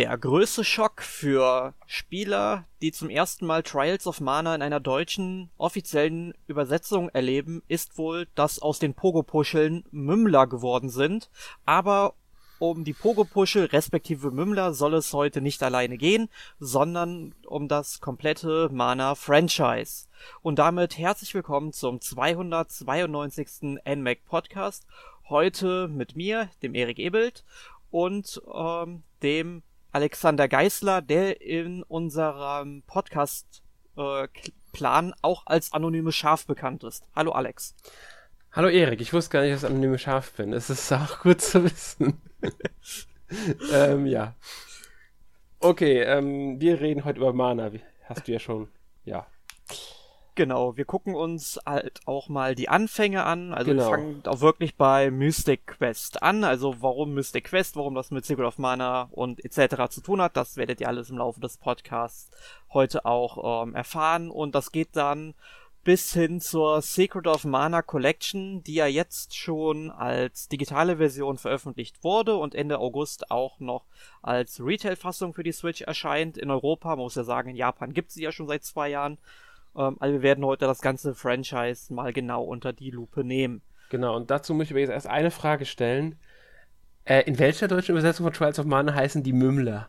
[0.00, 5.50] Der größte Schock für Spieler, die zum ersten Mal Trials of Mana in einer deutschen
[5.58, 11.28] offiziellen Übersetzung erleben, ist wohl, dass aus den Pogo-Puscheln Mümmler geworden sind.
[11.66, 12.14] Aber
[12.58, 18.70] um die Pogo-Puschel respektive Mümmler soll es heute nicht alleine gehen, sondern um das komplette
[18.72, 20.06] Mana-Franchise.
[20.40, 23.78] Und damit herzlich willkommen zum 292.
[23.84, 24.86] NMAC Podcast.
[25.28, 27.44] Heute mit mir, dem Erik Ebelt
[27.90, 36.84] und ähm, dem Alexander Geisler, der in unserem Podcast-Plan äh, auch als anonyme Schaf bekannt
[36.84, 37.02] ist.
[37.14, 37.74] Hallo Alex.
[38.52, 40.52] Hallo Erik, ich wusste gar nicht, dass ich anonyme Schaf bin.
[40.52, 42.20] Es ist auch gut zu wissen.
[43.72, 44.36] ähm, ja.
[45.58, 47.72] Okay, ähm, wir reden heute über Mana.
[48.04, 48.68] Hast du ja schon,
[49.04, 49.26] ja,
[50.40, 53.52] Genau, wir gucken uns halt auch mal die Anfänge an.
[53.52, 53.82] Also genau.
[53.82, 56.44] wir fangen auch wirklich bei Mystic Quest an.
[56.44, 59.90] Also warum Mystic Quest, warum das mit Secret of Mana und etc.
[59.90, 62.30] zu tun hat, das werdet ihr alles im Laufe des Podcasts
[62.70, 64.30] heute auch ähm, erfahren.
[64.30, 65.34] Und das geht dann
[65.84, 72.02] bis hin zur Secret of Mana Collection, die ja jetzt schon als digitale Version veröffentlicht
[72.02, 73.84] wurde und Ende August auch noch
[74.22, 76.38] als Retail-Fassung für die Switch erscheint.
[76.38, 79.18] In Europa, man muss ja sagen, in Japan gibt sie ja schon seit zwei Jahren.
[79.76, 83.62] Ähm, also wir werden heute das ganze Franchise mal genau unter die Lupe nehmen.
[83.90, 86.16] Genau, und dazu muss ich jetzt erst eine Frage stellen.
[87.04, 89.88] Äh, in welcher deutschen Übersetzung von Trials of Mana heißen die Mümmler?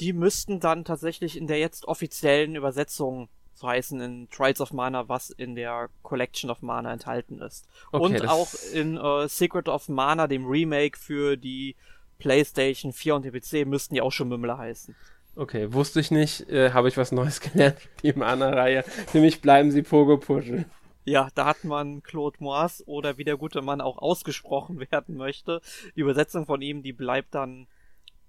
[0.00, 5.08] Die müssten dann tatsächlich in der jetzt offiziellen Übersetzung so heißen in Trials of Mana,
[5.08, 7.66] was in der Collection of Mana enthalten ist.
[7.92, 11.76] Okay, und auch in äh, Secret of Mana, dem Remake für die
[12.18, 14.94] PlayStation 4 und den PC, müssten die auch schon Mümmler heißen.
[15.36, 18.82] Okay, wusste ich nicht, äh, habe ich was Neues gelernt, die Mana-Reihe.
[18.82, 20.66] Für mich bleiben sie Pogo-Puschel.
[21.04, 25.60] Ja, da hat man Claude Moas oder wie der gute Mann auch ausgesprochen werden möchte.
[25.96, 27.66] Die Übersetzung von ihm, die bleibt dann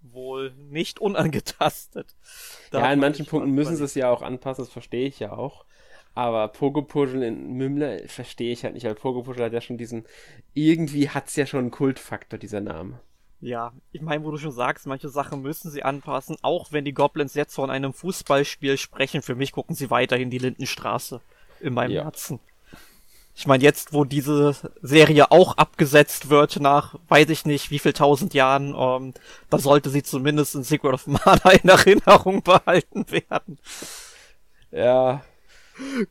[0.02, 2.16] wohl nicht unangetastet.
[2.72, 5.32] Da ja, in manchen Punkten müssen sie es ja auch anpassen, das verstehe ich ja
[5.32, 5.66] auch.
[6.14, 10.06] Aber Pogo-Puschel in Mümmler verstehe ich halt nicht, weil Pogo-Puschel hat ja schon diesen,
[10.54, 13.00] irgendwie hat es ja schon einen Kultfaktor, dieser Name.
[13.42, 16.94] Ja, ich meine, wo du schon sagst, manche Sachen müssen sie anpassen, auch wenn die
[16.94, 19.22] Goblins jetzt von einem Fußballspiel sprechen.
[19.22, 21.22] Für mich gucken sie weiterhin die Lindenstraße
[21.60, 22.04] in meinem ja.
[22.04, 22.40] Herzen.
[23.38, 27.92] Ich meine, jetzt, wo diese Serie auch abgesetzt wird nach, weiß ich nicht, wie viel
[27.92, 29.14] tausend Jahren, ähm,
[29.50, 33.60] da sollte sie zumindest in Secret of Mana in Erinnerung behalten werden.
[34.72, 35.22] Ja,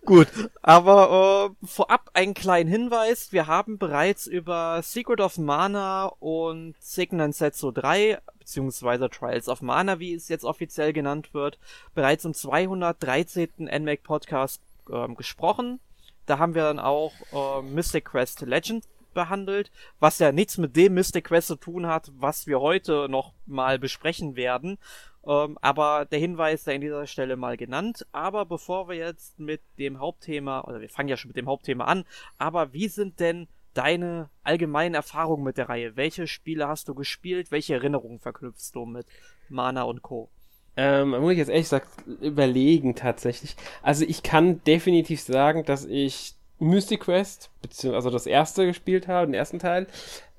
[0.05, 0.29] Gut,
[0.63, 3.33] aber äh, vorab einen kleinen Hinweis.
[3.33, 9.99] Wir haben bereits über Secret of Mana und Signan Setsu 3, beziehungsweise Trials of Mana,
[9.99, 11.59] wie es jetzt offiziell genannt wird,
[11.95, 13.49] bereits im 213.
[13.59, 14.61] NMAC Podcast
[14.91, 15.81] äh, gesprochen.
[16.27, 19.71] Da haben wir dann auch äh, Mystic Quest Legend behandelt,
[20.01, 23.79] was ja nichts mit dem Mystic Quest zu tun hat, was wir heute noch mal
[23.79, 24.79] besprechen werden.
[25.27, 28.07] Ähm, aber der Hinweis sei an dieser Stelle mal genannt.
[28.13, 31.85] Aber bevor wir jetzt mit dem Hauptthema, oder wir fangen ja schon mit dem Hauptthema
[31.85, 32.05] an,
[32.39, 35.97] aber wie sind denn deine allgemeinen Erfahrungen mit der Reihe?
[35.97, 37.51] Welche Spiele hast du gespielt?
[37.51, 39.07] Welche Erinnerungen verknüpfst du mit
[39.49, 40.31] Mana und Co.?
[40.77, 41.89] Ähm, muss ich jetzt ehrlich gesagt
[42.21, 43.57] überlegen tatsächlich.
[43.83, 46.35] Also ich kann definitiv sagen, dass ich
[46.65, 49.87] Mystic Quest, beziehungsweise also das erste gespielt habe, den ersten Teil.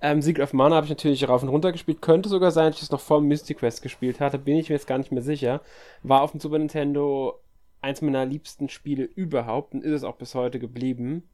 [0.01, 2.01] Ähm, Secret of Mana habe ich natürlich rauf und runter gespielt.
[2.01, 4.39] Könnte sogar sein, dass ich es noch vor Mystic Quest gespielt hatte.
[4.39, 5.61] Bin ich mir jetzt gar nicht mehr sicher.
[6.03, 7.39] War auf dem Super Nintendo
[7.81, 11.29] eins meiner liebsten Spiele überhaupt und ist es auch bis heute geblieben.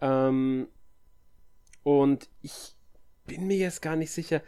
[0.00, 0.68] Ähm,
[1.82, 2.74] und ich
[3.26, 4.42] bin mir jetzt gar nicht sicher.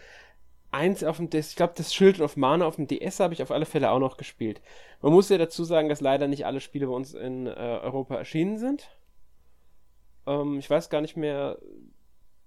[0.71, 3.43] Eins auf dem DS, ich glaube, das Schild of Mana auf dem DS habe ich
[3.43, 4.61] auf alle Fälle auch noch gespielt.
[5.01, 8.17] Man muss ja dazu sagen, dass leider nicht alle Spiele bei uns in äh, Europa
[8.17, 8.89] erschienen sind.
[10.27, 11.59] Ähm, ich weiß gar nicht mehr,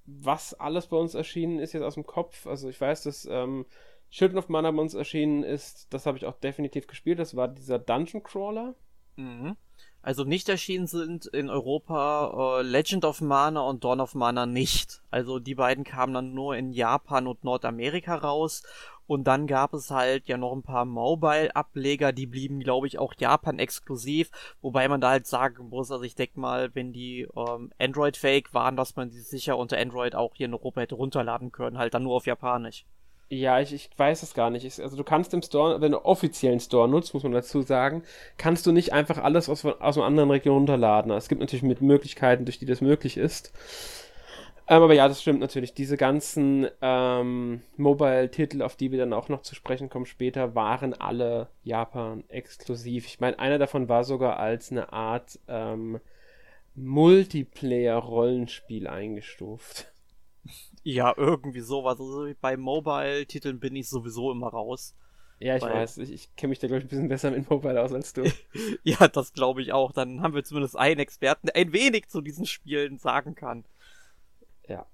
[0.06, 2.47] was alles bei uns erschienen ist jetzt aus dem Kopf.
[2.47, 3.66] Also ich weiß, dass ähm,
[4.09, 5.94] Children of Mana bei uns erschienen ist.
[5.94, 7.19] Das habe ich auch definitiv gespielt.
[7.19, 8.75] Das war dieser Dungeon Crawler.
[9.15, 9.56] Mhm.
[10.01, 15.01] Also nicht erschienen sind in Europa äh, Legend of Mana und Dawn of Mana nicht.
[15.12, 18.63] Also die beiden kamen dann nur in Japan und Nordamerika raus
[19.10, 23.16] und dann gab es halt ja noch ein paar Mobile-Ableger, die blieben, glaube ich, auch
[23.18, 24.30] Japan-exklusiv.
[24.62, 28.75] Wobei man da halt sagen muss, also ich denke mal, wenn die ähm, Android-fake waren,
[28.75, 32.04] dass man die sicher unter Android auch hier in Europa hätte runterladen können, halt dann
[32.04, 32.86] nur auf Japanisch.
[33.31, 34.80] Ja, ich, ich weiß es gar nicht.
[34.80, 38.02] Also du kannst im Store, wenn du offiziellen Store nutzt, muss man dazu sagen,
[38.38, 41.12] kannst du nicht einfach alles aus, aus einer anderen Region runterladen.
[41.12, 43.54] Es gibt natürlich mit Möglichkeiten, durch die das möglich ist.
[44.68, 45.74] Ähm, aber ja, das stimmt natürlich.
[45.76, 50.94] Diese ganzen ähm, Mobile-Titel, auf die wir dann auch noch zu sprechen kommen später, waren
[50.94, 53.06] alle Japan-exklusiv.
[53.08, 56.00] Ich meine, einer davon war sogar als eine Art ähm,
[56.76, 59.92] Multiplayer-Rollenspiel eingestuft.
[60.89, 62.00] Ja, irgendwie sowas.
[62.00, 64.95] Also bei Mobile-Titeln bin ich sowieso immer raus.
[65.38, 66.00] Ja, ich Weil, weiß.
[66.00, 68.24] Ich, ich kenne mich da, glaube ich, ein bisschen besser mit Mobile aus als du.
[68.83, 69.91] ja, das glaube ich auch.
[69.91, 73.65] Dann haben wir zumindest einen Experten, der ein wenig zu diesen Spielen sagen kann.
[74.68, 74.88] Ja.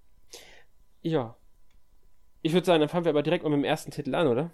[1.02, 1.38] Ja.
[2.42, 4.52] Ich würde sagen, dann fangen wir aber direkt mal mit dem ersten Titel an, oder?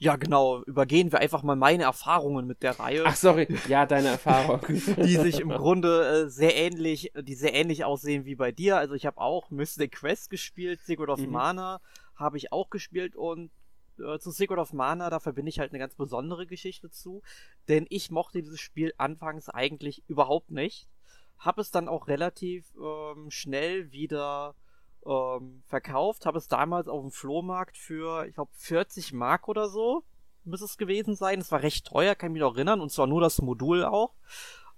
[0.00, 0.62] Ja, genau.
[0.62, 3.02] Übergehen wir einfach mal meine Erfahrungen mit der Reihe.
[3.04, 3.46] Ach, sorry.
[3.68, 4.60] Ja, deine Erfahrung.
[4.66, 8.78] die sich im Grunde äh, sehr ähnlich, die sehr ähnlich aussehen wie bei dir.
[8.78, 11.32] Also ich habe auch Mystic Quest gespielt, Secret of mhm.
[11.32, 11.80] Mana
[12.16, 13.50] habe ich auch gespielt und
[13.98, 17.22] äh, zu Secret of Mana, da verbinde ich halt eine ganz besondere Geschichte zu,
[17.68, 20.88] denn ich mochte dieses Spiel anfangs eigentlich überhaupt nicht,
[21.38, 24.54] habe es dann auch relativ ähm, schnell wieder
[25.06, 30.02] ähm, verkauft, habe es damals auf dem Flohmarkt für, ich glaube, 40 Mark oder so,
[30.44, 31.40] muss es gewesen sein.
[31.40, 34.12] Es war recht teuer, kann ich mich noch erinnern, und zwar nur das Modul auch.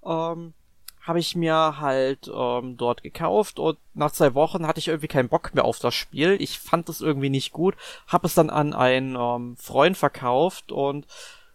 [0.05, 0.55] Ähm,
[1.01, 5.29] habe ich mir halt ähm, dort gekauft und nach zwei Wochen hatte ich irgendwie keinen
[5.29, 6.37] Bock mehr auf das Spiel.
[6.41, 7.77] Ich fand es irgendwie nicht gut,
[8.07, 11.07] habe es dann an einen ähm, Freund verkauft und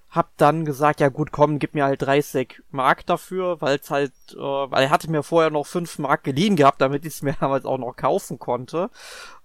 [0.09, 4.13] hab dann gesagt, ja gut, komm, gib mir halt 30 Mark dafür, weil es halt,
[4.33, 7.33] äh, weil er hatte mir vorher noch 5 Mark geliehen gehabt, damit ich es mir
[7.39, 8.89] damals auch noch kaufen konnte.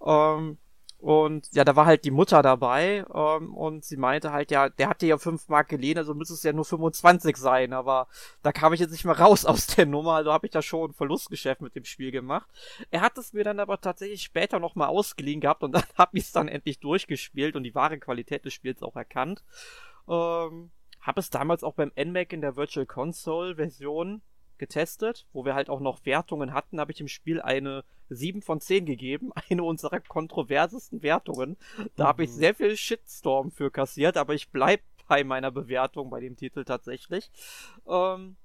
[0.04, 0.58] Ähm,
[1.02, 4.88] und ja, da war halt die Mutter dabei ähm, und sie meinte halt, ja, der
[4.88, 8.06] hatte ja 5 Mark geliehen, also müsste es ja nur 25 sein, aber
[8.44, 10.90] da kam ich jetzt nicht mehr raus aus der Nummer, also habe ich da schon
[10.90, 12.48] ein Verlustgeschäft mit dem Spiel gemacht.
[12.92, 16.26] Er hat es mir dann aber tatsächlich später nochmal ausgeliehen gehabt und dann habe ich
[16.26, 19.42] es dann endlich durchgespielt und die wahre Qualität des Spiels auch erkannt.
[20.08, 20.70] Ähm,
[21.00, 24.22] habe es damals auch beim NMAC in der Virtual Console Version
[24.58, 28.60] getestet, wo wir halt auch noch Wertungen hatten, habe ich im Spiel eine 7 von
[28.60, 29.32] 10 gegeben.
[29.50, 31.56] Eine unserer kontroversesten Wertungen.
[31.96, 32.08] Da mhm.
[32.08, 36.36] habe ich sehr viel Shitstorm für kassiert, aber ich bleib bei meiner Bewertung bei dem
[36.36, 37.30] Titel tatsächlich.
[37.88, 38.36] Ähm,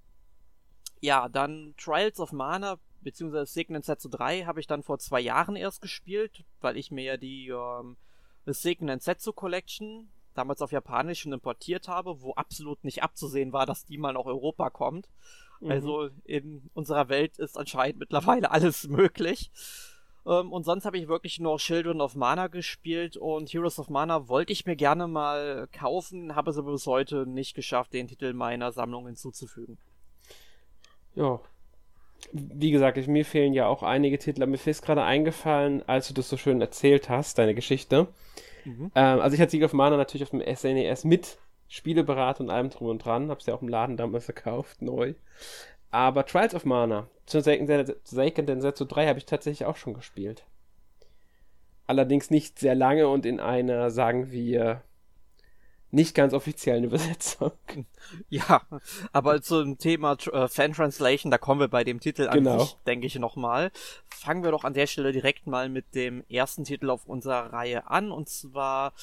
[1.00, 5.56] ja, dann Trials of Mana beziehungsweise Signet Setsu 3 habe ich dann vor zwei Jahren
[5.56, 7.96] erst gespielt, weil ich mir ja die ähm,
[8.48, 13.86] Signet Setsu Collection damals auf Japanisch schon importiert habe, wo absolut nicht abzusehen war, dass
[13.86, 15.10] die mal nach Europa kommt.
[15.60, 15.72] Mhm.
[15.72, 19.52] Also in unserer Welt ist anscheinend mittlerweile alles möglich.
[20.26, 24.28] Ähm, und sonst habe ich wirklich nur Children of Mana gespielt und Heroes of Mana
[24.28, 28.34] wollte ich mir gerne mal kaufen, habe es aber bis heute nicht geschafft, den Titel
[28.34, 29.78] meiner Sammlung hinzuzufügen.
[31.16, 31.40] Ja.
[32.32, 36.16] Wie gesagt, mir fehlen ja auch einige Titel, aber mir ist gerade eingefallen, als du
[36.16, 38.08] das so schön erzählt hast, deine Geschichte.
[38.68, 38.92] Mhm.
[38.96, 41.38] Ähm, also ich hatte Sieg of Mana natürlich auf dem SNES e mit
[41.70, 43.30] Spieleberater und allem drum und dran.
[43.30, 45.14] Hab's ja auch im Laden damals verkauft, neu.
[45.90, 50.46] Aber Trials of Mana, zu Seiken Densetsu 3 habe ich tatsächlich auch schon gespielt.
[51.86, 54.82] Allerdings nicht sehr lange und in einer, sagen wir,
[55.92, 57.52] nicht ganz offiziellen Übersetzung.
[58.30, 58.62] Ja,
[59.12, 62.60] aber zum Thema äh, Fan Translation, da kommen wir bei dem Titel an genau.
[62.60, 63.70] sich, denke ich, nochmal.
[64.08, 67.90] Fangen wir doch an der Stelle direkt mal mit dem ersten Titel auf unserer Reihe
[67.90, 68.94] an, und zwar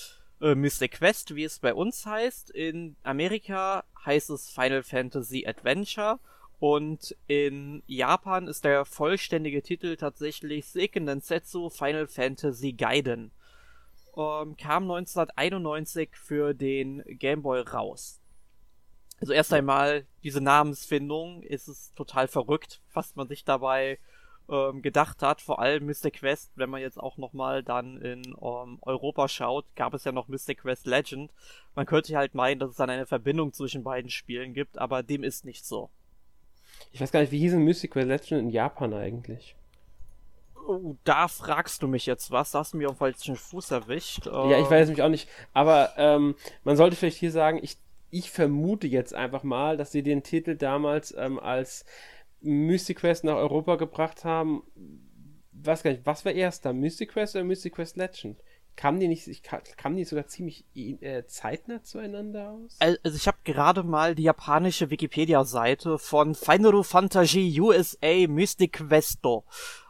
[0.40, 2.50] äh, Mystic Quest, wie es bei uns heißt.
[2.50, 6.18] In Amerika heißt es Final Fantasy Adventure
[6.60, 13.32] und in Japan ist der vollständige Titel tatsächlich Seiken Densetsu Final Fantasy Gaiden.
[14.16, 18.20] Ähm, kam 1991 für den Game Boy raus.
[19.20, 23.98] Also erst einmal diese Namensfindung ist es total verrückt, was man sich dabei
[24.48, 25.40] ähm, gedacht hat.
[25.40, 29.94] Vor allem Mystic Quest, wenn man jetzt auch nochmal dann in ähm, Europa schaut, gab
[29.94, 31.32] es ja noch Mystic Quest Legend.
[31.74, 35.24] Man könnte halt meinen, dass es dann eine Verbindung zwischen beiden Spielen gibt, aber dem
[35.24, 35.90] ist nicht so.
[36.92, 39.56] Ich weiß gar nicht, wie hieß ein Mystic Quest Legend in Japan eigentlich?
[40.66, 42.52] Oh, da fragst du mich jetzt was.
[42.52, 44.26] Da hast du mir auf falschen Fuß erwischt.
[44.26, 45.28] Ja, ich weiß es mich auch nicht.
[45.52, 47.76] Aber ähm, man sollte vielleicht hier sagen, ich,
[48.10, 51.84] ich vermute jetzt einfach mal, dass sie den Titel damals ähm, als
[52.40, 54.62] Mystic Quest nach Europa gebracht haben,
[55.52, 58.38] weiß gar nicht, was war erster, Mystic Quest oder Mystic Quest Legend?
[58.76, 59.28] Kamen die nicht,
[59.76, 62.76] kamen die sogar ziemlich äh, zeitnah zueinander aus?
[62.80, 69.44] Also ich habe gerade mal die japanische Wikipedia-Seite von Final Fantasy USA Mystic Questo.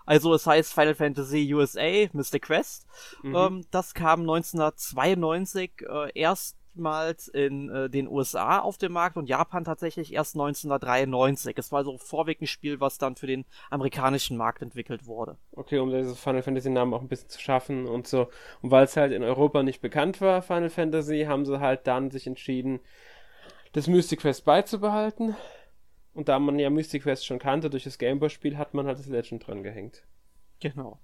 [0.05, 2.87] Also es heißt Final Fantasy USA Mystic Quest.
[3.23, 3.35] Mhm.
[3.35, 9.29] Ähm, das kam 1992 äh, erst erstmals in äh, den USA auf dem Markt und
[9.29, 11.57] Japan tatsächlich erst 1993.
[11.57, 15.37] Es war also vorweg ein Spiel, was dann für den amerikanischen Markt entwickelt wurde.
[15.53, 18.29] Okay, um diese Final Fantasy Namen auch ein bisschen zu schaffen und so.
[18.61, 22.11] Und weil es halt in Europa nicht bekannt war, Final Fantasy, haben sie halt dann
[22.11, 22.81] sich entschieden,
[23.73, 25.37] das Mystic Quest beizubehalten.
[26.15, 29.07] Und da man ja Mystic Quest schon kannte durch das Gameboy-Spiel, hat man halt das
[29.07, 30.03] Legend dran gehängt.
[30.61, 30.99] Genau.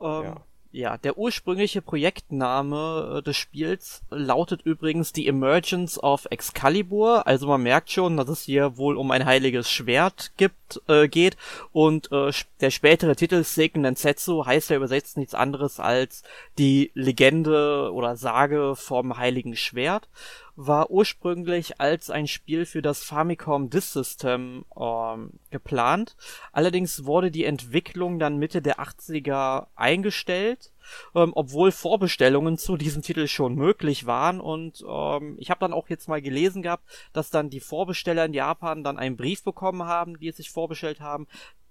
[0.00, 7.26] Ähm, ja Ja, der ursprüngliche Projektname äh, des Spiels lautet übrigens The Emergence of Excalibur.
[7.26, 11.38] Also man merkt schon, dass es hier wohl um ein heiliges Schwert gibt, äh, geht.
[11.72, 16.24] Und äh, der spätere Titel Seiken Densetsu heißt ja übersetzt nichts anderes als
[16.58, 20.08] die Legende oder Sage vom heiligen Schwert
[20.56, 26.16] war ursprünglich als ein Spiel für das Famicom Disk System ähm, geplant.
[26.52, 30.72] Allerdings wurde die Entwicklung dann Mitte der 80er eingestellt,
[31.14, 34.40] ähm, obwohl Vorbestellungen zu diesem Titel schon möglich waren.
[34.40, 38.34] Und ähm, ich habe dann auch jetzt mal gelesen gehabt, dass dann die Vorbesteller in
[38.34, 41.26] Japan dann einen Brief bekommen haben, die es sich vorbestellt haben.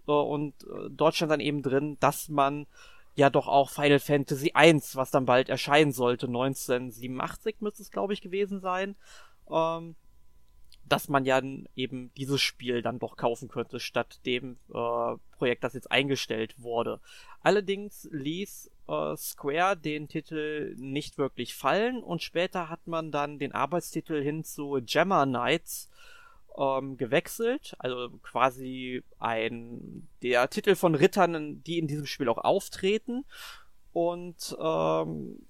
[0.08, 2.68] Äh, und äh, dort stand dann eben drin, dass man
[3.16, 8.14] ja doch auch Final Fantasy I, was dann bald erscheinen sollte, 1987 müsste es glaube
[8.14, 8.96] ich gewesen sein,
[9.50, 9.96] ähm,
[10.88, 11.42] dass man ja
[11.76, 17.00] eben dieses Spiel dann doch kaufen könnte, statt dem äh, Projekt, das jetzt eingestellt wurde.
[17.42, 23.54] Allerdings ließ äh, Square den Titel nicht wirklich fallen und später hat man dann den
[23.54, 25.90] Arbeitstitel hin zu Gemma Knights
[26.58, 27.76] ähm, gewechselt.
[27.80, 33.26] Also quasi ein der Titel von Rittern, die in diesem Spiel auch auftreten.
[33.94, 35.46] Und ähm,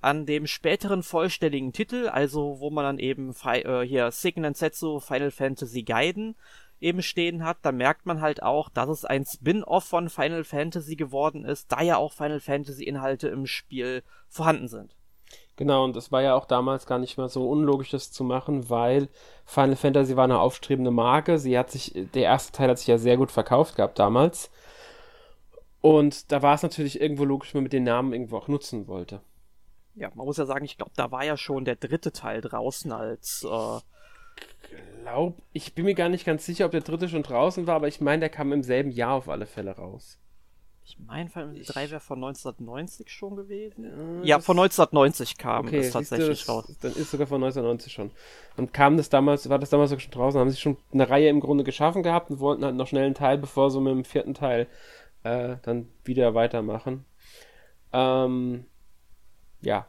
[0.00, 5.30] an dem späteren vollständigen Titel, also wo man dann eben äh, hier Seiken Setsu Final
[5.30, 6.36] Fantasy Gaiden
[6.80, 10.94] eben stehen hat, da merkt man halt auch, dass es ein Spin-off von Final Fantasy
[10.94, 14.94] geworden ist, da ja auch Final Fantasy Inhalte im Spiel vorhanden sind.
[15.56, 18.70] Genau, und es war ja auch damals gar nicht mehr so unlogisch, das zu machen,
[18.70, 19.08] weil
[19.44, 21.38] Final Fantasy war eine aufstrebende Marke.
[21.38, 24.50] Sie hat sich, der erste Teil hat sich ja sehr gut verkauft gehabt damals.
[25.80, 28.86] Und da war es natürlich irgendwo logisch, wenn man mit den Namen irgendwo auch nutzen
[28.86, 29.20] wollte.
[29.96, 32.92] Ja, man muss ja sagen, ich glaube, da war ja schon der dritte Teil draußen
[32.92, 33.44] als.
[33.44, 33.80] Äh
[35.02, 37.88] glaub, ich bin mir gar nicht ganz sicher, ob der dritte schon draußen war, aber
[37.88, 40.18] ich meine, der kam im selben Jahr auf alle Fälle raus.
[40.88, 44.22] Ich meine, Final Fantasy 3 wäre von 1990 schon gewesen.
[44.22, 46.76] Ja, ja von 1990 kam okay, es tatsächlich du, raus.
[46.80, 48.10] Dann ist sogar von 1990 schon.
[48.56, 51.40] Und kam das damals, war das damals schon draußen, haben sie schon eine Reihe im
[51.40, 54.32] Grunde geschaffen gehabt und wollten halt noch schnell einen Teil, bevor sie mit dem vierten
[54.32, 54.66] Teil
[55.24, 57.04] äh, dann wieder weitermachen.
[57.92, 58.64] Ähm,
[59.60, 59.86] ja.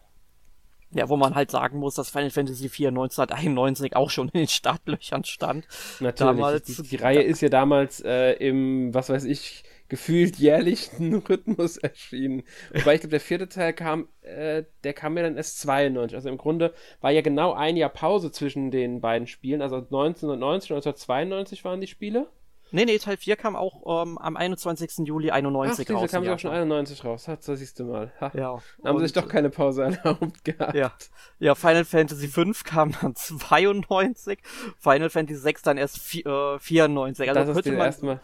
[0.91, 4.48] Ja, wo man halt sagen muss, dass Final Fantasy 4 1991 auch schon in den
[4.50, 5.65] Startlöchern stand.
[6.01, 6.18] Natürlich.
[6.18, 11.15] Damals, die, die, die Reihe ist ja damals äh, im, was weiß ich, gefühlt jährlichen
[11.29, 12.43] Rhythmus erschienen.
[12.74, 16.15] Wobei ich glaube, der vierte Teil kam, äh, der kam mir dann erst 92.
[16.15, 19.62] Also im Grunde war ja genau ein Jahr Pause zwischen den beiden Spielen.
[19.62, 22.27] Also 1990 und 1992 waren die Spiele.
[22.72, 25.08] Nee, nee, Teil 4 kam auch ähm, am 21.
[25.08, 26.12] Juli 91 Ach, raus.
[26.12, 27.27] kam ja auch schon 91 raus.
[27.27, 28.13] Hat, so siehst du mal.
[28.22, 28.31] Ha.
[28.36, 28.60] Ja.
[28.77, 30.75] Dann haben sie sich doch keine Pause erlaubt gehabt.
[30.75, 30.91] Ja.
[31.39, 34.39] ja, Final Fantasy 5 kam dann 92,
[34.77, 37.29] Final Fantasy 6 dann erst äh, 94.
[37.29, 38.19] Also das könnte man, erstmal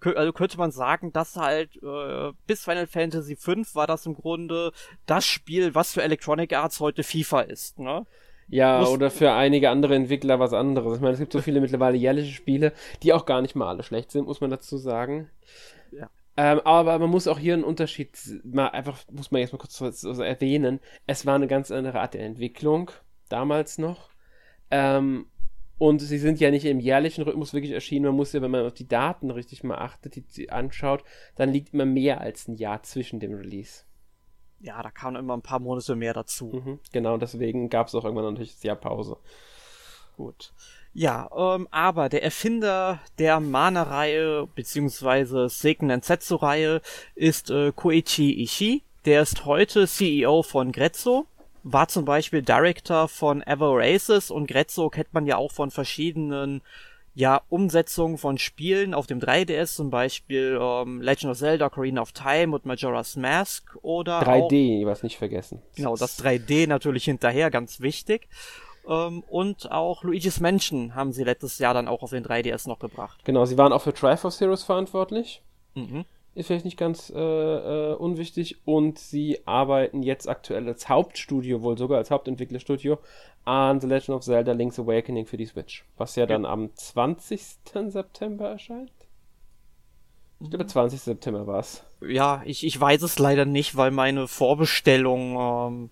[0.00, 4.72] also könnte man sagen, dass halt äh, bis Final Fantasy V war das im Grunde
[5.06, 8.06] das Spiel, was für Electronic Arts heute FIFA ist, ne?
[8.48, 10.96] Ja, Muss oder für einige andere Entwickler was anderes.
[10.96, 13.82] Ich meine, es gibt so viele mittlerweile jährliche Spiele, die auch gar nicht mal alle
[13.82, 15.30] schlecht sind, muss man dazu sagen.
[15.92, 16.08] Ja.
[16.38, 19.76] Ähm, aber man muss auch hier einen Unterschied mal einfach, muss man jetzt mal kurz
[19.76, 20.80] so, so erwähnen.
[21.06, 22.90] Es war eine ganz andere Art der Entwicklung,
[23.28, 24.08] damals noch.
[24.70, 25.26] Ähm,
[25.78, 28.06] und sie sind ja nicht im jährlichen Rhythmus wirklich erschienen.
[28.06, 31.04] Man muss ja, wenn man auf die Daten richtig mal achtet, die, die anschaut,
[31.36, 33.84] dann liegt immer mehr als ein Jahr zwischen dem Release.
[34.60, 36.46] Ja, da kamen immer ein paar Monate mehr dazu.
[36.46, 39.18] Mhm, genau, deswegen gab es auch irgendwann natürlich das Jahr Pause.
[40.16, 40.52] Gut.
[40.92, 46.80] Ja, ähm, aber der Erfinder der Mana-Reihe beziehungsweise Seiken Nensetsu-Reihe
[47.14, 48.82] ist äh, Koichi Ishii.
[49.04, 51.26] Der ist heute CEO von Grezzo
[51.72, 56.62] war zum Beispiel Director von Ever Races und Grezzo kennt man ja auch von verschiedenen
[57.14, 62.12] ja, Umsetzungen von Spielen auf dem 3DS, zum Beispiel ähm, Legend of Zelda, Ocarina of
[62.12, 65.60] Time und Majora's Mask oder 3D, was nicht vergessen.
[65.74, 68.28] Genau, das 3D natürlich hinterher, ganz wichtig.
[68.88, 72.78] Ähm, und auch Luigi's Mansion haben sie letztes Jahr dann auch auf den 3DS noch
[72.78, 73.24] gebracht.
[73.24, 75.42] Genau, sie waren auch für Triforce Heroes verantwortlich.
[75.74, 76.04] Mhm
[76.38, 78.58] ist vielleicht nicht ganz äh, äh, unwichtig.
[78.64, 82.98] Und sie arbeiten jetzt aktuell als Hauptstudio, wohl sogar als Hauptentwicklerstudio,
[83.44, 85.84] an The Legend of Zelda Link's Awakening für die Switch.
[85.96, 86.26] Was ja, ja.
[86.26, 87.42] dann am 20.
[87.88, 88.92] September erscheint.
[90.40, 91.00] Ich glaube, 20.
[91.00, 91.84] September war es.
[92.00, 95.90] Ja, ich, ich weiß es leider nicht, weil meine Vorbestellung ähm,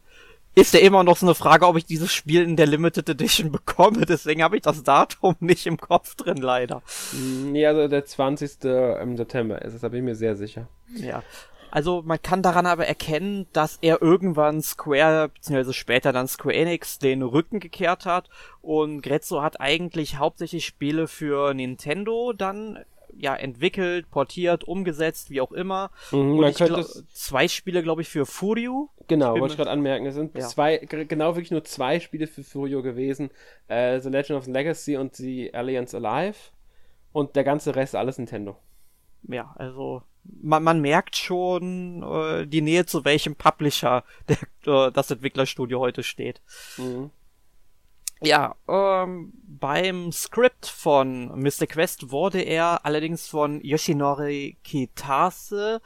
[0.57, 3.53] ist ja immer noch so eine Frage, ob ich dieses Spiel in der Limited Edition
[3.53, 4.07] bekomme.
[4.09, 6.83] Deswegen habe ich das Datum nicht im Kopf drin, leider.
[7.13, 8.65] Nee, also der 20.
[8.65, 10.67] im September ist es, da bin ich mir sehr sicher.
[10.95, 11.23] Ja.
[11.71, 16.99] Also man kann daran aber erkennen, dass er irgendwann Square, beziehungsweise später dann Square Enix,
[16.99, 18.31] den Rücken gekehrt hat.
[18.63, 22.79] Und Grezzo hat eigentlich hauptsächlich Spiele für Nintendo dann
[23.17, 25.91] ja entwickelt, portiert, umgesetzt, wie auch immer.
[26.11, 28.91] Mhm, man könnte zwei Spiele, glaube ich, für Furio.
[29.09, 30.07] Genau, wollte ich gerade anmerken.
[30.07, 30.47] Es sind ja.
[30.47, 33.31] zwei, genau wirklich nur zwei Spiele für Furio gewesen.
[33.69, 36.37] Äh, the Legend of the Legacy und The Alliance Alive.
[37.13, 38.57] Und der ganze Rest alles Nintendo.
[39.29, 40.03] Ja, also
[40.43, 46.03] man, man merkt schon äh, die Nähe zu welchem Publisher der, äh, das Entwicklerstudio heute
[46.03, 46.41] steht.
[46.77, 47.11] Mhm.
[48.23, 51.66] Ja, ähm, beim Skript von Mr.
[51.66, 55.82] Quest wurde er allerdings von Yoshinori Kitase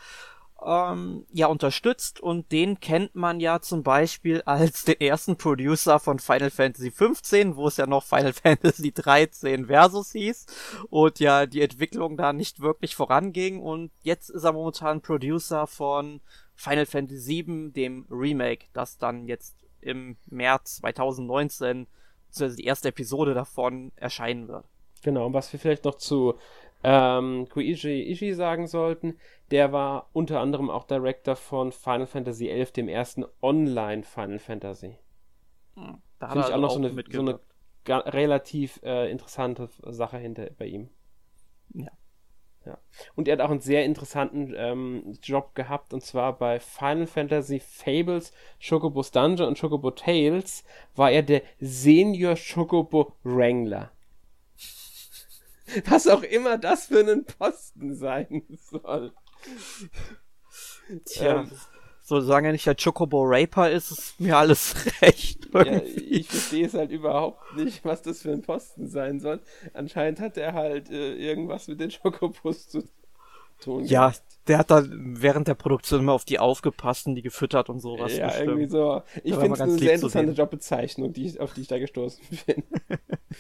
[0.65, 6.21] ähm, ja unterstützt und den kennt man ja zum Beispiel als den ersten Producer von
[6.21, 10.47] Final Fantasy 15, wo es ja noch Final Fantasy 13 Versus hieß
[10.89, 16.21] und ja die Entwicklung da nicht wirklich voranging und jetzt ist er momentan Producer von
[16.55, 21.89] Final Fantasy 7, dem Remake, das dann jetzt im März 2019
[22.31, 24.65] beziehungsweise die erste Episode davon erscheinen wird.
[25.03, 26.35] Genau, und was wir vielleicht noch zu
[26.83, 29.19] ähm, Koichi Ishii sagen sollten,
[29.51, 34.97] der war unter anderem auch Director von Final Fantasy XI, dem ersten Online Final Fantasy.
[35.75, 40.19] Hm, da Finde ich also auch noch so eine, so eine relativ äh, interessante Sache
[40.19, 40.89] hinter bei ihm.
[41.75, 41.91] Ja.
[42.67, 42.79] Ja.
[43.15, 47.59] Und er hat auch einen sehr interessanten ähm, Job gehabt, und zwar bei Final Fantasy
[47.59, 48.33] Fables,
[48.67, 50.65] Chocobo's Dungeon und Chocobo Tales
[50.95, 53.91] war er der Senior Chocobo Wrangler.
[55.87, 59.13] Was auch immer das für einen Posten sein soll.
[61.05, 61.43] Tja.
[61.43, 61.51] Ähm,
[62.19, 65.49] solange er nicht der Chocobo Raper ist, ist mir alles recht.
[65.55, 69.41] Ja, ich verstehe es halt überhaupt nicht, was das für ein Posten sein soll.
[69.75, 72.83] Anscheinend hat er halt äh, irgendwas mit den Chocobos zu
[73.61, 73.85] tun.
[73.85, 74.23] Ja, gehabt.
[74.49, 78.17] der hat da während der Produktion immer auf die aufgepasst und die gefüttert und sowas.
[78.17, 78.49] Ja, bestimmt.
[78.49, 79.03] irgendwie so.
[79.23, 82.65] Ich finde es eine sehr interessante Jobbezeichnung, die, auf die ich da gestoßen bin.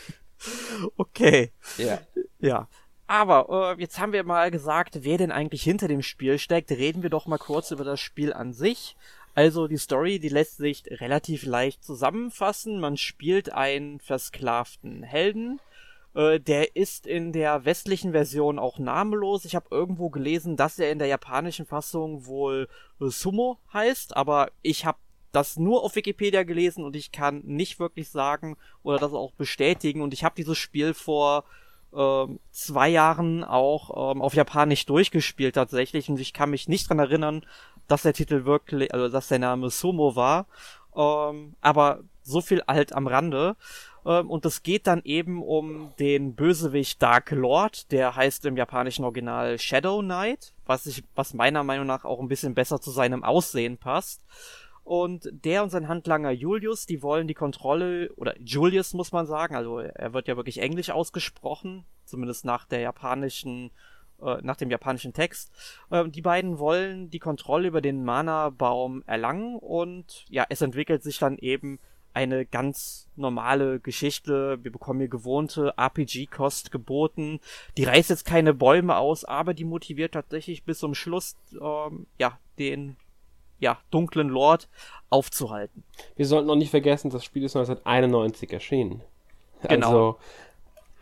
[0.97, 1.53] okay.
[1.79, 1.99] Ja.
[2.39, 2.69] Ja.
[3.11, 6.71] Aber äh, jetzt haben wir mal gesagt, wer denn eigentlich hinter dem Spiel steckt.
[6.71, 8.95] Reden wir doch mal kurz über das Spiel an sich.
[9.35, 12.79] Also die Story, die lässt sich relativ leicht zusammenfassen.
[12.79, 15.59] Man spielt einen versklavten Helden.
[16.15, 19.45] Äh, der ist in der westlichen Version auch namenlos.
[19.45, 22.69] Ich habe irgendwo gelesen, dass er in der japanischen Fassung wohl
[23.01, 24.99] Sumo heißt, aber ich habe
[25.33, 30.01] das nur auf Wikipedia gelesen und ich kann nicht wirklich sagen oder das auch bestätigen.
[30.01, 31.43] Und ich habe dieses Spiel vor
[32.51, 37.45] zwei Jahren auch ähm, auf Japanisch durchgespielt tatsächlich und ich kann mich nicht dran erinnern,
[37.89, 40.47] dass der Titel wirklich, also dass der Name Sumo war.
[40.95, 43.57] Ähm, aber so viel halt am Rande.
[44.07, 49.05] Ähm, und es geht dann eben um den Bösewicht Dark Lord, der heißt im japanischen
[49.05, 53.25] Original Shadow Knight, was ich, was meiner Meinung nach auch ein bisschen besser zu seinem
[53.25, 54.25] Aussehen passt.
[54.91, 59.55] Und der und sein Handlanger Julius, die wollen die Kontrolle, oder Julius muss man sagen,
[59.55, 63.71] also er wird ja wirklich englisch ausgesprochen, zumindest nach der japanischen,
[64.21, 65.53] äh, nach dem japanischen Text.
[65.91, 71.21] Äh, die beiden wollen die Kontrolle über den Mana-Baum erlangen und ja, es entwickelt sich
[71.21, 71.79] dann eben
[72.13, 74.59] eine ganz normale Geschichte.
[74.61, 77.39] Wir bekommen hier gewohnte RPG-Kost geboten.
[77.77, 82.41] Die reißt jetzt keine Bäume aus, aber die motiviert tatsächlich bis zum Schluss, ähm, ja,
[82.59, 82.97] den
[83.61, 84.69] ja, dunklen Lord
[85.11, 85.85] aufzuhalten.
[86.17, 89.03] Wir sollten noch nicht vergessen, das Spiel ist 1991 erschienen.
[89.69, 89.87] Genau.
[89.87, 90.19] Also,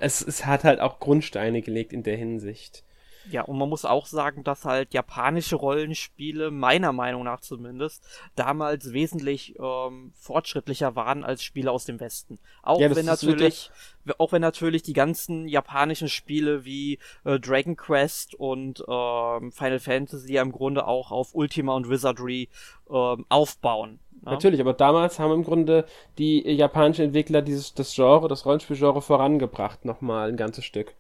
[0.00, 2.84] es, es hat halt auch Grundsteine gelegt in der Hinsicht.
[3.30, 8.04] Ja, und man muss auch sagen, dass halt japanische Rollenspiele, meiner Meinung nach zumindest,
[8.36, 12.38] damals wesentlich ähm, fortschrittlicher waren als Spiele aus dem Westen.
[12.62, 13.70] Auch ja, wenn natürlich,
[14.18, 20.32] auch wenn natürlich die ganzen japanischen Spiele wie äh, Dragon Quest und ähm, Final Fantasy
[20.32, 22.48] ja im Grunde auch auf Ultima und Wizardry
[22.90, 24.00] ähm, aufbauen.
[24.24, 24.32] Ja?
[24.32, 25.84] Natürlich, aber damals haben im Grunde
[26.18, 30.94] die japanischen Entwickler dieses das Genre, das Rollenspielgenre vorangebracht, nochmal ein ganzes Stück.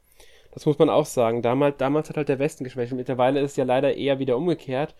[0.52, 1.42] Das muss man auch sagen.
[1.42, 2.92] Damals, damals hat halt der Westen geschwächt.
[2.92, 4.94] Mittlerweile ist es ja leider eher wieder umgekehrt,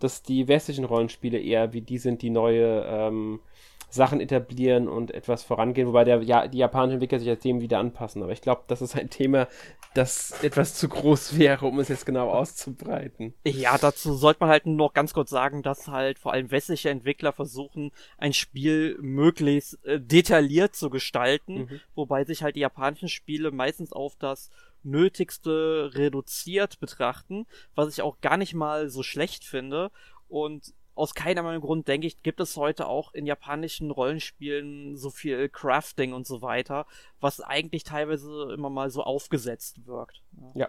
[0.00, 3.40] dass die westlichen Rollenspiele eher wie die sind, die neue ähm,
[3.90, 8.22] Sachen etablieren und etwas vorangehen, wobei der, ja, die japanischen Entwickler sich dem wieder anpassen.
[8.22, 9.48] Aber ich glaube, das ist ein Thema,
[9.94, 13.34] das etwas zu groß wäre, um es jetzt genau auszubreiten.
[13.44, 17.32] Ja, dazu sollte man halt noch ganz kurz sagen, dass halt vor allem westliche Entwickler
[17.32, 21.80] versuchen, ein Spiel möglichst äh, detailliert zu gestalten, mhm.
[21.94, 24.50] wobei sich halt die japanischen Spiele meistens auf das
[24.82, 29.90] Nötigste reduziert betrachten, was ich auch gar nicht mal so schlecht finde.
[30.28, 35.10] Und aus keinem anderen Grund, denke ich, gibt es heute auch in japanischen Rollenspielen so
[35.10, 36.86] viel Crafting und so weiter,
[37.20, 40.22] was eigentlich teilweise immer mal so aufgesetzt wirkt.
[40.54, 40.66] Ja.
[40.66, 40.68] ja.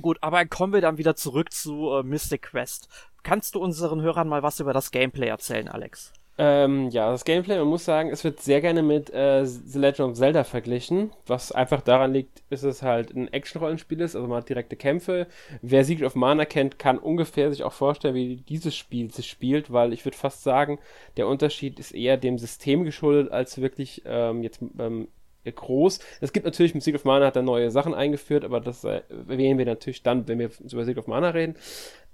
[0.00, 2.88] Gut, aber kommen wir dann wieder zurück zu äh, Mystic Quest.
[3.22, 6.12] Kannst du unseren Hörern mal was über das Gameplay erzählen, Alex?
[6.40, 10.10] Ähm, ja, das Gameplay, man muss sagen, es wird sehr gerne mit äh, The Legend
[10.10, 14.38] of Zelda verglichen, was einfach daran liegt, ist es halt ein Action-Rollenspiel ist, also man
[14.38, 15.26] hat direkte Kämpfe.
[15.62, 19.72] Wer Secret of Mana kennt, kann ungefähr sich auch vorstellen, wie dieses Spiel sich spielt,
[19.72, 20.78] weil ich würde fast sagen,
[21.16, 25.08] der Unterschied ist eher dem System geschuldet, als wirklich ähm, jetzt ähm,
[25.44, 25.98] groß.
[26.20, 29.02] Es gibt natürlich mit Secret of Mana hat er neue Sachen eingeführt, aber das äh,
[29.08, 31.56] erwähnen wir natürlich dann, wenn wir über Secret of Mana reden.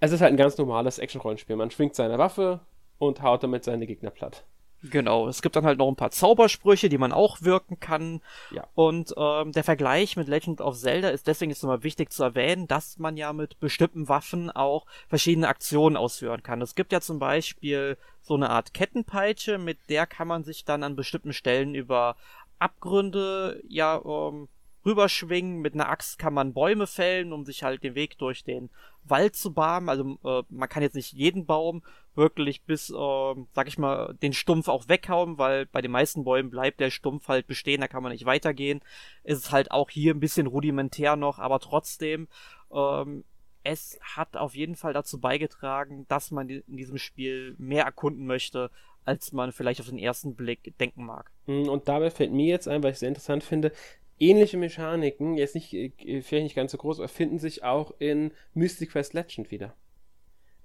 [0.00, 1.56] Es ist halt ein ganz normales Action-Rollenspiel.
[1.56, 2.60] Man schwingt seine Waffe,
[2.98, 4.44] und haut damit seine Gegner platt.
[4.90, 8.20] Genau, es gibt dann halt noch ein paar Zaubersprüche, die man auch wirken kann.
[8.50, 8.66] Ja.
[8.74, 12.68] Und ähm, der Vergleich mit Legend of Zelda ist deswegen ist nochmal wichtig zu erwähnen,
[12.68, 16.60] dass man ja mit bestimmten Waffen auch verschiedene Aktionen ausführen kann.
[16.60, 20.82] Es gibt ja zum Beispiel so eine Art Kettenpeitsche, mit der kann man sich dann
[20.82, 22.16] an bestimmten Stellen über
[22.58, 24.48] Abgründe ja ähm,
[24.84, 25.60] rüberschwingen.
[25.60, 28.70] Mit einer Axt kann man Bäume fällen, um sich halt den Weg durch den
[29.04, 29.88] Wald zu bahnen.
[29.88, 31.82] Also äh, man kann jetzt nicht jeden Baum
[32.14, 36.50] wirklich bis, äh, sag ich mal, den Stumpf auch weghauen, weil bei den meisten Bäumen
[36.50, 38.80] bleibt der Stumpf halt bestehen, da kann man nicht weitergehen.
[39.24, 42.28] Ist halt auch hier ein bisschen rudimentär noch, aber trotzdem,
[42.72, 43.24] ähm,
[43.64, 48.70] es hat auf jeden Fall dazu beigetragen, dass man in diesem Spiel mehr erkunden möchte,
[49.06, 51.30] als man vielleicht auf den ersten Blick denken mag.
[51.46, 53.72] Hm, und dabei fällt mir jetzt ein, weil ich sehr interessant finde,
[54.18, 55.90] ähnliche Mechaniken, jetzt nicht, äh,
[56.22, 59.74] vielleicht nicht ganz so groß, aber finden sich auch in Mystic Quest Legend wieder.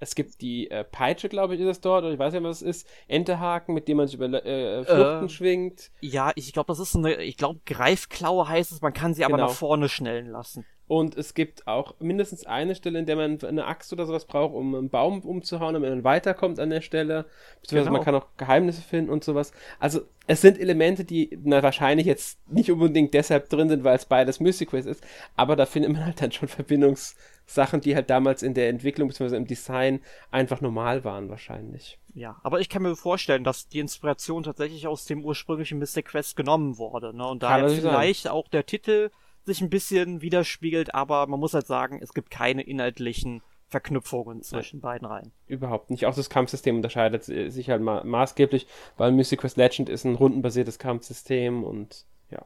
[0.01, 2.61] Es gibt die äh, Peitsche, glaube ich, ist es dort, oder ich weiß nicht, was
[2.61, 2.87] es ist.
[3.07, 5.91] Entehaken, mit dem man sich über äh, Fluchten äh, schwingt.
[5.99, 9.35] Ja, ich glaube, das ist eine, ich glaube, Greifklaue heißt es, man kann sie aber
[9.35, 9.47] genau.
[9.47, 10.65] nach vorne schnellen lassen.
[10.89, 14.55] Und es gibt auch mindestens eine Stelle, in der man eine Axt oder sowas braucht,
[14.55, 17.25] um einen Baum umzuhauen, damit man weiterkommt an der Stelle.
[17.61, 17.97] Beziehungsweise genau.
[17.99, 19.53] man kann auch Geheimnisse finden und sowas.
[19.79, 24.05] Also es sind Elemente, die na, wahrscheinlich jetzt nicht unbedingt deshalb drin sind, weil es
[24.05, 25.03] beides Mystic Quest ist,
[25.35, 29.35] aber da findet man halt dann schon Verbindungssachen, die halt damals in der Entwicklung bzw.
[29.35, 31.99] im Design einfach normal waren wahrscheinlich.
[32.15, 36.35] Ja, aber ich kann mir vorstellen, dass die Inspiration tatsächlich aus dem ursprünglichen Mystic Quest
[36.35, 37.15] genommen wurde.
[37.15, 37.27] Ne?
[37.27, 38.31] Und daher vielleicht sein.
[38.31, 39.11] auch der Titel
[39.49, 44.77] sich ein bisschen widerspiegelt, aber man muss halt sagen, es gibt keine inhaltlichen Verknüpfungen zwischen
[44.77, 44.81] Nein.
[44.81, 45.31] beiden Reihen.
[45.47, 46.05] Überhaupt nicht.
[46.07, 50.79] Auch das Kampfsystem unterscheidet sich halt ma maßgeblich, weil Mystic Quest Legend ist ein rundenbasiertes
[50.79, 52.45] Kampfsystem und ja.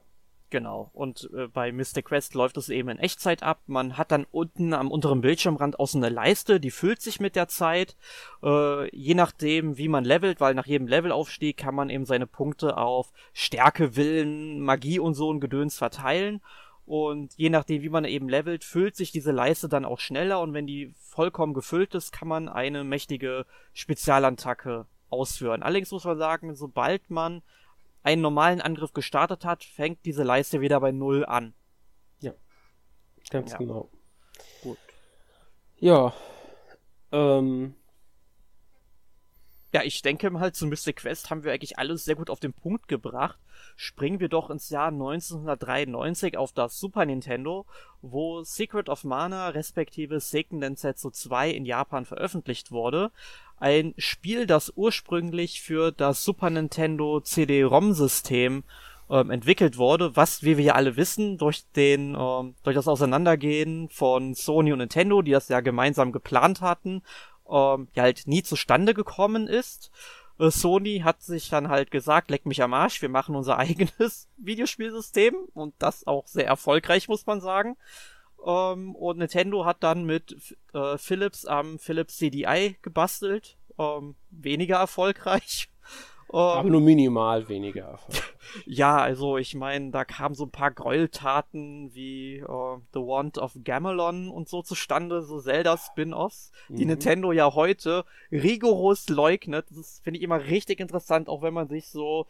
[0.49, 0.91] Genau.
[0.93, 3.61] Und äh, bei Mystic Quest läuft es eben in Echtzeit ab.
[3.67, 7.37] Man hat dann unten am unteren Bildschirmrand auch so eine Leiste, die füllt sich mit
[7.37, 7.95] der Zeit.
[8.43, 12.77] Äh, je nachdem, wie man levelt, weil nach jedem Levelaufstieg kann man eben seine Punkte
[12.77, 16.41] auf Stärke, Willen, Magie und so ein Gedöns verteilen.
[16.85, 20.53] Und je nachdem, wie man eben levelt, füllt sich diese Leiste dann auch schneller und
[20.53, 25.63] wenn die vollkommen gefüllt ist, kann man eine mächtige Spezialattacke ausführen.
[25.63, 27.41] Allerdings muss man sagen, sobald man
[28.01, 31.53] einen normalen Angriff gestartet hat, fängt diese Leiste wieder bei Null an.
[32.19, 32.33] Ja,
[33.29, 33.57] ganz ja.
[33.59, 33.89] genau.
[34.61, 34.77] Gut.
[35.77, 36.13] Ja,
[37.13, 37.75] ähm,
[39.71, 42.53] ja, ich denke mal, zu Mystic Quest haben wir eigentlich alles sehr gut auf den
[42.53, 43.39] Punkt gebracht.
[43.75, 47.65] Springen wir doch ins Jahr 1993 auf das Super Nintendo,
[48.01, 53.11] wo Secret of Mana respektive Seiken Densetsu 2 in Japan veröffentlicht wurde.
[53.57, 58.63] Ein Spiel, das ursprünglich für das Super Nintendo CD-ROM-System
[59.09, 63.89] ähm, entwickelt wurde, was, wie wir ja alle wissen, durch den, ähm, durch das Auseinandergehen
[63.89, 67.03] von Sony und Nintendo, die das ja gemeinsam geplant hatten,
[67.49, 69.91] ähm, ja halt nie zustande gekommen ist.
[70.39, 74.27] Äh, Sony hat sich dann halt gesagt, leck mich am Arsch, wir machen unser eigenes
[74.37, 77.77] Videospielsystem und das auch sehr erfolgreich, muss man sagen.
[78.45, 83.57] Ähm, und Nintendo hat dann mit äh, Philips am Philips CDI gebastelt.
[83.79, 85.69] Ähm, weniger erfolgreich.
[86.39, 87.99] Aber nur minimal weniger
[88.65, 93.55] ja, also ich meine, da kamen so ein paar Gräueltaten wie uh, The Wand of
[93.63, 96.91] Gamelon und so zustande, so Zelda-Spin-Offs, die mhm.
[96.91, 99.67] Nintendo ja heute rigoros leugnet.
[99.69, 102.25] Das finde ich immer richtig interessant, auch wenn man sich so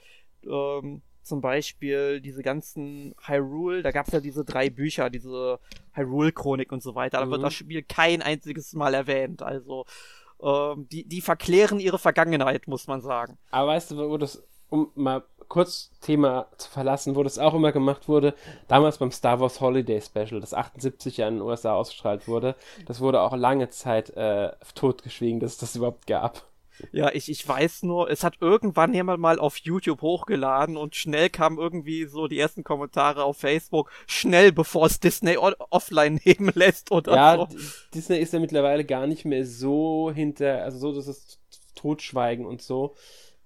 [0.45, 5.59] ähm, zum Beispiel diese ganzen Hyrule, da gab es ja diese drei Bücher, diese
[5.93, 7.31] Hyrule-Chronik und so weiter, da mhm.
[7.31, 9.41] wird das Spiel kein einziges Mal erwähnt.
[9.41, 9.85] Also
[10.41, 13.37] ähm, die, die verklären ihre Vergangenheit, muss man sagen.
[13.51, 17.71] Aber weißt du, wo das, um mal kurz Thema zu verlassen, wo das auch immer
[17.71, 18.33] gemacht wurde,
[18.67, 22.99] damals beim Star Wars Holiday Special, das 78 ja in den USA ausgestrahlt wurde, das
[22.99, 26.43] wurde auch lange Zeit äh, totgeschwiegen, dass es das überhaupt gab.
[26.91, 31.29] Ja, ich, ich weiß nur, es hat irgendwann jemand mal auf YouTube hochgeladen und schnell
[31.29, 36.91] kamen irgendwie so die ersten Kommentare auf Facebook, schnell bevor es Disney offline nehmen lässt
[36.91, 37.47] oder ja, so.
[37.93, 41.39] Disney ist ja mittlerweile gar nicht mehr so hinter, also so, dass es
[41.75, 42.95] Totschweigen und so.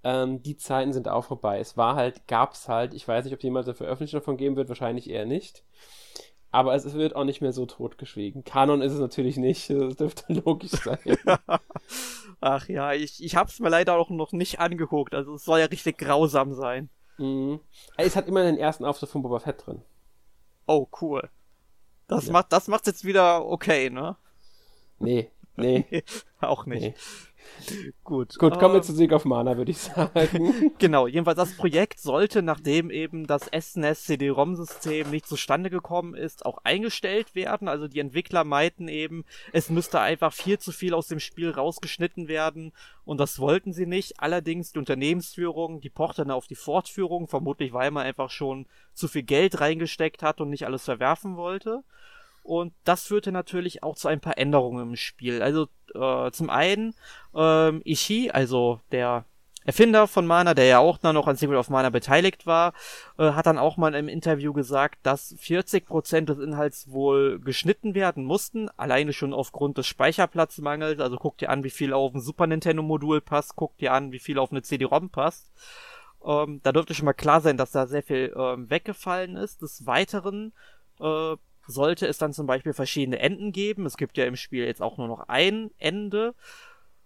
[0.03, 1.59] Ähm, die Zeiten sind auch vorbei.
[1.59, 4.69] Es war halt, gab's halt, ich weiß nicht, ob jemand eine Veröffentlichung davon geben wird,
[4.69, 5.63] wahrscheinlich eher nicht.
[6.51, 8.43] Aber es wird auch nicht mehr so totgeschwiegen.
[8.43, 10.99] Kanon ist es natürlich nicht, das dürfte logisch sein.
[12.41, 15.65] Ach ja, ich, ich hab's mir leider auch noch nicht angeguckt, also es soll ja
[15.65, 16.89] richtig grausam sein.
[17.17, 17.59] Mhm.
[17.97, 19.81] Es hat immer den ersten Auftritt von Boba Fett drin.
[20.67, 21.29] Oh, cool.
[22.07, 22.33] Das ja.
[22.33, 24.15] macht das macht's jetzt wieder okay, ne?
[24.99, 26.03] Nee, nee.
[26.41, 26.81] auch nicht.
[26.81, 26.95] Nee.
[28.03, 28.37] Gut.
[28.37, 30.71] Gut, kommen wir äh, zu Sieg of Mana, würde ich sagen.
[30.79, 36.59] genau, jedenfalls das Projekt sollte, nachdem eben das SNES CD-ROM-System nicht zustande gekommen ist, auch
[36.63, 37.67] eingestellt werden.
[37.67, 42.27] Also die Entwickler meinten eben, es müsste einfach viel zu viel aus dem Spiel rausgeschnitten
[42.27, 42.71] werden
[43.05, 44.19] und das wollten sie nicht.
[44.19, 49.07] Allerdings die Unternehmensführung, die pochte dann auf die Fortführung, vermutlich weil man einfach schon zu
[49.07, 51.83] viel Geld reingesteckt hat und nicht alles verwerfen wollte.
[52.47, 55.41] Und das führte natürlich auch zu ein paar Änderungen im Spiel.
[55.41, 56.95] Also äh, zum einen
[57.35, 59.25] ähm, Ishii, also der
[59.65, 62.71] Erfinder von Mana, der ja auch dann noch an Secret of Mana beteiligt war,
[63.17, 68.23] äh, hat dann auch mal im Interview gesagt, dass 40% des Inhalts wohl geschnitten werden
[68.23, 71.01] mussten, alleine schon aufgrund des Speicherplatzmangels.
[71.01, 74.13] Also guckt ihr an, wie viel auf ein Super Nintendo Modul passt, guckt ihr an,
[74.13, 75.51] wie viel auf eine CD-ROM passt.
[76.25, 79.61] Ähm, da dürfte schon mal klar sein, dass da sehr viel ähm, weggefallen ist.
[79.61, 80.53] Des Weiteren
[81.01, 81.35] äh,
[81.67, 83.85] sollte es dann zum Beispiel verschiedene Enden geben.
[83.85, 86.33] Es gibt ja im Spiel jetzt auch nur noch ein Ende.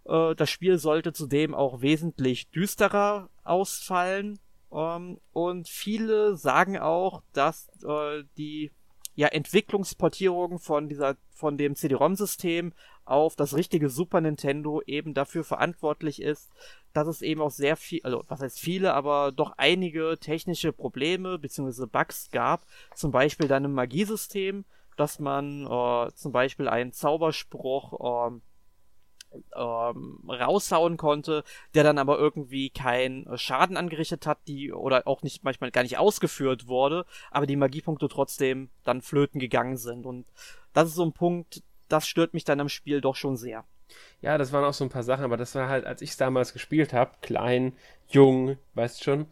[0.06, 4.40] Äh, das Spiel sollte zudem auch wesentlich düsterer ausfallen.
[4.72, 8.72] Ähm, und viele sagen auch, dass äh, die
[9.16, 12.74] ja, Entwicklungsportierung von dieser, von dem CD-ROM-System
[13.06, 16.52] auf das richtige Super Nintendo eben dafür verantwortlich ist,
[16.94, 21.40] dass es eben auch sehr viel, also was heißt viele, aber doch einige technische Probleme
[21.40, 21.86] bzw.
[21.86, 22.66] Bugs gab.
[22.96, 24.66] Zum Beispiel dann im Magiesystem,
[24.98, 28.42] dass man äh, zum Beispiel einen Zauberspruch ähm,
[29.56, 35.44] ähm, raushauen konnte, der dann aber irgendwie keinen Schaden angerichtet hat, die oder auch nicht
[35.44, 40.06] manchmal gar nicht ausgeführt wurde, aber die Magiepunkte trotzdem dann flöten gegangen sind.
[40.06, 40.26] Und
[40.74, 43.66] das ist so ein Punkt, das stört mich dann am Spiel doch schon sehr.
[44.22, 46.18] Ja, das waren auch so ein paar Sachen, aber das war halt, als ich es
[46.18, 47.74] damals gespielt habe, klein,
[48.08, 49.28] jung, weißt schon,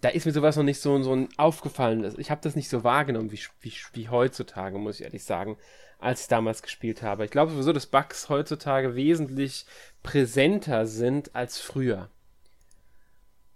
[0.00, 2.14] da ist mir sowas noch nicht so, so aufgefallen.
[2.18, 5.58] Ich habe das nicht so wahrgenommen wie, wie, wie heutzutage, muss ich ehrlich sagen,
[5.98, 7.24] als ich damals gespielt habe.
[7.24, 9.66] Ich glaube sowieso, dass Bugs heutzutage wesentlich
[10.02, 12.08] präsenter sind als früher.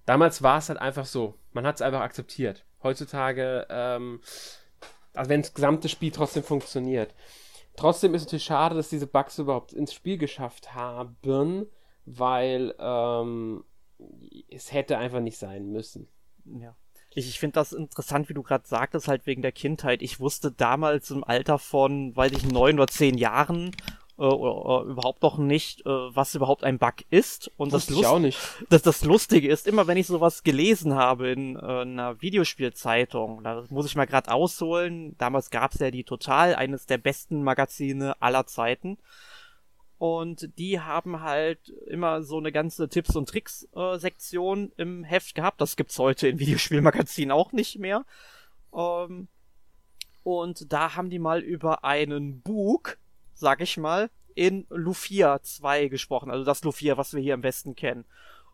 [0.05, 1.39] Damals war es halt einfach so.
[1.53, 2.65] Man hat es einfach akzeptiert.
[2.83, 4.21] Heutzutage, ähm,
[5.15, 7.15] also wenn das gesamte Spiel trotzdem funktioniert.
[7.77, 11.67] Trotzdem ist es natürlich schade, dass diese Bugs überhaupt ins Spiel geschafft haben,
[12.07, 13.65] weil ähm,
[14.51, 16.09] es hätte einfach nicht sein müssen.
[16.45, 16.77] Ja.
[17.15, 20.03] Ich, ich finde das interessant, wie du gerade sagtest, halt wegen der Kindheit.
[20.03, 23.71] Ich wusste damals im Alter von, weiß ich, neun oder zehn Jahren
[24.19, 27.51] äh, oder, überhaupt noch nicht, äh, was überhaupt ein Bug ist.
[27.57, 28.39] Und das, Lust auch nicht.
[28.71, 33.65] Das, das Lustige ist, immer wenn ich sowas gelesen habe in, äh, einer Videospielzeitung, da
[33.71, 38.47] muss ich mal gerade ausholen, damals gab's ja die Total, eines der besten Magazine aller
[38.47, 38.99] Zeiten.
[39.99, 45.35] Und die haben halt immer so eine ganze Tipps und Tricks äh, Sektion im Heft
[45.35, 45.61] gehabt.
[45.61, 48.05] Das gibt's heute in Videospielmagazinen auch nicht mehr.
[48.75, 49.29] Ähm,
[50.23, 52.99] und da haben die mal über einen Bug
[53.35, 57.75] sag ich mal, in Lufia 2 gesprochen, also das Lufia, was wir hier im Westen
[57.75, 58.05] kennen.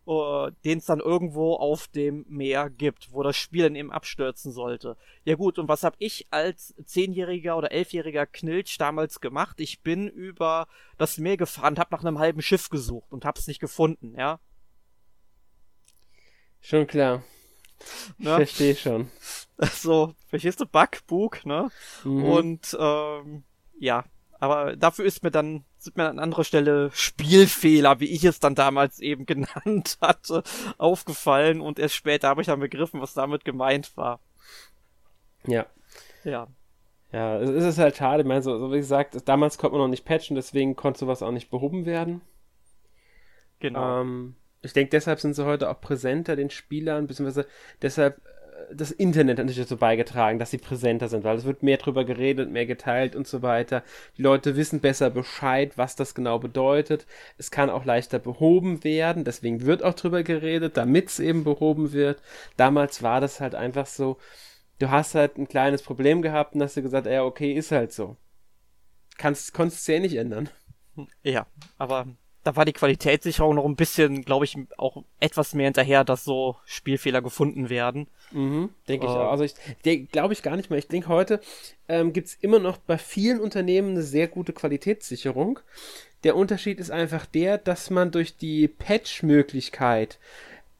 [0.07, 4.51] Uh, den es dann irgendwo auf dem Meer gibt, wo das Spiel dann eben abstürzen
[4.51, 4.97] sollte.
[5.25, 9.61] Ja gut, und was habe ich als zehnjähriger oder elfjähriger Knilch damals gemacht?
[9.61, 10.67] Ich bin über
[10.97, 14.41] das Meer gefahren, habe nach einem halben Schiff gesucht und hab's nicht gefunden, ja.
[16.63, 17.23] Schon klar.
[18.19, 18.37] Ich ne?
[18.37, 19.11] verstehe schon.
[19.75, 20.67] So, verstehst du?
[20.67, 21.71] Bug, ne?
[22.03, 22.25] Mhm.
[22.25, 23.45] Und ähm,
[23.79, 24.07] ja,
[24.41, 28.55] aber dafür ist mir dann, sind mir an anderer Stelle Spielfehler, wie ich es dann
[28.55, 30.43] damals eben genannt hatte,
[30.79, 34.21] aufgefallen und erst später habe ich dann begriffen, was damit gemeint war.
[35.47, 35.67] Ja.
[36.25, 36.49] Ja.
[37.13, 39.91] Ja, es ist halt schade, ich meine, so, so wie gesagt, damals konnte man noch
[39.91, 42.21] nicht patchen, deswegen konnte sowas auch nicht behoben werden.
[43.59, 44.01] Genau.
[44.01, 47.47] Ähm, ich denke, deshalb sind sie heute auch präsenter den Spielern, beziehungsweise
[47.83, 48.21] deshalb
[48.73, 52.05] das Internet hat natürlich dazu beigetragen, dass sie präsenter sind, weil es wird mehr drüber
[52.05, 53.83] geredet, mehr geteilt und so weiter.
[54.17, 57.07] Die Leute wissen besser Bescheid, was das genau bedeutet.
[57.39, 61.93] Es kann auch leichter behoben werden, deswegen wird auch drüber geredet, damit es eben behoben
[61.93, 62.21] wird.
[62.57, 64.19] Damals war das halt einfach so,
[64.79, 67.93] du hast halt ein kleines Problem gehabt und hast du gesagt, ja, okay, ist halt
[67.93, 68.17] so.
[69.19, 70.49] Kannst, konntest es ja nicht ändern.
[71.23, 71.47] Ja,
[71.79, 72.07] aber
[72.43, 76.57] da war die Qualitätssicherung noch ein bisschen, glaube ich, auch etwas mehr hinterher, dass so
[76.65, 78.07] Spielfehler gefunden werden.
[78.33, 79.17] Mhm, denke ich äh.
[79.17, 79.31] auch.
[79.31, 79.55] Also ich
[80.11, 80.79] glaube ich gar nicht mehr.
[80.79, 81.41] Ich denke, heute
[81.89, 85.61] ähm, gibt es immer noch bei vielen Unternehmen eine sehr gute Qualitätssicherung.
[86.25, 90.19] Der Unterschied ist einfach der, dass man durch die Patch-Möglichkeit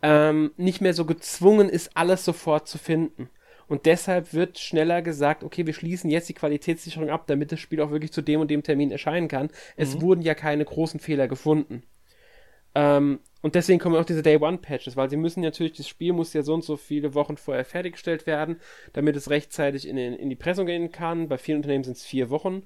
[0.03, 3.29] ähm, nicht mehr so gezwungen ist, alles sofort zu finden.
[3.71, 7.81] Und deshalb wird schneller gesagt, okay, wir schließen jetzt die Qualitätssicherung ab, damit das Spiel
[7.81, 9.51] auch wirklich zu dem und dem Termin erscheinen kann.
[9.77, 10.03] Es Mhm.
[10.03, 11.85] wurden ja keine großen Fehler gefunden.
[12.75, 16.13] Ähm, und deswegen kommen auch diese Day One Patches, weil sie müssen natürlich, das Spiel
[16.13, 18.61] muss ja so und so viele Wochen vorher fertiggestellt werden,
[18.93, 21.29] damit es rechtzeitig in, in die Pressung gehen kann.
[21.29, 22.65] Bei vielen Unternehmen sind es vier Wochen,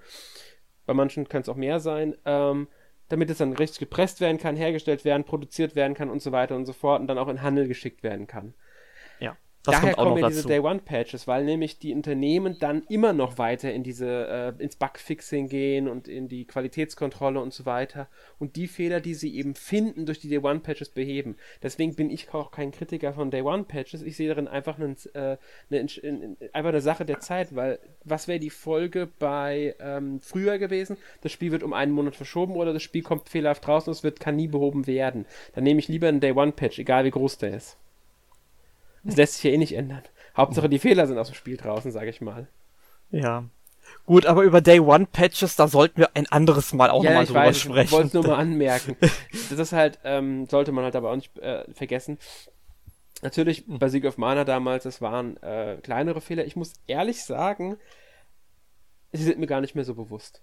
[0.86, 2.16] bei manchen kann es auch mehr sein.
[2.24, 2.68] Ähm,
[3.08, 6.56] damit es dann richtig gepresst werden kann, hergestellt werden, produziert werden kann und so weiter
[6.56, 8.54] und so fort und dann auch in Handel geschickt werden kann.
[9.18, 10.48] Ja, das Daher kommt auch kommen noch ja diese dazu.
[10.48, 14.76] Day One Patches, weil nämlich die Unternehmen dann immer noch weiter in diese äh, ins
[14.76, 19.54] Bugfixing gehen und in die Qualitätskontrolle und so weiter und die Fehler, die sie eben
[19.54, 21.36] finden, durch die Day One Patches beheben.
[21.62, 24.02] Deswegen bin ich auch kein Kritiker von Day One Patches.
[24.02, 25.38] Ich sehe darin einfach einen, äh,
[25.70, 30.20] eine, in- in- einfach eine Sache der Zeit, weil was wäre die Folge bei ähm,
[30.20, 30.98] früher gewesen?
[31.22, 34.02] Das Spiel wird um einen Monat verschoben oder das Spiel kommt fehlerhaft raus und es
[34.04, 35.24] wird kann nie behoben werden.
[35.54, 37.78] Dann nehme ich lieber einen Day One Patch, egal wie groß der ist.
[39.04, 40.02] Das lässt sich ja eh nicht ändern.
[40.36, 42.48] Hauptsache die Fehler sind aus dem Spiel draußen, sage ich mal.
[43.10, 43.44] Ja.
[44.06, 47.28] Gut, aber über Day One Patches, da sollten wir ein anderes Mal auch nochmal ich
[47.28, 47.92] drüber weiß, ich sprechen.
[47.92, 48.96] wollte es nur mal anmerken.
[49.50, 52.18] Das ist halt, ähm, sollte man halt aber auch nicht äh, vergessen.
[53.22, 56.44] Natürlich, bei Sieg of Mana damals, das waren äh, kleinere Fehler.
[56.44, 57.76] Ich muss ehrlich sagen,
[59.12, 60.42] sie sind mir gar nicht mehr so bewusst.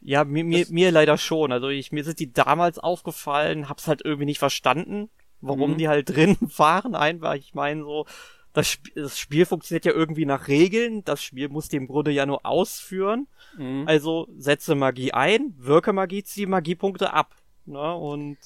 [0.00, 1.52] Ja, mir, mir, Das- mir leider schon.
[1.52, 5.78] Also ich, mir sind die damals aufgefallen, hab's halt irgendwie nicht verstanden, warum Mhm.
[5.78, 6.94] die halt drin waren.
[6.94, 8.06] Einfach, ich meine so,
[8.52, 11.04] das, Sp das Spiel funktioniert ja irgendwie nach Regeln.
[11.04, 13.28] Das Spiel muss die im Grunde ja nur ausführen.
[13.56, 13.84] Mhm.
[13.86, 17.34] Also setze Magie ein, wirke Magie, ziehe Magiepunkte ab.
[17.66, 17.94] Ne?
[17.94, 18.38] Und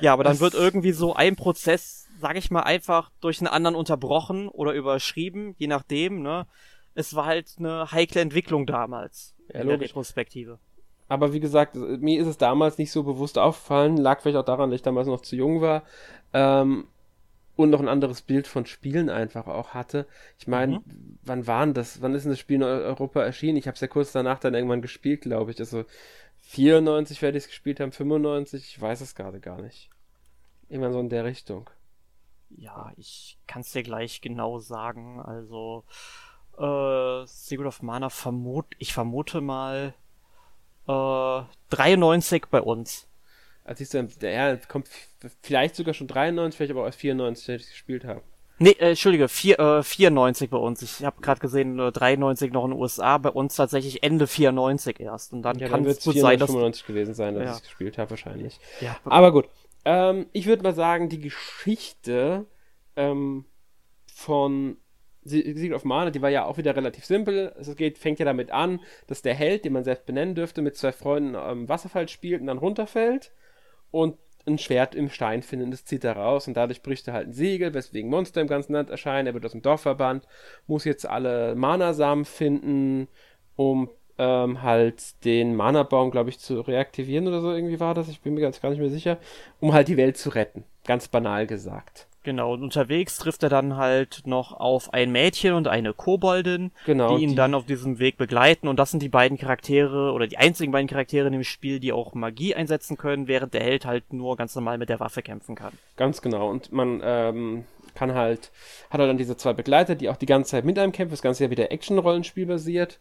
[0.00, 3.48] ja, aber dann Das- wird irgendwie so ein Prozess, sag ich mal, einfach durch einen
[3.48, 6.22] anderen unterbrochen oder überschrieben, je nachdem.
[6.22, 6.46] Ne?
[6.94, 9.90] Es war halt eine heikle Entwicklung damals Ja, in der logisch.
[9.90, 10.58] Retrospektive.
[11.08, 13.96] Aber wie gesagt, mir ist es damals nicht so bewusst aufgefallen.
[13.96, 15.84] Lag vielleicht auch daran, dass ich damals noch zu jung war.
[16.32, 16.86] Ähm,
[17.56, 20.06] und noch ein anderes Bild von Spielen einfach auch hatte.
[20.38, 21.18] Ich meine, Mhm.
[21.22, 22.02] wann waren das?
[22.02, 23.58] Wann ist denn das Spiel in Eu- Europa erschienen?
[23.58, 25.58] Ich habe es ja kurz danach dann irgendwann gespielt, glaube ich.
[25.60, 25.84] Also
[26.38, 29.90] 94 werde ich es gespielt haben, 95, ich weiß es gerade gar nicht.
[30.68, 31.70] Irgendwann so in der Richtung.
[32.50, 35.20] Ja, ich kann's dir gleich genau sagen.
[35.20, 35.84] Also,
[36.58, 39.94] äh, Secret of Mana vermut, ich vermute mal,
[40.88, 43.06] äh, 93 bei uns.
[43.64, 44.88] Als ich dann, der ja, kommt
[45.42, 48.22] vielleicht sogar schon 93, vielleicht aber auch erst 94, wenn ich es gespielt habe.
[48.60, 50.82] Nee, äh, Entschuldige, vier, äh, 94 bei uns.
[50.82, 54.98] Ich habe gerade gesehen, äh, 93 noch in den USA, bei uns tatsächlich Ende 94
[54.98, 55.32] erst.
[55.32, 56.48] Und dann Ja, kann dann es gut sein, dass...
[56.50, 57.50] 95 gewesen sein, als Ja.
[57.52, 58.58] ich es gespielt habe, wahrscheinlich.
[58.80, 59.48] Ja, Aber gut.
[59.84, 62.46] Ähm, ich würde mal sagen, die Geschichte
[62.96, 63.44] ähm,
[64.12, 64.76] von
[65.28, 67.52] Secret of Mana, die war ja auch wieder relativ simpel.
[67.58, 70.76] Es geht, fängt ja damit an, dass der Held, den man selbst benennen dürfte, mit
[70.76, 73.32] zwei Freunden am Wasserfall spielt und dann runterfällt
[73.90, 77.28] und ein Schwert im Stein findet das zieht er raus und dadurch bricht er halt
[77.28, 79.26] ein Siegel, weswegen Monster im ganzen Land erscheinen.
[79.26, 80.26] Er wird aus dem Dorf verbannt,
[80.66, 83.08] muss jetzt alle Mana-Samen finden,
[83.56, 88.08] um ähm, halt den Mana-Baum, glaube ich, zu reaktivieren oder so irgendwie war das.
[88.08, 89.18] Ich bin mir ganz gar nicht mehr sicher,
[89.60, 90.64] um halt die Welt zu retten.
[90.84, 92.07] Ganz banal gesagt.
[92.24, 97.16] Genau, und unterwegs trifft er dann halt noch auf ein Mädchen und eine Koboldin, Genau,
[97.16, 98.68] die ihn die- dann auf diesem Weg begleiten.
[98.68, 101.92] Und das sind die beiden Charaktere oder die einzigen beiden Charaktere in dem Spiel, die
[101.92, 105.54] auch Magie einsetzen können, während der Held halt nur ganz normal mit der Waffe kämpfen
[105.54, 105.72] kann.
[105.96, 106.50] Ganz genau.
[106.50, 108.50] Und man ähm, kann halt,
[108.90, 111.12] hat halt dann diese zwei Begleiter, die auch die ganze Zeit mit einem kämpfen.
[111.12, 112.98] Das Ganze ja wieder Action-Rollenspiel basiert.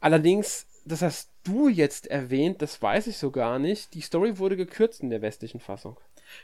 [0.00, 3.94] Allerdings, das hast du jetzt erwähnt, das weiß ich so gar nicht.
[3.94, 5.96] Die Story wurde gekürzt in der westlichen Fassung.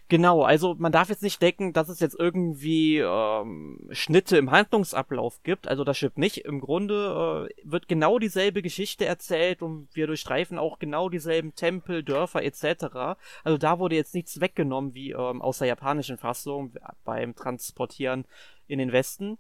[0.09, 5.42] Genau, also man darf jetzt nicht denken, dass es jetzt irgendwie ähm, Schnitte im Handlungsablauf
[5.42, 5.68] gibt.
[5.68, 6.38] Also das stimmt nicht.
[6.38, 12.03] Im Grunde äh, wird genau dieselbe Geschichte erzählt und wir durchstreifen auch genau dieselben Tempel,
[12.03, 13.16] Dörfer etc.
[13.42, 16.73] Also da wurde jetzt nichts weggenommen wie ähm, aus der japanischen Fassung
[17.05, 18.25] beim Transportieren
[18.66, 19.38] in den Westen.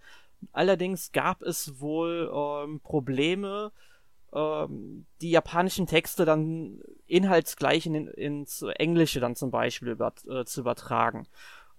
[0.52, 3.72] Allerdings gab es wohl ähm, Probleme,
[4.34, 10.60] ähm, die japanischen Texte dann inhaltsgleich in, ins Englische dann zum Beispiel über, äh, zu
[10.60, 11.26] übertragen.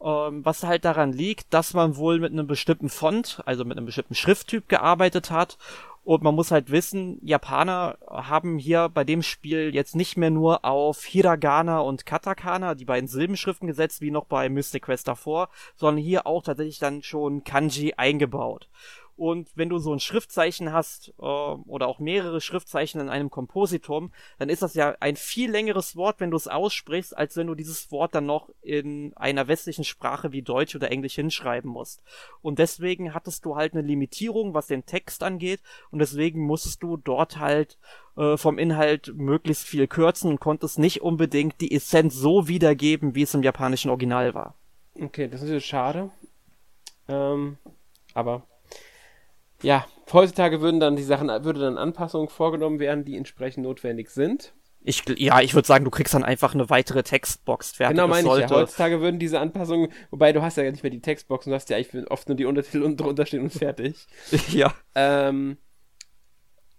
[0.02, 3.86] Ähm, was halt daran liegt, dass man wohl mit einem bestimmten Font, also mit einem
[3.86, 5.58] bestimmten Schrifttyp gearbeitet hat.
[6.04, 10.64] Und man muss halt wissen, Japaner haben hier bei dem Spiel jetzt nicht mehr nur
[10.64, 16.04] auf Hiragana und Katakana, die beiden Silbenschriften gesetzt, wie noch bei Mystic Quest davor, sondern
[16.04, 18.70] hier auch tatsächlich dann schon Kanji eingebaut.
[19.18, 24.12] Und wenn du so ein Schriftzeichen hast äh, oder auch mehrere Schriftzeichen in einem Kompositum,
[24.40, 27.56] dann ist das ja ein viel längeres Wort, wenn du es aussprichst, als wenn du
[27.56, 32.02] dieses Wort dann noch in einer westlichen Sprache wie Deutsch oder Englisch hinschreiben musst.
[32.42, 35.62] Und deswegen hattest du halt eine Limitierung, was den Text angeht,
[35.92, 37.78] und deswegen musstest du dort halt
[38.18, 43.24] äh, vom Inhalt möglichst viel kürzen und konntest nicht unbedingt die Essenz so wiedergeben, wie
[43.24, 44.56] es im japanischen Original war.
[45.00, 46.10] Okay, das ist natürlich schade.
[47.08, 47.58] Ähm,
[48.14, 48.44] aber
[49.62, 54.54] ja, heutzutage würden dann die Sachen, würde dann Anpassungen vorgenommen werden, die entsprechend notwendig sind.
[54.88, 57.96] Ich, ja, ich würde sagen, du kriegst dann einfach eine weitere Textbox fertig.
[57.96, 58.50] Genau, meine ich ja.
[58.52, 61.78] Heutzutage würden diese Anpassungen, wobei du hast ja nicht mehr die Textboxen, du hast ja
[61.78, 64.06] eigentlich oft nur die Untertitel und drunter stehen und fertig.
[64.50, 64.72] ja.
[64.94, 65.58] Ähm,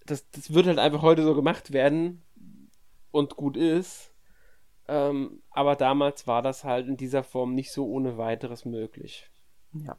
[0.05, 2.23] das, das wird halt einfach heute so gemacht werden
[3.11, 4.13] und gut ist.
[4.87, 9.29] Ähm, aber damals war das halt in dieser Form nicht so ohne weiteres möglich.
[9.73, 9.97] Ja.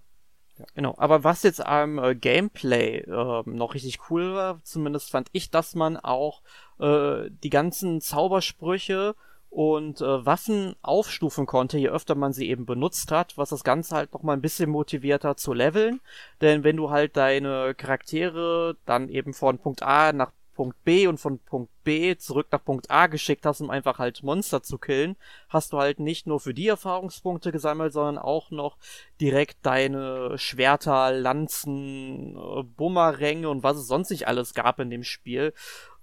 [0.76, 5.51] Genau, aber was jetzt am äh, Gameplay äh, noch richtig cool war, zumindest fand ich,
[5.51, 6.41] dass man auch
[6.80, 9.16] äh, die ganzen Zaubersprüche
[9.49, 13.95] und äh, Waffen aufstufen konnte, je öfter man sie eben benutzt hat, was das Ganze
[13.95, 16.01] halt noch mal ein bisschen motivierter zu leveln.
[16.41, 21.20] Denn wenn du halt deine Charaktere dann eben von Punkt A nach Punkt B und
[21.20, 25.16] von Punkt B zurück nach Punkt A geschickt hast, um einfach halt Monster zu killen,
[25.49, 28.78] hast du halt nicht nur für die Erfahrungspunkte gesammelt, sondern auch noch
[29.22, 35.03] direkt deine Schwerter, Lanzen, äh, Bumeränge und was es sonst nicht alles gab in dem
[35.03, 35.53] Spiel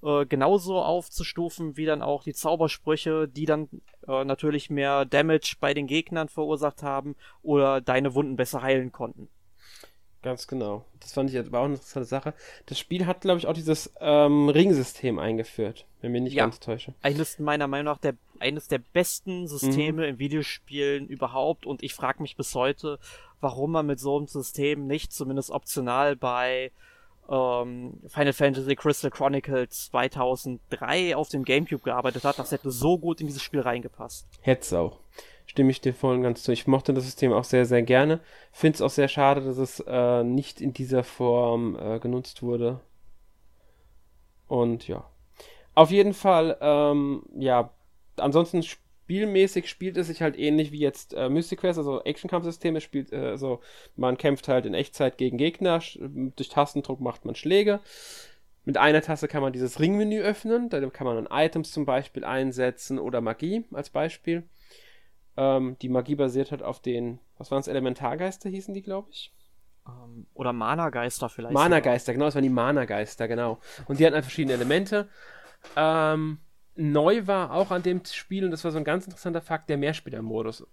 [0.04, 3.68] äh, genauso aufzustufen wie dann auch die Zaubersprüche, die dann
[4.06, 9.28] äh, natürlich mehr Damage bei den Gegnern verursacht haben oder deine Wunden besser heilen konnten.
[10.24, 10.86] Ganz genau.
[11.00, 12.32] Das fand ich war auch eine interessante Sache.
[12.64, 16.44] Das Spiel hat, glaube ich, auch dieses ähm, Ringsystem eingeführt, wenn mich nicht ja.
[16.44, 16.94] ganz täusche.
[17.02, 20.08] Eines meiner Meinung nach der, eines der besten Systeme mhm.
[20.08, 22.98] in Videospielen überhaupt und ich frage mich bis heute,
[23.42, 26.72] warum man mit so einem System nicht zumindest optional bei
[27.28, 32.38] ähm, Final Fantasy Crystal Chronicles 2003 auf dem Gamecube gearbeitet hat.
[32.38, 34.26] Das hätte so gut in dieses Spiel reingepasst.
[34.40, 35.00] Hätte es auch
[35.54, 36.50] stimme ich dir voll und ganz zu.
[36.50, 38.18] Ich mochte das System auch sehr, sehr gerne.
[38.50, 42.80] Finde es auch sehr schade, dass es äh, nicht in dieser Form äh, genutzt wurde.
[44.48, 45.08] Und ja.
[45.76, 47.70] Auf jeden Fall, ähm, ja,
[48.16, 53.12] ansonsten spielmäßig spielt es sich halt ähnlich wie jetzt äh, Mystic Quest, also Action-Kampfsysteme spielt,
[53.12, 53.60] äh, also
[53.94, 57.78] man kämpft halt in Echtzeit gegen Gegner, durch Tastendruck macht man Schläge.
[58.64, 62.24] Mit einer Taste kann man dieses Ringmenü öffnen, da kann man dann Items zum Beispiel
[62.24, 64.42] einsetzen oder Magie als Beispiel.
[65.36, 69.32] Ähm, die Magie basiert halt auf den, was waren es, Elementargeister hießen die, glaube ich.
[69.86, 71.54] Ähm, oder Mana-Geister vielleicht.
[71.54, 73.58] Mana-Geister, genau, das waren die Mana-Geister, genau.
[73.86, 75.08] Und die hatten halt verschiedene Elemente.
[75.76, 76.38] Ähm,
[76.76, 79.76] neu war auch an dem Spiel, und das war so ein ganz interessanter Fakt, der
[79.76, 80.66] Mehrspieler-Modus.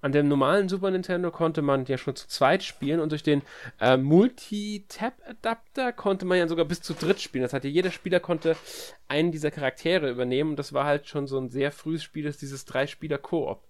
[0.00, 3.40] An dem normalen Super Nintendo konnte man ja schon zu zweit spielen und durch den
[3.80, 7.42] äh, Multi-Tab-Adapter konnte man ja sogar bis zu dritt spielen.
[7.42, 8.54] Das heißt, jeder Spieler konnte
[9.08, 12.36] einen dieser Charaktere übernehmen und das war halt schon so ein sehr frühes Spiel, das
[12.36, 13.62] dieses Drei-Spieler-Koop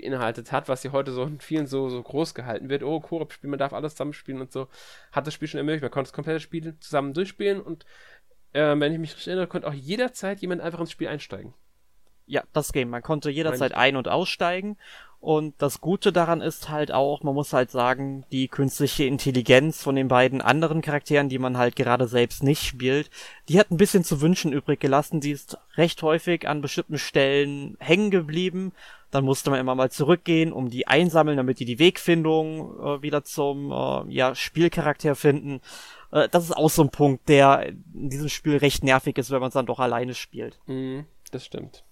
[0.00, 2.82] beinhaltet hat, was ja heute so in vielen so, so groß gehalten wird.
[2.82, 4.68] Oh, Koop-Spiel, man darf alles zusammenspielen und so.
[5.12, 5.82] Hat das Spiel schon ermöglicht.
[5.82, 7.84] Man konnte das komplette Spiel zusammen durchspielen und
[8.52, 11.54] äh, wenn ich mich richtig erinnere, konnte auch jederzeit jemand einfach ins Spiel einsteigen.
[12.26, 12.90] Ja, das Game.
[12.90, 14.76] Man konnte jederzeit ein- und aussteigen
[15.20, 19.96] und das Gute daran ist halt auch, man muss halt sagen, die künstliche Intelligenz von
[19.96, 23.10] den beiden anderen Charakteren, die man halt gerade selbst nicht spielt,
[23.48, 25.20] die hat ein bisschen zu wünschen übrig gelassen.
[25.20, 28.72] Die ist recht häufig an bestimmten Stellen hängen geblieben.
[29.10, 33.24] Dann musste man immer mal zurückgehen, um die einsammeln, damit die die Wegfindung äh, wieder
[33.24, 35.60] zum äh, ja, Spielcharakter finden.
[36.12, 39.40] Äh, das ist auch so ein Punkt, der in diesem Spiel recht nervig ist, wenn
[39.40, 40.60] man es dann doch alleine spielt.
[40.66, 41.00] Mm,
[41.32, 41.84] das stimmt.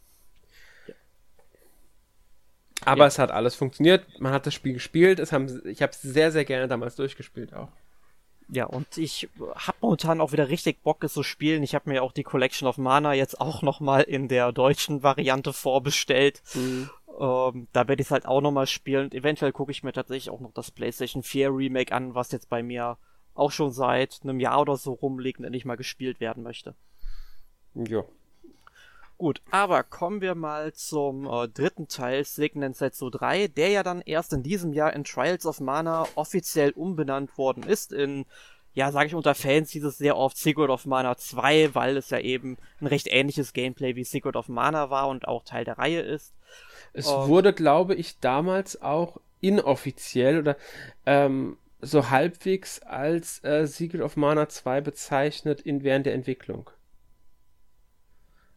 [2.86, 3.06] Aber ja.
[3.06, 4.06] es hat alles funktioniert.
[4.20, 5.18] Man hat das Spiel gespielt.
[5.18, 7.68] Es haben, ich habe es sehr, sehr gerne damals durchgespielt auch.
[8.48, 11.64] Ja, und ich habe momentan auch wieder richtig Bock, es zu spielen.
[11.64, 15.52] Ich habe mir auch die Collection of Mana jetzt auch nochmal in der deutschen Variante
[15.52, 16.42] vorbestellt.
[16.54, 16.88] Mhm.
[17.18, 19.06] Ähm, da werde ich es halt auch nochmal spielen.
[19.06, 22.48] Und eventuell gucke ich mir tatsächlich auch noch das PlayStation 4 Remake an, was jetzt
[22.48, 22.98] bei mir
[23.34, 26.76] auch schon seit einem Jahr oder so rumliegt und endlich mal gespielt werden möchte.
[27.74, 28.04] Ja,
[29.18, 34.02] Gut, aber kommen wir mal zum äh, dritten Teil, Signet Setsu 3, der ja dann
[34.02, 38.26] erst in diesem Jahr in Trials of Mana offiziell umbenannt worden ist in,
[38.74, 42.10] ja, sage ich unter Fans hieß es sehr oft Secret of Mana 2, weil es
[42.10, 45.78] ja eben ein recht ähnliches Gameplay wie Secret of Mana war und auch Teil der
[45.78, 46.34] Reihe ist.
[46.92, 50.58] Es um, wurde, glaube ich, damals auch inoffiziell oder
[51.06, 56.68] ähm, so halbwegs als äh, Secret of Mana 2 bezeichnet in während der Entwicklung.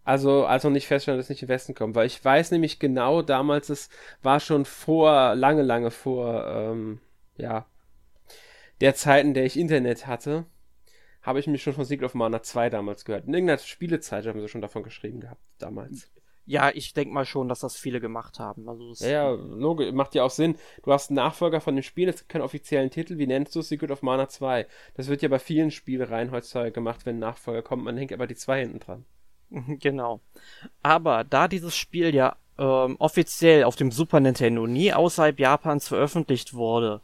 [0.10, 1.94] Also, als noch nicht feststand, dass es nicht in den Westen kommt.
[1.94, 3.92] Weil ich weiß nämlich genau, damals, es
[4.24, 7.00] war schon vor, lange, lange vor, ähm,
[7.38, 7.68] ja,
[8.82, 10.48] der Zeit, in der ich Internet hatte,
[11.22, 13.28] habe ich mich schon von Secret of Mana 2 damals gehört.
[13.28, 16.10] In irgendeiner Spielezeit haben sie schon davon geschrieben gehabt, damals.
[16.48, 18.68] Ja, ich denke mal schon, dass das viele gemacht haben.
[18.68, 20.56] Also ja, ja, logisch, macht ja auch Sinn.
[20.82, 23.20] Du hast einen Nachfolger von dem Spiel, es gibt keinen offiziellen Titel.
[23.20, 24.66] Wie nennst du Secret of Mana 2?
[24.96, 27.84] Das wird ja bei vielen Spielereien heutzutage gemacht, wenn ein Nachfolger kommt.
[27.84, 29.06] Man hängt aber die 2 hinten dran.
[29.80, 30.20] Genau.
[30.84, 36.54] Aber da dieses Spiel ja ähm, offiziell auf dem Super Nintendo nie außerhalb Japans veröffentlicht
[36.54, 37.02] wurde,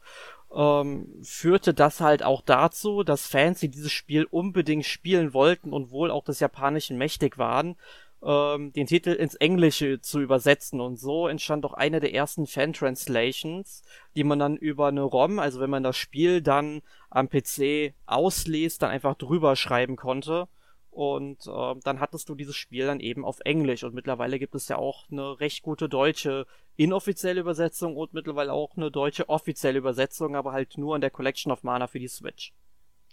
[0.54, 5.92] ähm, führte das halt auch dazu, dass Fans, die dieses Spiel unbedingt spielen wollten und
[5.92, 7.76] wohl auch des Japanischen mächtig waren,
[8.24, 10.82] ähm, den Titel ins Englische zu übersetzen.
[10.82, 13.84] Und so entstand auch eine der ersten Fan-Translations,
[14.16, 18.82] die man dann über eine ROM, also wenn man das Spiel dann am PC ausliest,
[18.82, 20.48] dann einfach drüber schreiben konnte.
[20.96, 23.84] Und äh, dann hattest du dieses Spiel dann eben auf Englisch.
[23.84, 28.78] Und mittlerweile gibt es ja auch eine recht gute deutsche inoffizielle Übersetzung und mittlerweile auch
[28.78, 32.54] eine deutsche offizielle Übersetzung, aber halt nur in der Collection of Mana für die Switch.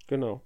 [0.06, 0.42] Genau.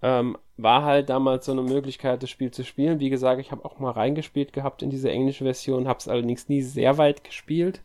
[0.00, 3.00] Ähm, war halt damals so eine Möglichkeit, das Spiel zu spielen.
[3.00, 6.48] Wie gesagt, ich habe auch mal reingespielt gehabt in diese englische Version, habe es allerdings
[6.48, 7.82] nie sehr weit gespielt.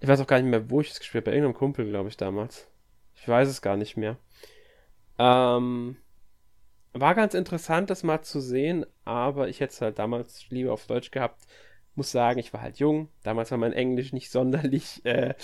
[0.00, 1.30] Ich weiß auch gar nicht mehr, wo ich es gespielt habe.
[1.30, 2.66] Bei irgendeinem Kumpel, glaube ich, damals.
[3.14, 4.16] Ich weiß es gar nicht mehr.
[5.20, 5.96] Ähm,
[6.92, 10.86] war ganz interessant, das mal zu sehen, aber ich hätte es halt damals lieber auf
[10.86, 11.46] Deutsch gehabt.
[11.94, 13.08] Muss sagen, ich war halt jung.
[13.22, 15.34] Damals war mein Englisch nicht sonderlich äh,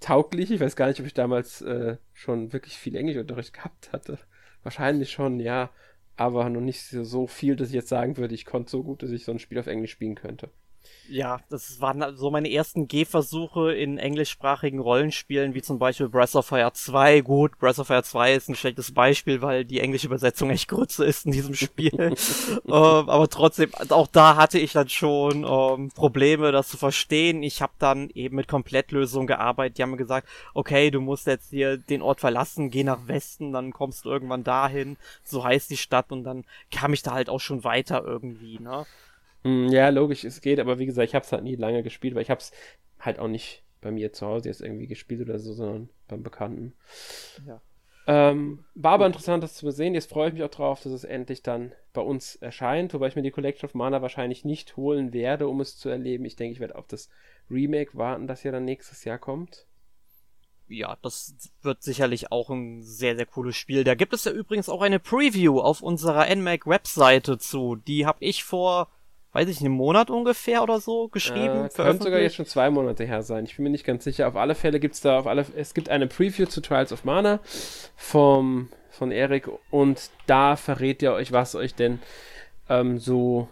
[0.00, 0.50] tauglich.
[0.50, 4.18] Ich weiß gar nicht, ob ich damals äh, schon wirklich viel Englischunterricht gehabt hatte.
[4.62, 5.70] Wahrscheinlich schon, ja.
[6.16, 9.10] Aber noch nicht so viel, dass ich jetzt sagen würde, ich konnte so gut, dass
[9.10, 10.50] ich so ein Spiel auf Englisch spielen könnte.
[11.08, 16.46] Ja, das waren so meine ersten Gehversuche in englischsprachigen Rollenspielen, wie zum Beispiel Breath of
[16.46, 17.20] Fire 2.
[17.20, 21.04] Gut, Breath of Fire 2 ist ein schlechtes Beispiel, weil die englische Übersetzung echt Grütze
[21.04, 21.92] ist in diesem Spiel.
[22.64, 27.42] ähm, aber trotzdem, auch da hatte ich dann schon ähm, Probleme, das zu verstehen.
[27.42, 29.78] Ich habe dann eben mit Komplettlösungen gearbeitet.
[29.78, 33.52] Die haben mir gesagt, okay, du musst jetzt hier den Ort verlassen, geh nach Westen,
[33.52, 34.96] dann kommst du irgendwann dahin.
[35.24, 38.86] So heißt die Stadt und dann kam ich da halt auch schon weiter irgendwie, ne?
[39.44, 42.14] Hm, ja, logisch, es geht, aber wie gesagt, ich habe es halt nie lange gespielt,
[42.14, 42.52] weil ich habe es
[43.00, 46.74] halt auch nicht bei mir zu Hause jetzt irgendwie gespielt oder so, sondern beim Bekannten.
[47.46, 47.60] Ja.
[48.06, 49.94] Ähm, war aber interessant, das zu sehen.
[49.94, 53.16] Jetzt freue ich mich auch drauf, dass es endlich dann bei uns erscheint, wobei ich
[53.16, 56.24] mir die Collection of Mana wahrscheinlich nicht holen werde, um es zu erleben.
[56.24, 57.10] Ich denke, ich werde auf das
[57.50, 59.66] Remake warten, das ja dann nächstes Jahr kommt.
[60.68, 63.84] Ja, das wird sicherlich auch ein sehr, sehr cooles Spiel.
[63.84, 67.76] Da gibt es ja übrigens auch eine Preview auf unserer NMAC-Webseite zu.
[67.76, 68.88] Die habe ich vor
[69.32, 71.66] weiß ich, einen Monat ungefähr oder so geschrieben.
[71.66, 73.44] Äh, könnte sogar jetzt schon zwei Monate her sein.
[73.44, 74.28] Ich bin mir nicht ganz sicher.
[74.28, 77.04] Auf alle Fälle gibt es da auf alle, es gibt eine Preview zu Trials of
[77.04, 77.40] Mana
[77.96, 82.00] vom, von Erik und da verrät ihr euch, was euch denn
[82.68, 83.48] ähm, so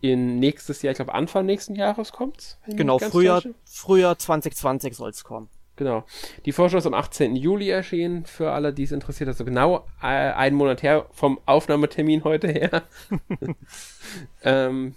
[0.00, 2.56] in nächstes Jahr, ich glaube Anfang nächsten Jahres kommt.
[2.66, 5.48] Genau, Frühjahr, Frühjahr 2020 soll es kommen.
[5.76, 6.04] Genau.
[6.44, 7.36] Die Vorschau ist am 18.
[7.36, 9.28] Juli erschienen, für alle, die es interessiert.
[9.28, 12.82] Also genau äh, einen Monat her vom Aufnahmetermin heute her.
[14.42, 14.94] ähm,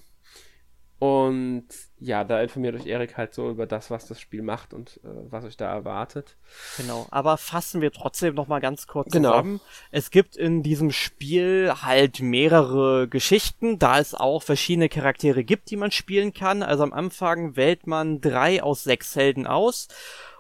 [1.04, 1.68] und
[2.00, 5.08] ja, da informiert euch Erik halt so über das, was das Spiel macht und äh,
[5.30, 6.38] was euch da erwartet.
[6.78, 9.32] Genau, aber fassen wir trotzdem noch mal ganz kurz genau.
[9.32, 9.62] zusammen.
[9.92, 15.76] Es gibt in diesem Spiel halt mehrere Geschichten, da es auch verschiedene Charaktere gibt, die
[15.76, 16.64] man spielen kann.
[16.64, 19.90] Also am Anfang wählt man drei aus sechs Helden aus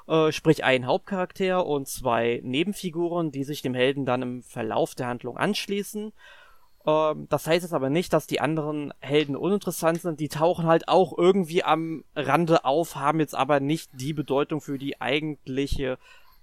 [0.07, 5.07] äh, sprich ein Hauptcharakter und zwei Nebenfiguren, die sich dem Helden dann im Verlauf der
[5.07, 6.13] Handlung anschließen.
[6.85, 10.19] Ähm, das heißt jetzt aber nicht, dass die anderen Helden uninteressant sind.
[10.19, 14.77] Die tauchen halt auch irgendwie am Rande auf, haben jetzt aber nicht die Bedeutung für
[14.77, 15.97] die eigentliche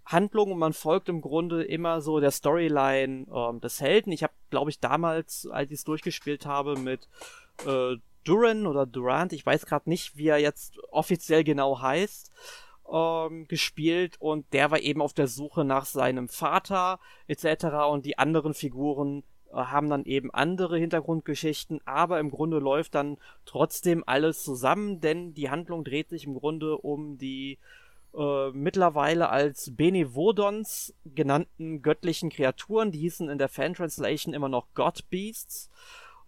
[0.07, 4.13] Handlung und man folgt im Grunde immer so der Storyline ähm, des Helden.
[4.13, 7.09] Ich habe, glaube ich, damals, als ich es durchgespielt habe, mit
[7.67, 12.31] äh, Duran oder Durant, ich weiß gerade nicht, wie er jetzt offiziell genau heißt,
[12.93, 17.65] ähm, gespielt und der war eben auf der Suche nach seinem Vater etc.
[17.91, 19.23] und die anderen Figuren
[19.53, 25.35] äh, haben dann eben andere Hintergrundgeschichten, aber im Grunde läuft dann trotzdem alles zusammen, denn
[25.35, 27.59] die Handlung dreht sich im Grunde um die
[28.13, 35.09] äh, mittlerweile als Benevodons genannten göttlichen Kreaturen, die hießen in der Fan-Translation immer noch God
[35.11, 35.71] Beasts.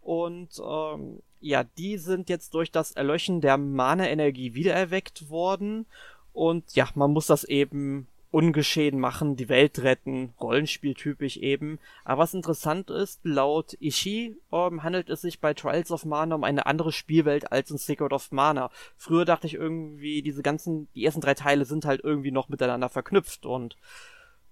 [0.01, 5.87] Und ähm, ja, die sind jetzt durch das Erlöschen der Mana-Energie wiedererweckt worden
[6.33, 11.79] und ja, man muss das eben ungeschehen machen, die Welt retten, Rollenspieltypisch eben.
[12.05, 16.43] Aber was interessant ist, laut Ishii ähm, handelt es sich bei Trials of Mana um
[16.43, 18.71] eine andere Spielwelt als in Secret of Mana.
[18.97, 22.89] Früher dachte ich irgendwie, diese ganzen, die ersten drei Teile sind halt irgendwie noch miteinander
[22.89, 23.77] verknüpft und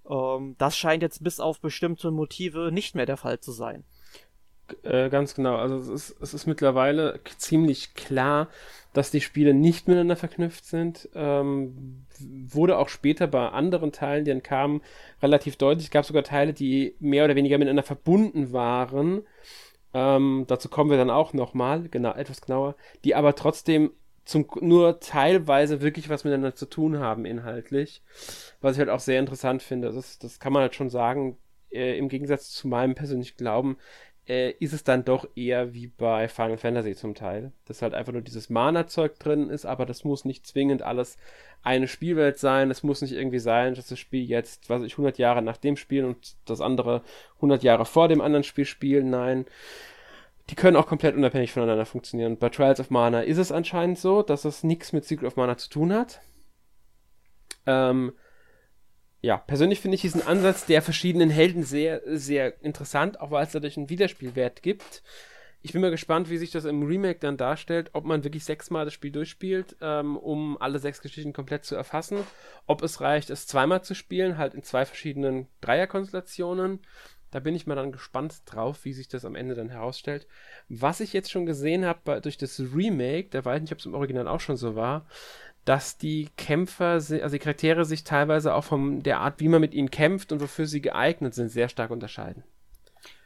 [0.09, 3.85] ähm, das scheint jetzt bis auf bestimmte Motive nicht mehr der Fall zu sein.
[4.85, 5.57] Äh, ganz genau.
[5.57, 8.49] Also es ist, es ist mittlerweile ziemlich klar,
[8.93, 11.09] dass die Spiele nicht miteinander verknüpft sind.
[11.14, 14.83] Ähm, wurde auch später bei anderen Teilen, die dann kamen,
[15.23, 15.87] relativ deutlich.
[15.87, 19.23] Es gab sogar Teile, die mehr oder weniger miteinander verbunden waren.
[19.95, 23.91] Ähm, dazu kommen wir dann auch nochmal, genau, etwas genauer, die aber trotzdem
[24.25, 28.03] zum, nur teilweise wirklich was miteinander zu tun haben inhaltlich.
[28.61, 29.93] Was ich halt auch sehr interessant finde.
[29.93, 31.37] Das, das kann man halt schon sagen,
[31.71, 33.77] äh, im Gegensatz zu meinem persönlichen Glauben,
[34.31, 37.51] äh, ist es dann doch eher wie bei Final Fantasy zum Teil.
[37.64, 41.18] Dass halt einfach nur dieses Mana-Zeug drin ist, aber das muss nicht zwingend alles
[41.64, 42.70] eine Spielwelt sein.
[42.70, 45.76] Es muss nicht irgendwie sein, dass das Spiel jetzt, was ich, 100 Jahre nach dem
[45.76, 47.03] Spiel und das andere
[47.37, 49.11] 100 Jahre vor dem anderen Spiel spielen.
[49.11, 49.47] Nein.
[50.49, 52.39] Die können auch komplett unabhängig voneinander funktionieren.
[52.39, 55.57] Bei Trials of Mana ist es anscheinend so, dass es nichts mit Secret of Mana
[55.57, 56.20] zu tun hat.
[57.66, 58.12] Ähm,
[59.21, 63.53] ja, persönlich finde ich diesen Ansatz der verschiedenen Helden sehr, sehr interessant, auch weil es
[63.53, 65.03] dadurch einen Wiederspielwert gibt.
[65.62, 68.87] Ich bin mal gespannt, wie sich das im Remake dann darstellt, ob man wirklich sechsmal
[68.87, 72.21] das Spiel durchspielt, ähm, um alle sechs Geschichten komplett zu erfassen.
[72.66, 76.81] Ob es reicht, es zweimal zu spielen, halt in zwei verschiedenen Dreierkonstellationen.
[77.31, 80.27] Da bin ich mal dann gespannt drauf, wie sich das am Ende dann herausstellt.
[80.71, 83.87] Was ich jetzt schon gesehen habe durch das Remake, da weiß ich nicht, ob es
[83.87, 85.07] im Original auch schon so war,
[85.65, 89.75] dass die Kämpfer, also die Charaktere sich teilweise auch von der Art, wie man mit
[89.75, 92.45] ihnen kämpft und wofür sie geeignet sind, sehr stark unterscheiden.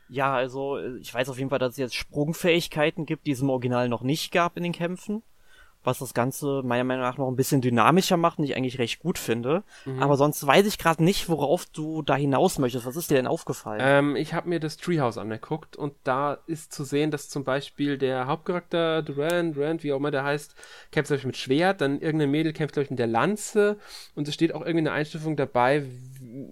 [0.08, 3.50] Ja, also ich weiß auf jeden Fall, dass es jetzt Sprungfähigkeiten gibt, die es im
[3.50, 5.22] Original noch nicht gab in den Kämpfen
[5.84, 9.00] was das Ganze meiner Meinung nach noch ein bisschen dynamischer macht und ich eigentlich recht
[9.00, 9.62] gut finde.
[9.84, 10.02] Mhm.
[10.02, 12.86] Aber sonst weiß ich gerade nicht, worauf du da hinaus möchtest.
[12.86, 13.80] Was ist dir denn aufgefallen?
[13.82, 17.98] Ähm, ich habe mir das Treehouse angeguckt und da ist zu sehen, dass zum Beispiel
[17.98, 20.54] der Hauptcharakter Durand, Durand, wie auch immer der heißt,
[20.92, 23.78] kämpft glaube mit Schwert, dann irgendeine Mädel kämpft glaube ich mit der Lanze
[24.14, 25.84] und es steht auch irgendwie eine Einstufung dabei,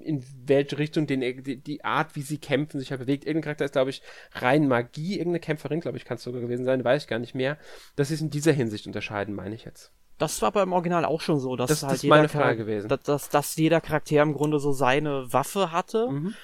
[0.03, 3.25] in welche Richtung den, die, die Art, wie sie kämpfen, sich halt bewegt.
[3.25, 4.03] Irgendein Charakter ist glaube ich
[4.33, 7.35] rein Magie, irgendeine Kämpferin, glaube ich, kann es sogar gewesen sein, weiß ich gar nicht
[7.35, 7.59] mehr.
[7.97, 9.93] Das ist in dieser Hinsicht unterscheiden meine ich jetzt.
[10.19, 12.59] Das war aber im Original auch schon so, dass das, halt das jeder meine Frage
[12.59, 12.89] gewesen.
[12.89, 16.09] Dass, dass, dass, jeder Charakter im Grunde so seine Waffe hatte.
[16.11, 16.35] Mhm.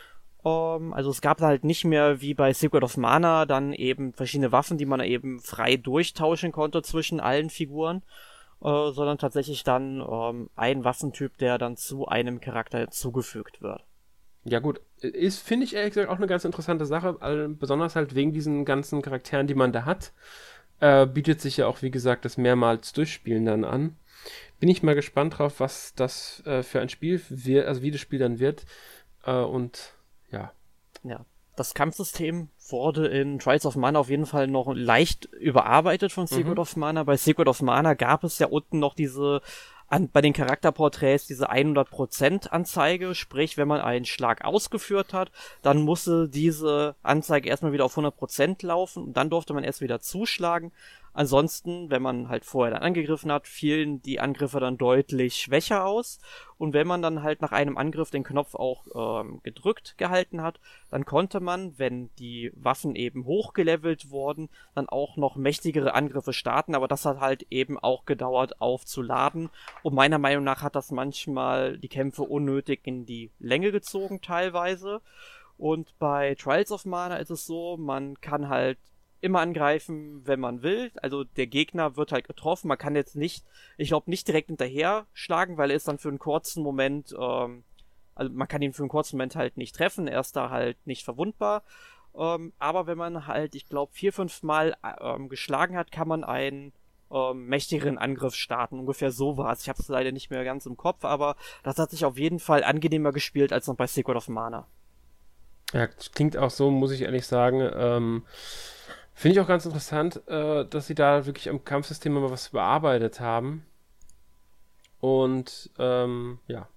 [0.43, 4.13] Um, ähm, also es gab halt nicht mehr wie bei Secret of Mana dann eben
[4.13, 8.03] verschiedene Waffen, die man eben frei durchtauschen konnte zwischen allen Figuren,
[8.61, 13.85] uh, sondern tatsächlich dann ähm, ein Waffentyp, der dann zu einem Charakter zugefügt wird.
[14.45, 17.15] Ja gut, ist finde ich ehrlich gesagt auch eine ganz interessante Sache,
[17.59, 20.13] besonders halt wegen diesen ganzen Charakteren, die man da hat.
[20.81, 23.97] Äh, bietet sich ja auch, wie gesagt, das mehrmals Durchspielen dann an.
[24.61, 28.01] Bin ich mal gespannt drauf, was das äh, für ein Spiel wird, also wie das
[28.01, 28.65] Spiel dann wird.
[29.25, 29.93] Äh, und
[30.31, 30.53] ja.
[31.03, 31.25] Ja.
[31.59, 36.55] Das Kampfsystem wurde in Trials of Mana auf jeden Fall noch leicht überarbeitet von Secret
[36.55, 36.59] mhm.
[36.59, 37.03] of Mana.
[37.03, 39.41] Bei Secret of Mana gab es ja unten noch diese
[39.89, 45.33] an, bei den Charakterporträts diese 100% Anzeige, sprich, wenn man einen Schlag ausgeführt hat,
[45.63, 50.01] dann musste diese Anzeige erstmal wieder auf 100% laufen und dann durfte man erst wieder
[50.01, 50.73] zuschlagen.
[51.19, 56.21] Ansonsten, wenn man halt vorher dann angegriffen hat, fielen die Angriffe dann deutlich schwächer aus.
[56.59, 58.87] Und wenn man dann halt nach einem Angriff den Knopf auch
[59.25, 60.61] ähm, gedrückt gehalten hat,
[60.93, 66.77] dann konnte man, wenn die Waffen eben hochgelevelt wurden, dann auch noch mächtigere Angriffe starten.
[66.77, 69.51] Aber das hat halt eben auch gedauert aufzuladen.
[69.83, 75.01] Und meiner Meinung nach hat das manchmal die Kämpfe unnötig in die Länge gezogen teilweise.
[75.57, 78.79] Und bei Trials of Mana ist es so, man kann halt
[79.21, 80.91] immer angreifen, wenn man will.
[80.97, 82.69] Also der Gegner wird halt getroffen.
[82.69, 83.45] Man kann jetzt nicht,
[83.77, 87.65] ich glaube, nicht direkt hinterher schlagen, weil er ist dann für einen kurzen Moment, ähm,
[88.15, 90.09] also man kann ihn für einen kurzen Moment halt nicht treffen.
[90.09, 91.63] Er ist da halt nicht verwundbar.
[92.17, 96.25] Ähm, aber wenn man halt, ich glaube, vier, fünf Mal ähm, geschlagen hat, kann man
[96.25, 96.73] einen
[97.11, 98.79] ähm, mächtigeren Angriff starten.
[98.79, 99.63] Ungefähr so war es.
[99.63, 102.39] Ich habe es leider nicht mehr ganz im Kopf, aber das hat sich auf jeden
[102.39, 104.67] Fall angenehmer gespielt als noch bei Secret of Mana.
[105.73, 107.69] Ja, klingt auch so, muss ich ehrlich sagen.
[107.75, 108.25] Ähm,
[109.19, 113.19] Finde ich auch ganz interessant, äh, dass sie da wirklich am Kampfsystem mal was bearbeitet
[113.19, 113.67] haben.
[115.01, 116.69] Und ähm, ja.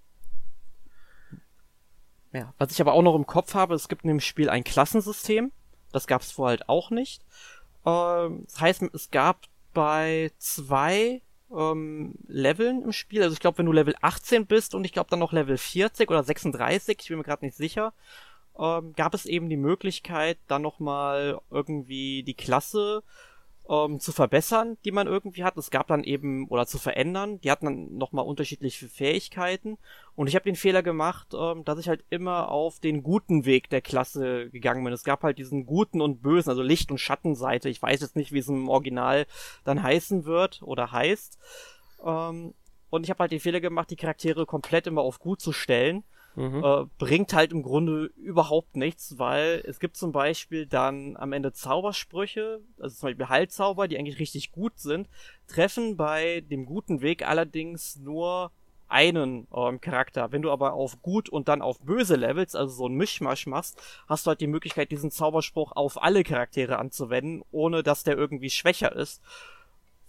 [2.33, 4.63] Ja, was ich aber auch noch im Kopf habe, es gibt in dem Spiel ein
[4.63, 5.51] Klassensystem.
[5.91, 7.23] Das gab es vorher halt auch nicht.
[7.85, 9.41] Ähm, das heißt, es gab
[9.75, 11.21] bei zwei
[11.55, 15.11] ähm, Leveln im Spiel, also ich glaube, wenn du Level 18 bist und ich glaube
[15.11, 17.93] dann noch Level 40 oder 36, ich bin mir gerade nicht sicher,
[18.60, 23.04] ähm, gab es eben die Möglichkeit, dann nochmal irgendwie die Klasse
[23.70, 25.58] ähm, zu verbessern, die man irgendwie hat.
[25.58, 29.78] Es gab dann eben, oder zu verändern, die hatten dann nochmal unterschiedliche Fähigkeiten.
[30.16, 33.70] Und ich habe den Fehler gemacht, ähm, dass ich halt immer auf den guten Weg
[33.70, 34.93] der Klasse gegangen bin.
[34.93, 37.70] Es gab halt diesen guten und bösen, also Licht- und Schattenseite.
[37.70, 39.26] Ich weiß jetzt nicht, wie es im Original
[39.64, 41.38] dann heißen wird oder heißt.
[42.06, 42.54] Ähm,
[42.89, 46.04] und ich habe halt den Fehler gemacht, die Charaktere komplett immer auf gut zu stellen
[46.36, 46.63] Mhm.
[46.63, 51.51] Äh, bringt halt im Grunde überhaupt nichts, weil es gibt zum Beispiel dann am Ende
[51.51, 55.09] Zaubersprüche, also zum Beispiel Heilzauber, die eigentlich richtig gut sind,
[55.47, 58.51] treffen bei dem guten Weg allerdings nur
[58.88, 60.32] einen ähm, Charakter.
[60.32, 63.82] Wenn du aber auf gut und dann auf böse Levels, also so ein Mischmasch machst,
[64.07, 68.49] hast du halt die Möglichkeit, diesen Zauberspruch auf alle Charaktere anzuwenden, ohne dass der irgendwie
[68.49, 69.21] schwächer ist.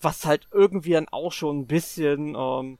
[0.00, 2.78] Was halt irgendwie dann auch schon ein bisschen ähm,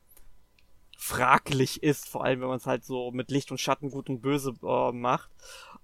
[1.03, 4.23] fraglich ist, vor allem wenn man es halt so mit Licht und Schatten gut und
[4.23, 5.31] böse äh, macht.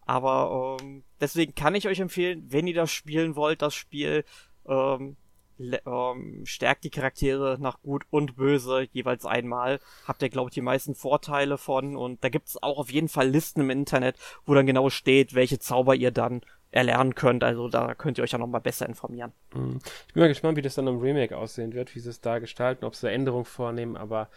[0.07, 4.25] Aber ähm, deswegen kann ich euch empfehlen, wenn ihr das spielen wollt, das Spiel,
[4.67, 5.17] ähm,
[5.59, 9.81] ähm, stärkt die Charaktere nach gut und böse jeweils einmal.
[10.07, 11.97] Habt ihr, glaube ich, die meisten Vorteile von.
[11.97, 14.17] Und da gibt es auch auf jeden Fall Listen im Internet,
[14.47, 17.45] wo dann genau steht, welche Zauber ihr dann erlernen könnt.
[17.45, 19.33] Also da könnt ihr euch ja nochmal besser informieren.
[19.55, 19.79] Mhm.
[20.07, 22.39] Ich bin mal gespannt, wie das dann im Remake aussehen wird, wie sie es da
[22.39, 23.97] gestalten, ob sie da Änderungen vornehmen.
[23.97, 24.29] Aber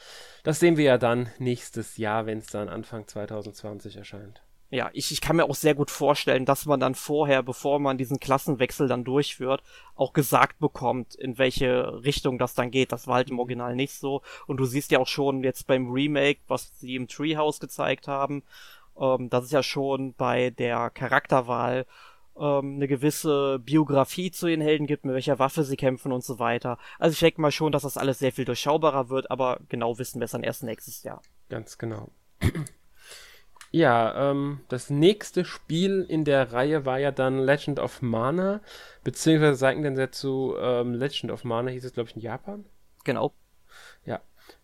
[0.44, 5.12] das sehen wir ja dann nächstes Jahr, wenn es dann Anfang 2020 erscheint ja, ich,
[5.12, 8.88] ich kann mir auch sehr gut vorstellen, dass man dann vorher, bevor man diesen Klassenwechsel
[8.88, 9.62] dann durchführt,
[9.96, 12.94] auch gesagt bekommt, in welche Richtung das dann geht.
[12.94, 14.22] Das war halt im Original nicht so.
[14.48, 18.44] Und du siehst ja auch schon jetzt beim Remake, was sie im Treehouse gezeigt haben,
[18.98, 21.86] ähm, dass es ja schon bei der Charakterwahl
[22.42, 26.40] ähm, eine gewisse Biografie zu den Helden gibt, mit welcher Waffe sie kämpfen und so
[26.40, 26.78] weiter.
[27.00, 30.20] Also ich denke mal schon, dass das alles sehr viel durchschaubarer wird, aber genau wissen
[30.20, 31.22] wir es dann erst nächstes Jahr.
[31.50, 32.10] Ganz genau.
[33.74, 38.60] Ja, ähm, das nächste Spiel in der Reihe war ja dann Legend of Mana,
[39.06, 42.66] beziehungsweise sagen denn dazu ähm, Legend of Mana hieß es, glaube ich, in Japan?
[43.06, 43.34] Genau.
[44.06, 44.20] Ja,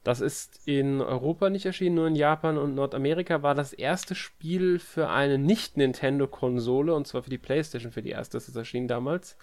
[0.07, 4.79] das ist in Europa nicht erschienen, nur in Japan und Nordamerika war das erste Spiel
[4.79, 9.35] für eine Nicht-Nintendo-Konsole, und zwar für die PlayStation, für die erste, das ist erschienen damals.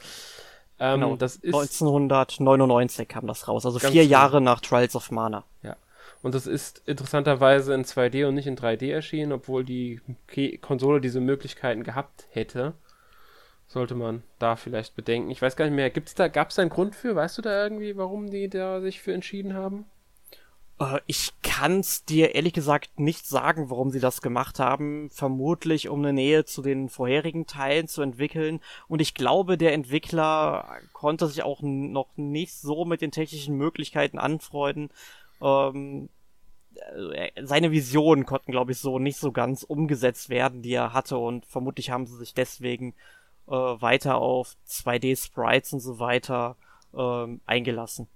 [0.79, 4.05] Ähm, genau, das ist 1999 kam das raus, also vier genau.
[4.05, 5.45] Jahre nach Trials of Mana.
[5.63, 5.77] Ja.
[6.23, 10.01] Und das ist interessanterweise in 2D und nicht in 3D erschienen, obwohl die
[10.63, 12.73] Konsole diese Möglichkeiten gehabt hätte.
[13.67, 15.31] Sollte man da vielleicht bedenken.
[15.31, 17.15] Ich weiß gar nicht mehr, gibt's da, gab es da einen Grund für?
[17.15, 19.85] Weißt du da irgendwie, warum die da sich für entschieden haben?
[20.79, 25.11] Äh, ich kann's dir ehrlich gesagt nicht sagen, warum sie das gemacht haben.
[25.11, 28.61] Vermutlich, um eine Nähe zu den vorherigen Teilen zu entwickeln.
[28.89, 34.19] Und ich glaube, der Entwickler konnte sich auch noch nicht so mit den technischen Möglichkeiten
[34.19, 34.91] anfreunden,
[35.41, 36.09] ähm,
[37.15, 41.19] äh, seine Visionen konnten, glaube ich, so nicht so ganz umgesetzt werden, die er hatte
[41.19, 42.95] und vermutlich haben sie sich deswegen
[43.47, 46.57] äh, weiter auf 2D-Sprites und so weiter
[46.97, 48.09] ähm, eingelassen.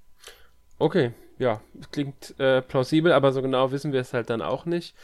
[0.79, 1.61] Okay, ja,
[1.93, 4.95] klingt äh, plausibel, aber so genau wissen wir es halt dann auch nicht.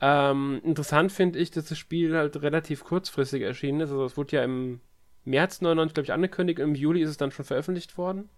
[0.00, 3.90] Ähm, interessant finde ich, dass das Spiel halt relativ kurzfristig erschienen ist.
[3.90, 4.80] Also es wurde ja im
[5.24, 8.28] März 99, glaube ich, angekündigt, im Juli ist es dann schon veröffentlicht worden.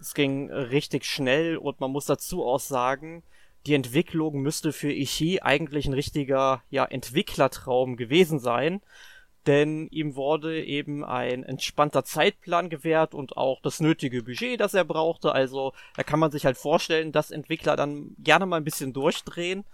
[0.00, 3.22] Es ging richtig schnell und man muss dazu auch sagen,
[3.66, 8.80] die Entwicklung müsste für Ishii eigentlich ein richtiger ja, Entwicklertraum gewesen sein,
[9.46, 14.84] denn ihm wurde eben ein entspannter Zeitplan gewährt und auch das nötige Budget, das er
[14.84, 15.32] brauchte.
[15.32, 19.64] Also da kann man sich halt vorstellen, dass Entwickler dann gerne mal ein bisschen durchdrehen.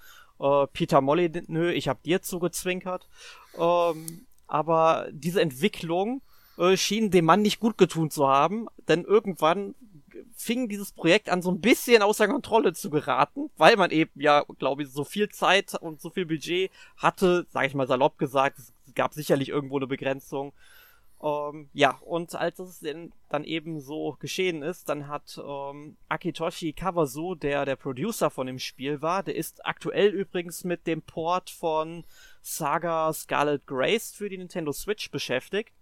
[0.40, 3.08] Äh, Peter Molyneux, ich hab dir zugezwinkert.
[3.58, 6.22] Ähm, aber diese Entwicklung
[6.56, 9.74] äh, schien dem Mann nicht gut getun zu haben, denn irgendwann
[10.34, 14.44] fing dieses Projekt an, so ein bisschen außer Kontrolle zu geraten, weil man eben ja,
[14.58, 18.58] glaube ich, so viel Zeit und so viel Budget hatte, sage ich mal salopp gesagt,
[18.58, 20.52] es gab sicherlich irgendwo eine Begrenzung.
[21.22, 22.84] Ähm, ja, und als es
[23.28, 28.58] dann eben so geschehen ist, dann hat ähm, Akitoshi Kawasu, der der Producer von dem
[28.58, 32.04] Spiel war, der ist aktuell übrigens mit dem Port von
[32.42, 35.72] Saga Scarlet Grace für die Nintendo Switch beschäftigt.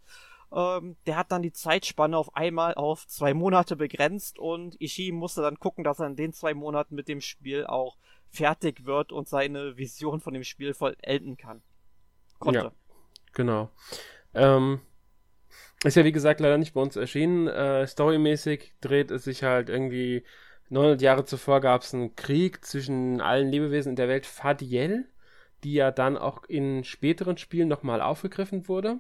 [0.53, 5.43] Ähm, der hat dann die Zeitspanne auf einmal auf zwei Monate begrenzt und Ishii musste
[5.43, 7.97] dann gucken, dass er in den zwei Monaten mit dem Spiel auch
[8.29, 11.63] fertig wird und seine Vision von dem Spiel vollenden kann.
[12.39, 12.59] Konnte.
[12.61, 12.73] Ja,
[13.37, 13.71] genau.
[14.35, 14.81] Ähm,
[15.85, 17.47] ist ja wie gesagt leider nicht bei uns erschienen.
[17.47, 20.25] Äh, storymäßig dreht es sich halt irgendwie
[20.71, 25.07] 900 Jahre zuvor gab es einen Krieg zwischen allen Lebewesen in der Welt Fadiel,
[25.63, 28.99] die ja dann auch in späteren Spielen nochmal aufgegriffen wurde.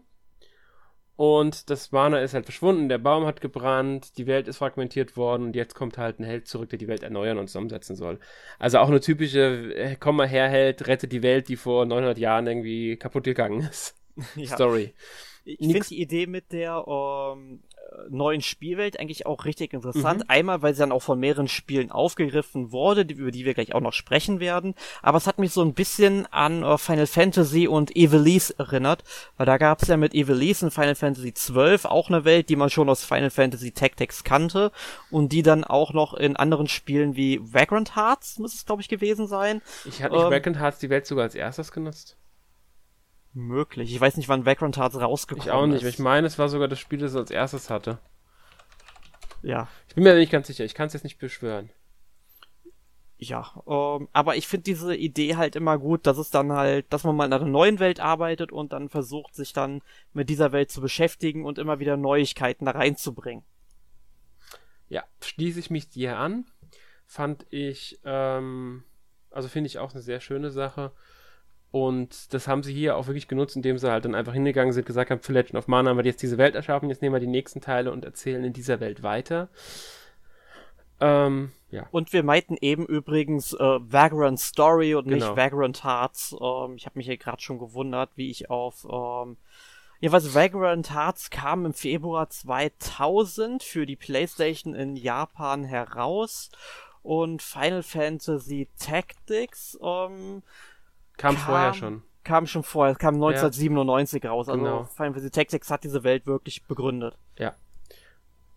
[1.16, 5.45] Und das Mana ist halt verschwunden, der Baum hat gebrannt, die Welt ist fragmentiert worden
[5.45, 8.20] und jetzt kommt halt ein Held zurück, der die Welt erneuern und zusammensetzen soll.
[8.59, 12.18] Also auch eine typische, äh, komm mal her, Held, rette die Welt, die vor 900
[12.18, 13.97] Jahren irgendwie kaputt gegangen ist.
[14.36, 14.54] Ja.
[14.54, 14.94] Story.
[15.44, 17.60] Ich finde die Idee mit der ähm,
[18.08, 20.24] neuen Spielwelt eigentlich auch richtig interessant.
[20.24, 20.24] Mhm.
[20.28, 23.74] Einmal, weil sie dann auch von mehreren Spielen aufgegriffen wurde, die, über die wir gleich
[23.74, 24.74] auch noch sprechen werden.
[25.02, 29.04] Aber es hat mich so ein bisschen an uh, Final Fantasy und Evilise erinnert,
[29.36, 32.56] weil da gab es ja mit Evilise in Final Fantasy XII auch eine Welt, die
[32.56, 34.72] man schon aus Final Fantasy Tactics kannte
[35.10, 38.88] und die dann auch noch in anderen Spielen wie Vagrant Hearts, muss es glaube ich
[38.88, 39.62] gewesen sein.
[39.84, 42.16] Ich hatte nicht ähm, Vagrant Hearts die Welt sogar als erstes genutzt
[43.37, 43.93] möglich.
[43.93, 45.47] Ich weiß nicht, wann Vagrant Hearts rausgekommen ist.
[45.47, 45.82] Ich auch nicht.
[45.82, 45.95] Ist.
[45.95, 47.99] Ich meine, es war sogar das Spiel, das es als erstes hatte.
[49.43, 49.68] Ja.
[49.89, 50.64] Ich bin mir nicht ganz sicher.
[50.64, 51.70] Ich kann es jetzt nicht beschwören.
[53.18, 57.05] Ja, ähm, aber ich finde diese Idee halt immer gut, dass es dann halt, dass
[57.05, 59.80] man mal in einer neuen Welt arbeitet und dann versucht, sich dann
[60.12, 63.43] mit dieser Welt zu beschäftigen und immer wieder Neuigkeiten da reinzubringen.
[64.89, 66.45] Ja, schließe ich mich dir an.
[67.07, 68.84] Fand ich, ähm,
[69.30, 70.93] also finde ich auch eine sehr schöne Sache.
[71.77, 74.87] Und das haben sie hier auch wirklich genutzt, indem sie halt dann einfach hingegangen sind,
[74.87, 77.20] gesagt haben, für Legend of Mana haben wir jetzt diese Welt erschaffen, jetzt nehmen wir
[77.20, 79.51] die nächsten Teile und erzählen in dieser Welt weiter.
[81.03, 81.87] Ähm, ja.
[81.91, 85.27] Und wir meinten eben übrigens äh, Vagrant Story und genau.
[85.27, 86.35] nicht Vagrant Hearts.
[86.41, 89.37] Ähm, ich habe mich hier gerade schon gewundert, wie ich auf ähm,
[90.01, 96.51] Jedenfalls Vagrant Hearts kam im Februar 2000 für die PlayStation in Japan heraus
[97.03, 100.43] und Final Fantasy Tactics ähm,
[101.16, 102.02] kam, kam, vorher schon.
[102.24, 104.30] Kam schon vorher, kam 1997 ja.
[104.30, 104.48] raus.
[104.48, 104.84] Also genau.
[104.84, 107.16] Final Fantasy Tactics hat diese Welt wirklich begründet.
[107.38, 107.54] Ja.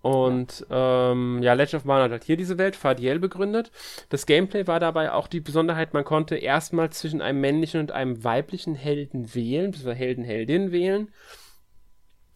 [0.02, 3.72] Und ja, ähm, ja Legend of Mana hat hier diese Welt, Fadiel begründet.
[4.10, 8.24] Das Gameplay war dabei auch die Besonderheit, man konnte erstmal zwischen einem männlichen und einem
[8.24, 11.14] weiblichen Helden wählen, beziehungsweise Helden, Heldin wählen.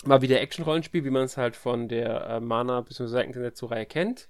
[0.03, 3.23] War wieder Action-Rollenspiel, wie man es halt von der äh, Mana bzw.
[3.23, 4.27] Internet-Reihe kennt.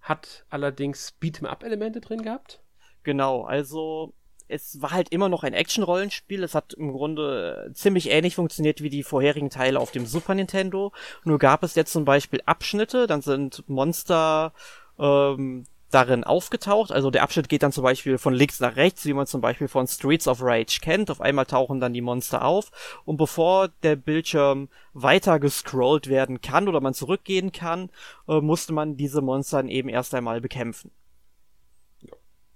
[0.00, 2.60] Hat allerdings Beat'em-up-Elemente drin gehabt.
[3.02, 4.14] Genau, also
[4.50, 6.42] es war halt immer noch ein Action-Rollenspiel.
[6.42, 10.34] Es hat im Grunde äh, ziemlich ähnlich funktioniert wie die vorherigen Teile auf dem Super
[10.34, 10.92] Nintendo.
[11.24, 14.52] Nur gab es jetzt zum Beispiel Abschnitte, dann sind Monster
[14.98, 16.92] ähm, darin aufgetaucht.
[16.92, 19.68] Also der Abschnitt geht dann zum Beispiel von links nach rechts, wie man zum Beispiel
[19.68, 21.10] von Streets of Rage kennt.
[21.10, 22.70] Auf einmal tauchen dann die Monster auf.
[23.04, 27.90] Und bevor der Bildschirm weiter gescrollt werden kann oder man zurückgehen kann,
[28.28, 30.90] äh, musste man diese Monster eben erst einmal bekämpfen.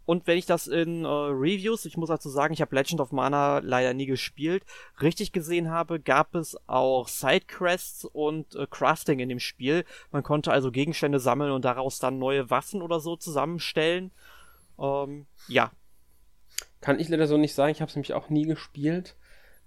[0.07, 3.13] Und wenn ich das in äh, Reviews, ich muss dazu sagen, ich habe Legend of
[3.13, 4.65] Mana leider nie gespielt,
[5.01, 9.85] richtig gesehen habe, gab es auch Sidequests und äh, Crafting in dem Spiel.
[10.11, 14.11] Man konnte also Gegenstände sammeln und daraus dann neue Waffen oder so zusammenstellen.
[14.79, 15.73] Ähm, ja.
[16.81, 19.17] Kann ich leider so nicht sagen, ich habe es nämlich auch nie gespielt.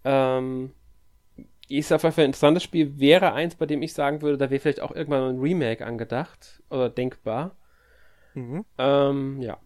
[0.04, 0.72] Ähm,
[1.68, 4.50] ist auf jeden Fall ein interessantes Spiel, wäre eins, bei dem ich sagen würde, da
[4.52, 7.58] wäre vielleicht auch irgendwann ein Remake angedacht oder denkbar.
[8.36, 8.66] Mhm.
[8.78, 9.58] Ähm, ja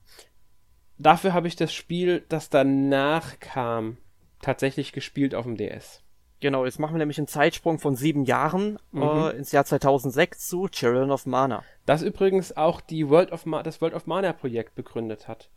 [1.01, 3.97] dafür habe ich das Spiel, das danach kam,
[4.41, 6.03] tatsächlich gespielt auf dem DS.
[6.39, 9.03] Genau, jetzt machen wir nämlich einen Zeitsprung von sieben Jahren mhm.
[9.03, 11.63] äh, ins Jahr 2006 zu Children of Mana.
[11.85, 15.51] Das übrigens auch die World of Ma das World of Mana Projekt begründet hat.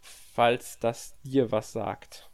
[0.00, 2.30] Falls das dir was sagt.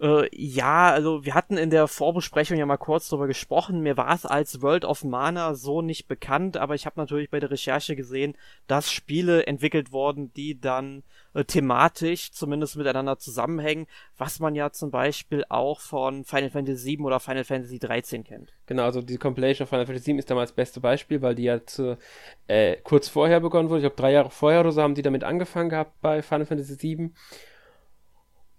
[0.00, 3.80] Äh, ja, also wir hatten in der Vorbesprechung ja mal kurz drüber gesprochen.
[3.82, 7.38] Mir war es als World of Mana so nicht bekannt, aber ich habe natürlich bei
[7.38, 8.34] der Recherche gesehen,
[8.66, 11.02] dass Spiele entwickelt wurden, die dann
[11.34, 13.86] äh, thematisch zumindest miteinander zusammenhängen,
[14.16, 18.54] was man ja zum Beispiel auch von Final Fantasy VII oder Final Fantasy XIII kennt.
[18.66, 21.44] Genau, also die Compilation of Final Fantasy VII ist damals das beste Beispiel, weil die
[21.44, 21.98] ja zu,
[22.46, 23.80] äh, kurz vorher begonnen wurde.
[23.80, 26.80] Ich glaube, drei Jahre vorher oder so haben die damit angefangen gehabt bei Final Fantasy
[26.80, 27.10] VII.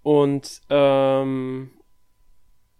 [0.03, 1.71] Und ähm,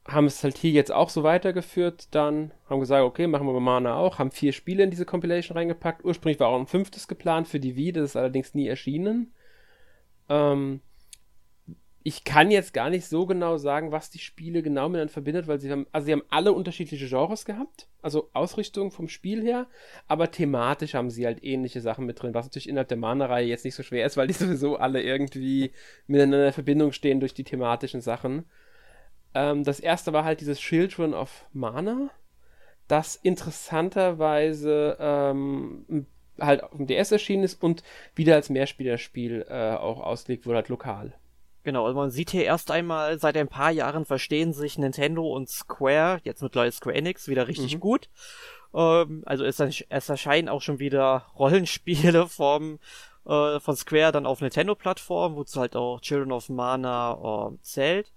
[0.07, 3.59] haben es halt hier jetzt auch so weitergeführt, dann haben gesagt, okay, machen wir bei
[3.59, 6.03] Mana auch, haben vier Spiele in diese Compilation reingepackt.
[6.03, 9.33] Ursprünglich war auch ein fünftes geplant für die Wii, das ist allerdings nie erschienen.
[10.29, 10.81] Ähm,
[12.03, 15.59] ich kann jetzt gar nicht so genau sagen, was die Spiele genau miteinander verbindet, weil
[15.59, 19.67] sie haben, also sie haben alle unterschiedliche Genres gehabt, also Ausrichtung vom Spiel her,
[20.07, 23.65] aber thematisch haben sie halt ähnliche Sachen mit drin, was natürlich innerhalb der Mana-Reihe jetzt
[23.65, 25.71] nicht so schwer ist, weil die sowieso alle irgendwie
[26.07, 28.45] miteinander in Verbindung stehen durch die thematischen Sachen.
[29.33, 32.09] Ähm, das erste war halt dieses Children of Mana,
[32.87, 36.07] das interessanterweise ähm,
[36.39, 37.83] halt auf dem DS erschienen ist und
[38.15, 41.13] wieder als Mehrspielerspiel äh, auch ausgelegt wurde, halt lokal.
[41.63, 45.47] Genau, also man sieht hier erst einmal, seit ein paar Jahren verstehen sich Nintendo und
[45.49, 47.79] Square, jetzt mittlerweile Square Enix, wieder richtig mhm.
[47.79, 48.09] gut.
[48.73, 52.79] Ähm, also es, es, erscheinen auch schon wieder Rollenspiele vom,
[53.25, 58.11] äh, von Square dann auf Nintendo-Plattformen, wozu halt auch Children of Mana äh, zählt.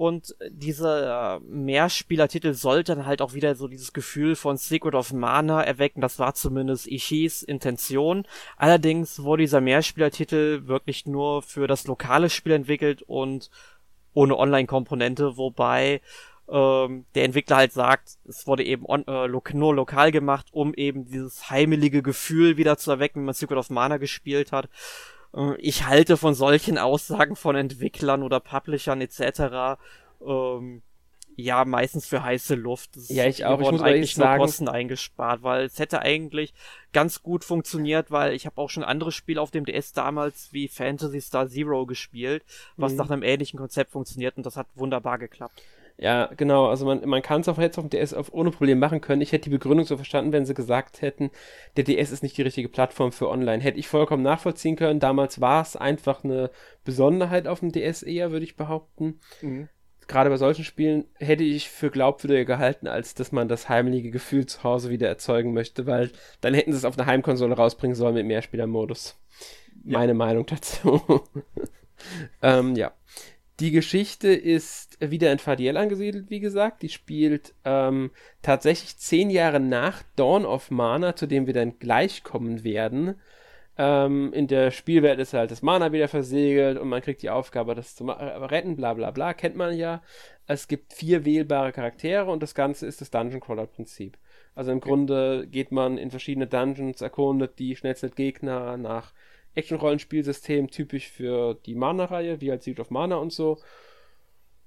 [0.00, 5.62] Und dieser Mehrspielertitel sollte dann halt auch wieder so dieses Gefühl von Secret of Mana
[5.62, 6.00] erwecken.
[6.00, 8.26] Das war zumindest Ishis Intention.
[8.56, 13.50] Allerdings wurde dieser Mehrspielertitel wirklich nur für das lokale Spiel entwickelt und
[14.14, 16.00] ohne Online-Komponente, wobei
[16.48, 20.72] ähm, der Entwickler halt sagt, es wurde eben on, äh, lo nur lokal gemacht, um
[20.72, 24.70] eben dieses heimelige Gefühl wieder zu erwecken, wenn man Secret of Mana gespielt hat.
[25.34, 29.78] Äh, ich halte von solchen Aussagen von Entwicklern oder Publishern etc.
[30.26, 30.82] Ähm,
[31.36, 32.96] ja, meistens für heiße Luft.
[32.96, 33.60] Das ja, ich auch.
[33.60, 36.52] Ich muss eigentlich nur sagen, Kosten eingespart, weil es hätte eigentlich
[36.92, 40.68] ganz gut funktioniert, weil ich habe auch schon andere Spiele auf dem DS damals wie
[40.68, 42.44] Fantasy Star Zero gespielt,
[42.76, 42.98] was mhm.
[42.98, 45.62] nach einem ähnlichen Konzept funktioniert und das hat wunderbar geklappt.
[46.00, 46.66] Ja, genau.
[46.68, 49.20] Also man, man kann es auch jetzt auf dem DS auf, ohne Problem machen können.
[49.20, 51.30] Ich hätte die Begründung so verstanden, wenn sie gesagt hätten,
[51.76, 53.62] der DS ist nicht die richtige Plattform für online.
[53.62, 54.98] Hätte ich vollkommen nachvollziehen können.
[54.98, 56.50] Damals war es einfach eine
[56.84, 59.20] Besonderheit auf dem DS eher, würde ich behaupten.
[59.42, 59.68] Mhm.
[60.08, 64.46] Gerade bei solchen Spielen hätte ich für glaubwürdiger gehalten, als dass man das heimliche Gefühl
[64.46, 68.14] zu Hause wieder erzeugen möchte, weil dann hätten sie es auf eine Heimkonsole rausbringen sollen
[68.14, 69.18] mit Mehrspielermodus.
[69.84, 69.98] Ja.
[69.98, 71.02] Meine Meinung dazu.
[72.42, 72.92] ähm, ja.
[73.60, 76.80] Die Geschichte ist wieder in Fadiel angesiedelt, wie gesagt.
[76.80, 82.24] Die spielt ähm, tatsächlich zehn Jahre nach Dawn of Mana, zu dem wir dann gleich
[82.24, 83.16] kommen werden.
[83.76, 87.74] Ähm, in der Spielwelt ist halt das Mana wieder versegelt und man kriegt die Aufgabe,
[87.74, 90.02] das zu retten, bla bla bla, kennt man ja.
[90.46, 94.16] Es gibt vier wählbare Charaktere und das Ganze ist das Dungeon Crawler Prinzip.
[94.54, 99.12] Also im Grunde geht man in verschiedene Dungeons, erkundet die, schnetzelt Gegner nach
[99.54, 103.58] Action-Rollenspielsystem, typisch für die Mana-Reihe, wie halt Secret of Mana und so.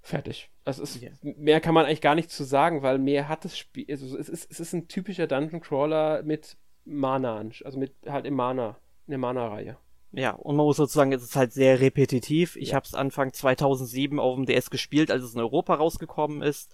[0.01, 0.49] Fertig.
[0.65, 1.11] Also ist, yeah.
[1.21, 3.85] mehr kann man eigentlich gar nicht zu sagen, weil mehr hat das Spiel.
[3.89, 8.33] Also es ist, es ist ein typischer Dungeon Crawler mit Mana, also mit halt im
[8.33, 8.77] Mana,
[9.07, 9.77] in der Mana-Reihe.
[10.15, 12.55] Ja, und man muss sozusagen, es ist halt sehr repetitiv.
[12.55, 12.75] Ich ja.
[12.75, 16.71] habe es Anfang 2007 auf dem DS gespielt, als es in Europa rausgekommen ist.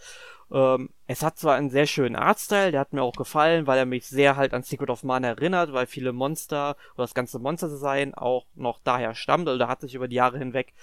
[0.52, 3.86] Ähm, es hat zwar einen sehr schönen Artstyle, der hat mir auch gefallen, weil er
[3.86, 8.14] mich sehr halt an Secret of Mana erinnert, weil viele Monster oder das ganze Monster-Design
[8.14, 9.48] auch noch daher stammt.
[9.48, 10.74] Also da hat sich über die Jahre hinweg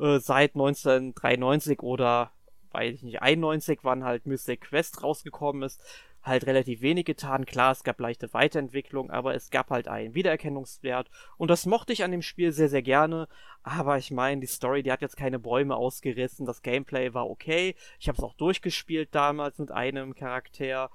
[0.00, 2.30] äh, seit 1993 oder
[2.72, 5.82] weiß ich nicht, 91, wann halt Mystic Quest rausgekommen ist,
[6.22, 7.46] halt relativ wenig getan.
[7.46, 11.10] Klar, es gab leichte Weiterentwicklung, aber es gab halt einen Wiedererkennungswert.
[11.36, 13.28] Und das mochte ich an dem Spiel sehr, sehr gerne.
[13.62, 16.46] Aber ich meine, die Story, die hat jetzt keine Bäume ausgerissen.
[16.46, 17.74] Das Gameplay war okay.
[17.98, 20.90] Ich habe es auch durchgespielt damals mit einem Charakter.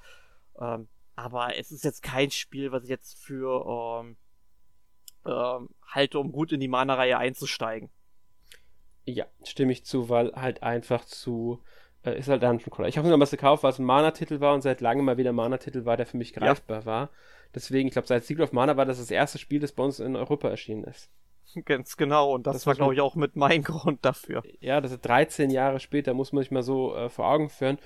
[0.59, 4.17] Ähm, aber es ist jetzt kein Spiel, was ich jetzt für ähm,
[5.25, 7.89] ähm, halte, um gut in die Mana-Reihe einzusteigen.
[9.05, 11.61] Ja, stimme ich zu, weil halt einfach zu
[12.03, 12.89] äh, ist halt Dungeon Crawler.
[12.89, 15.31] Ich habe mir damals gekauft, weil es ein Mana-Titel war und seit langem mal wieder
[15.31, 16.85] ein Mana-Titel war, der für mich greifbar ja.
[16.85, 17.09] war.
[17.55, 19.99] Deswegen, ich glaube, seit Secret of Mana war das das erste Spiel, das bei uns
[19.99, 21.09] in Europa erschienen ist.
[21.65, 24.43] Ganz genau, und das, das war, glaube ich, auch mit mein Grund dafür.
[24.59, 27.77] Ja, das ist 13 Jahre später, muss man sich mal so äh, vor Augen führen.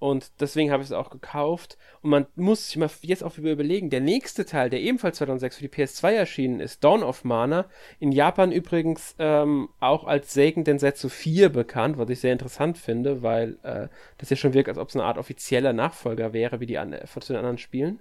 [0.00, 1.76] Und deswegen habe ich es auch gekauft.
[2.00, 5.68] Und man muss sich mal jetzt auch überlegen, der nächste Teil, der ebenfalls 2006 für
[5.68, 7.66] die PS2 erschienen ist, Dawn of Mana,
[7.98, 13.22] in Japan übrigens ähm, auch als Seiken Densetsu 4 bekannt, was ich sehr interessant finde,
[13.22, 16.66] weil äh, das ja schon wirkt, als ob es eine Art offizieller Nachfolger wäre, wie
[16.66, 18.00] die an, von den anderen Spielen.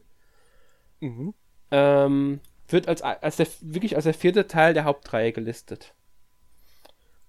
[1.02, 1.34] Mhm.
[1.72, 2.39] Ähm,
[2.70, 5.93] wird als, als der, wirklich als der vierte Teil der Hauptreihe gelistet.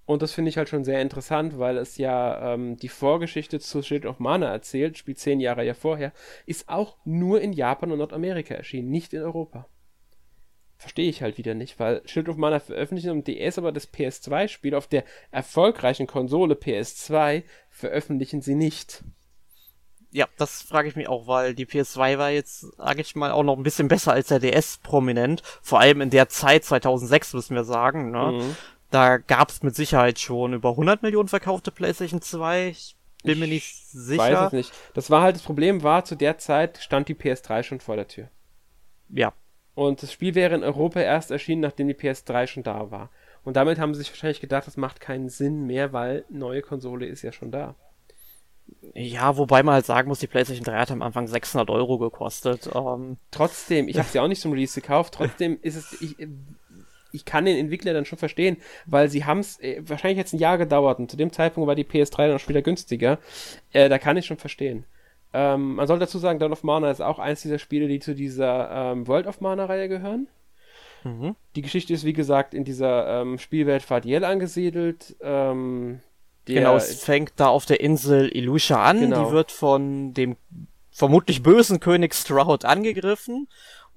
[0.06, 3.82] Und das finde ich halt schon sehr interessant, weil es ja ähm, die Vorgeschichte zu
[3.82, 6.12] Shield of Mana erzählt, spielt zehn Jahre ja vorher,
[6.46, 9.66] ist auch nur in Japan und Nordamerika erschienen, nicht in Europa.
[10.78, 14.74] Verstehe ich halt wieder nicht, weil Shield of Mana veröffentlichen im DS, aber das PS2-Spiel
[14.74, 19.04] auf der erfolgreichen Konsole PS2 veröffentlichen sie nicht.
[20.10, 23.42] Ja, das frage ich mich auch, weil die PS2 war jetzt, sage ich mal, auch
[23.44, 25.42] noch ein bisschen besser als der DS prominent.
[25.62, 28.10] Vor allem in der Zeit, 2006 müssen wir sagen.
[28.10, 28.32] Ne?
[28.32, 28.56] Mhm.
[28.90, 32.68] Da gab's mit Sicherheit schon über 100 Millionen verkaufte PlayStation 2.
[32.68, 34.18] Ich bin ich mir nicht sicher.
[34.18, 34.72] Weiß es nicht.
[34.94, 38.08] Das war halt das Problem war, zu der Zeit stand die PS3 schon vor der
[38.08, 38.28] Tür.
[39.08, 39.32] Ja.
[39.74, 43.10] Und das Spiel wäre in Europa erst erschienen, nachdem die PS3 schon da war.
[43.44, 47.06] Und damit haben sie sich wahrscheinlich gedacht, das macht keinen Sinn mehr, weil neue Konsole
[47.06, 47.76] ist ja schon da.
[48.94, 52.70] Ja, wobei man halt sagen muss, die PlayStation 3 hat am Anfang 600 Euro gekostet.
[52.74, 53.16] Ähm.
[53.30, 55.14] Trotzdem, ich habe sie auch nicht zum Release gekauft.
[55.14, 56.16] Trotzdem ist es, ich,
[57.12, 58.56] ich kann den Entwickler dann schon verstehen,
[58.86, 61.74] weil sie haben es äh, wahrscheinlich jetzt ein Jahr gedauert und zu dem Zeitpunkt war
[61.74, 63.18] die PS3 dann auch schon wieder günstiger.
[63.72, 64.84] Äh, da kann ich schon verstehen.
[65.32, 68.14] Ähm, man soll dazu sagen, Dawn of Mana ist auch eins dieser Spiele, die zu
[68.14, 70.28] dieser ähm, World of Mana-Reihe gehören.
[71.04, 71.36] Mhm.
[71.54, 75.16] Die Geschichte ist, wie gesagt, in dieser ähm, Spielwelt Fadiel angesiedelt.
[75.20, 76.00] Ähm,
[76.44, 79.00] genau, es fängt da auf der Insel Ilusha an.
[79.00, 79.26] Genau.
[79.26, 80.36] Die wird von dem
[80.90, 83.48] vermutlich bösen König Stroud angegriffen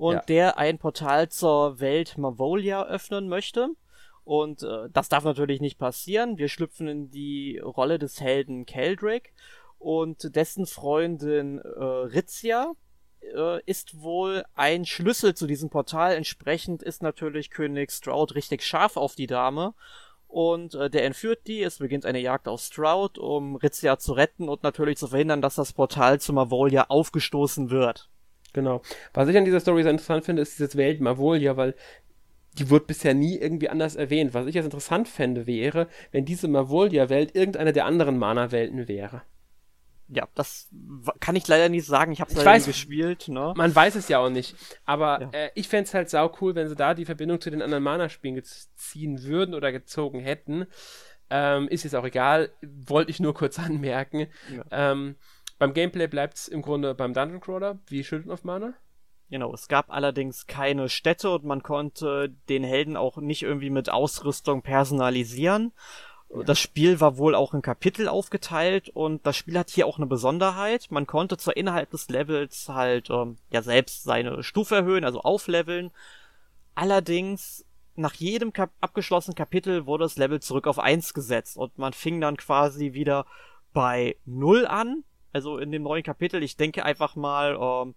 [0.03, 0.21] und ja.
[0.27, 3.69] der ein Portal zur Welt Mavolia öffnen möchte.
[4.25, 6.37] Und äh, das darf natürlich nicht passieren.
[6.37, 9.33] Wir schlüpfen in die Rolle des Helden Keldrick
[9.79, 12.73] und dessen Freundin äh, Ritzia
[13.33, 16.15] äh, ist wohl ein Schlüssel zu diesem Portal.
[16.15, 19.73] Entsprechend ist natürlich König Stroud richtig scharf auf die Dame
[20.27, 21.63] und äh, der entführt die.
[21.63, 25.55] Es beginnt eine Jagd auf Stroud, um Ritzia zu retten und natürlich zu verhindern, dass
[25.55, 28.09] das Portal zu Mavolia aufgestoßen wird.
[28.53, 28.81] Genau.
[29.13, 31.75] Was ich an dieser Story sehr interessant finde, ist dieses Welt Mavolia, weil
[32.57, 34.33] die wird bisher nie irgendwie anders erwähnt.
[34.33, 39.23] Was ich jetzt interessant fände, wäre, wenn diese Mavolia-Welt irgendeine der anderen Mana-Welten wäre.
[40.09, 40.69] Ja, das
[41.19, 42.11] kann ich leider nicht sagen.
[42.11, 43.27] Ich habe es leider weiß, nie gespielt.
[43.29, 43.53] Ne?
[43.55, 44.55] Man weiß es ja auch nicht.
[44.85, 45.29] Aber ja.
[45.31, 47.83] äh, ich fände es halt sau cool, wenn sie da die Verbindung zu den anderen
[47.83, 48.39] Mana-Spielen
[48.75, 50.67] ziehen würden oder gezogen hätten.
[51.29, 52.51] Ähm, ist jetzt auch egal.
[52.61, 54.27] Wollte ich nur kurz anmerken.
[54.55, 54.91] Ja.
[54.91, 55.15] Ähm,
[55.64, 58.74] beim Gameplay bleibt es im Grunde beim Dungeon Crawler, wie Children of Mana.
[59.30, 63.89] Genau, es gab allerdings keine Städte und man konnte den Helden auch nicht irgendwie mit
[63.89, 65.72] Ausrüstung personalisieren.
[66.30, 66.43] Ja.
[66.43, 70.05] Das Spiel war wohl auch in Kapitel aufgeteilt und das Spiel hat hier auch eine
[70.05, 70.88] Besonderheit.
[70.89, 75.91] Man konnte zwar innerhalb des Levels halt ähm, ja selbst seine Stufe erhöhen, also aufleveln.
[76.76, 81.93] Allerdings nach jedem Kap abgeschlossenen Kapitel wurde das Level zurück auf 1 gesetzt und man
[81.93, 83.26] fing dann quasi wieder
[83.72, 85.05] bei 0 an.
[85.34, 86.41] Also in dem neuen Kapitel.
[86.43, 87.95] Ich denke einfach mal, ähm,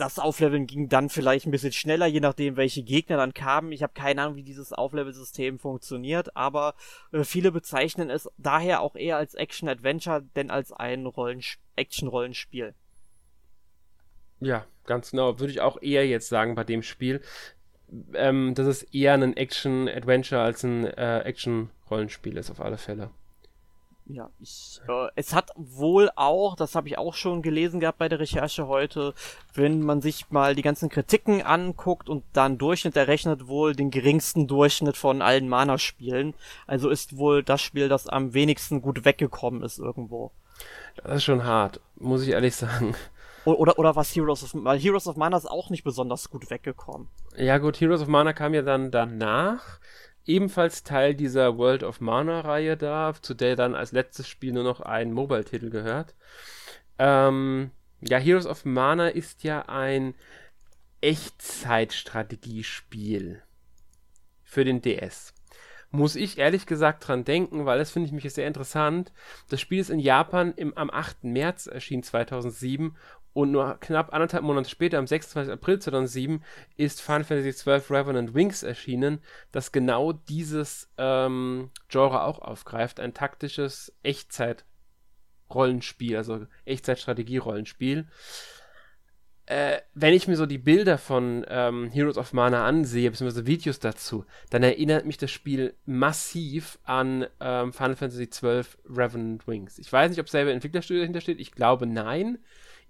[0.00, 3.70] das Aufleveln ging dann vielleicht ein bisschen schneller, je nachdem, welche Gegner dann kamen.
[3.70, 6.74] Ich habe keine Ahnung, wie dieses Auflevel-System funktioniert, aber
[7.12, 11.06] äh, viele bezeichnen es daher auch eher als Action-Adventure, denn als ein
[11.76, 12.74] Action-Rollenspiel.
[14.40, 15.38] Ja, ganz genau.
[15.38, 17.20] Würde ich auch eher jetzt sagen bei dem Spiel.
[18.14, 23.10] Ähm, dass es eher ein Action-Adventure als ein äh, Action-Rollenspiel ist, auf alle Fälle.
[24.12, 28.08] Ja, ich, äh, es hat wohl auch, das habe ich auch schon gelesen gehabt bei
[28.08, 29.14] der Recherche heute,
[29.54, 34.46] wenn man sich mal die ganzen Kritiken anguckt und dann Durchschnitt errechnet, wohl den geringsten
[34.46, 36.34] Durchschnitt von allen Mana-Spielen.
[36.66, 40.32] Also ist wohl das Spiel, das am wenigsten gut weggekommen ist irgendwo.
[40.96, 42.94] Das ist schon hart, muss ich ehrlich sagen.
[43.44, 47.08] Oder, oder was Heroes of Mana, Heroes of Mana ist auch nicht besonders gut weggekommen.
[47.36, 49.80] Ja gut, Heroes of Mana kam ja dann danach
[50.26, 54.80] ebenfalls Teil dieser World of Mana-Reihe da, zu der dann als letztes Spiel nur noch
[54.80, 56.14] ein Mobile-Titel gehört.
[56.98, 60.14] Ähm, ja, Heroes of Mana ist ja ein
[61.00, 63.42] Echtzeitstrategiespiel
[64.42, 65.32] für den DS.
[65.92, 69.12] Muss ich ehrlich gesagt dran denken, weil das finde ich mich sehr interessant.
[69.48, 71.24] Das Spiel ist in Japan im, am 8.
[71.24, 72.96] März erschienen 2007
[73.32, 75.50] und nur knapp anderthalb Monate später, am 26.
[75.52, 76.42] April 2007,
[76.76, 79.20] ist Final Fantasy XII Revenant Wings erschienen,
[79.52, 83.00] das genau dieses ähm, Genre auch aufgreift.
[83.00, 88.06] Ein taktisches Echtzeit-Rollenspiel, also Echtzeit-Strategie-Rollenspiel.
[89.50, 93.80] Äh, wenn ich mir so die Bilder von ähm, Heroes of Mana ansehe, beziehungsweise Videos
[93.80, 99.80] dazu, dann erinnert mich das Spiel massiv an ähm, Final Fantasy XII Revenant Wings.
[99.80, 101.40] Ich weiß nicht, ob selber Entwicklerstudio dahinter steht.
[101.40, 102.38] Ich glaube nein.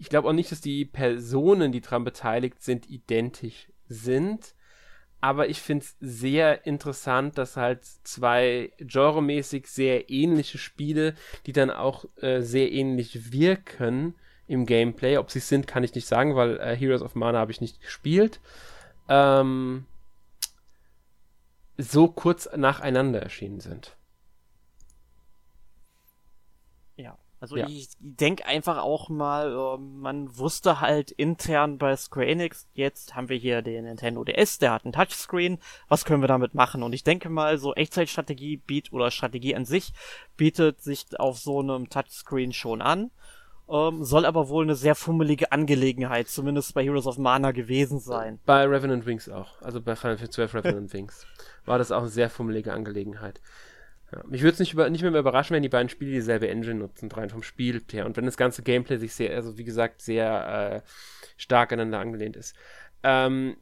[0.01, 4.55] Ich glaube auch nicht, dass die Personen, die daran beteiligt sind, identisch sind.
[5.20, 11.70] Aber ich finde es sehr interessant, dass halt zwei genremäßig sehr ähnliche Spiele, die dann
[11.70, 14.14] auch äh, sehr ähnlich wirken
[14.46, 15.18] im Gameplay.
[15.18, 17.61] Ob sie es sind, kann ich nicht sagen, weil äh, Heroes of Mana habe ich
[17.61, 18.40] nicht gespielt.
[19.11, 19.84] Ähm,
[21.76, 23.98] so kurz nacheinander erschienen sind.
[27.41, 27.66] Also ja.
[27.66, 33.30] ich denke einfach auch mal, äh, man wusste halt intern bei Square Enix, jetzt haben
[33.30, 36.82] wir hier den Nintendo DS, der hat einen Touchscreen, was können wir damit machen?
[36.82, 39.95] Und ich denke mal, so Echtzeitstrategie bietet oder Strategie an sich
[40.36, 43.11] bietet sich auf so einem Touchscreen schon an.
[43.70, 48.41] Ähm, soll aber wohl eine sehr fummelige Angelegenheit, zumindest bei Heroes of Mana gewesen sein.
[48.45, 51.24] Bei Revenant Wings auch, also bei Final Fantasy 12 Revenant Wings
[51.64, 53.41] war das auch eine sehr fummelige Angelegenheit.
[54.12, 57.11] Ja, mich würde es nicht, nicht mehr überraschen, wenn die beiden Spiele dieselbe Engine nutzen,
[57.12, 58.06] rein vom Spiel her.
[58.06, 60.90] Und wenn das ganze Gameplay sich sehr, also wie gesagt, sehr äh,
[61.36, 62.56] stark aneinander angelehnt ist.
[63.02, 63.56] Ähm,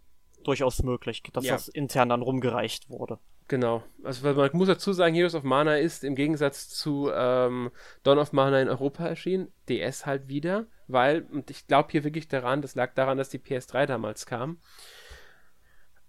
[0.44, 1.53] Durchaus möglich, dass ja.
[1.53, 3.18] das intern dann rumgereicht wurde.
[3.49, 3.82] Genau.
[4.05, 7.70] Also man muss dazu sagen, Heroes of Mana ist im Gegensatz zu ähm,
[8.03, 12.28] Dawn of Mana in Europa erschienen, DS halt wieder, weil, und ich glaube hier wirklich
[12.28, 14.59] daran, das lag daran, dass die PS3 damals kam.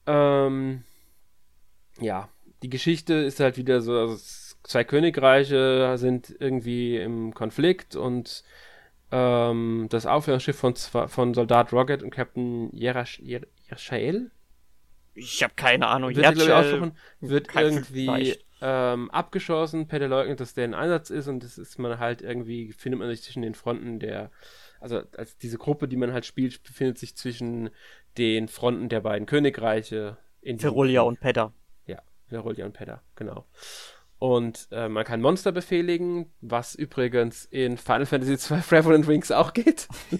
[0.06, 0.84] Ähm,
[2.00, 2.30] ja,
[2.64, 4.18] die Geschichte ist halt wieder so, also
[4.64, 8.44] zwei Königreiche sind irgendwie im Konflikt und
[9.12, 14.32] ähm, das Aufklärungsschiff von, von Soldat Rocket und Captain Yerashael
[15.20, 16.16] ich habe keine Ahnung.
[16.16, 19.88] Wird, Jatschel, wird irgendwie ähm, abgeschossen.
[19.88, 23.10] Peter leugnet, dass der in Einsatz ist und das ist man halt irgendwie, findet man
[23.10, 24.32] sich zwischen den Fronten der,
[24.80, 27.70] also als diese Gruppe, die man halt spielt, befindet sich zwischen
[28.18, 30.18] den Fronten der beiden Königreiche.
[30.42, 31.54] In Ferulia und Pedda.
[32.30, 33.46] Verolia und Pedda, genau.
[34.20, 39.54] Und äh, man kann Monster befehligen, was übrigens in Final Fantasy II Revenant Wings auch
[39.54, 39.88] geht.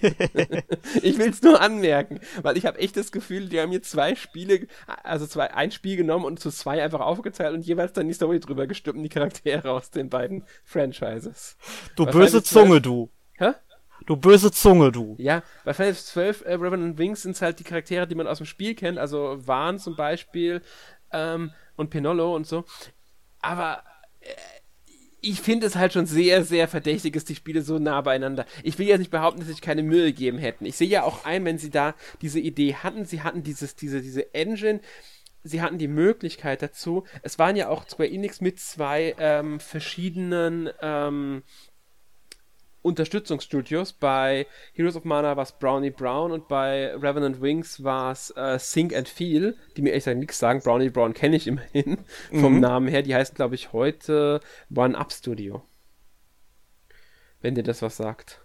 [1.02, 4.16] ich will es nur anmerken, weil ich habe echt das Gefühl, die haben hier zwei
[4.16, 4.68] Spiele,
[5.04, 8.40] also zwei, ein Spiel genommen und zu zwei einfach aufgeteilt und jeweils dann die Story
[8.40, 11.58] drüber gestülpt die Charaktere aus den beiden Franchises.
[11.98, 13.10] Du bei böse Zunge, du.
[13.34, 13.52] Hä?
[14.06, 15.16] Du böse Zunge, du.
[15.20, 18.28] Ja, bei Final Fantasy 12 äh, Revenant Wings sind es halt die Charaktere, die man
[18.28, 20.62] aus dem Spiel kennt, also Vahn zum Beispiel,
[21.12, 22.66] ähm, und Pinollo und so.
[23.40, 23.84] Aber
[24.20, 24.34] äh,
[25.22, 28.46] ich finde es halt schon sehr, sehr verdächtig, dass die Spiele so nah beieinander.
[28.64, 30.66] Ich will ja nicht behaupten, dass sich keine Mühe gegeben hätten.
[30.66, 34.02] Ich sehe ja auch ein, wenn sie da diese Idee hatten, sie hatten dieses, diese,
[34.02, 34.80] diese Engine,
[35.44, 37.06] sie hatten die Möglichkeit dazu.
[37.22, 41.44] Es waren ja auch Square Enix mit zwei ähm, verschiedenen ähm,
[42.82, 43.94] Unterstützungsstudios.
[43.94, 48.58] Bei Heroes of Mana war es Brownie Brown und bei Revenant Wings war es äh,
[48.58, 50.62] Think and Feel, die mir ehrlich gesagt nichts sagen.
[50.62, 52.00] Brownie Brown kenne ich immerhin
[52.32, 52.60] vom mhm.
[52.60, 53.02] Namen her.
[53.02, 54.40] Die heißen, glaube ich, heute
[54.74, 55.62] One Up Studio.
[57.42, 58.42] Wenn dir das was sagt.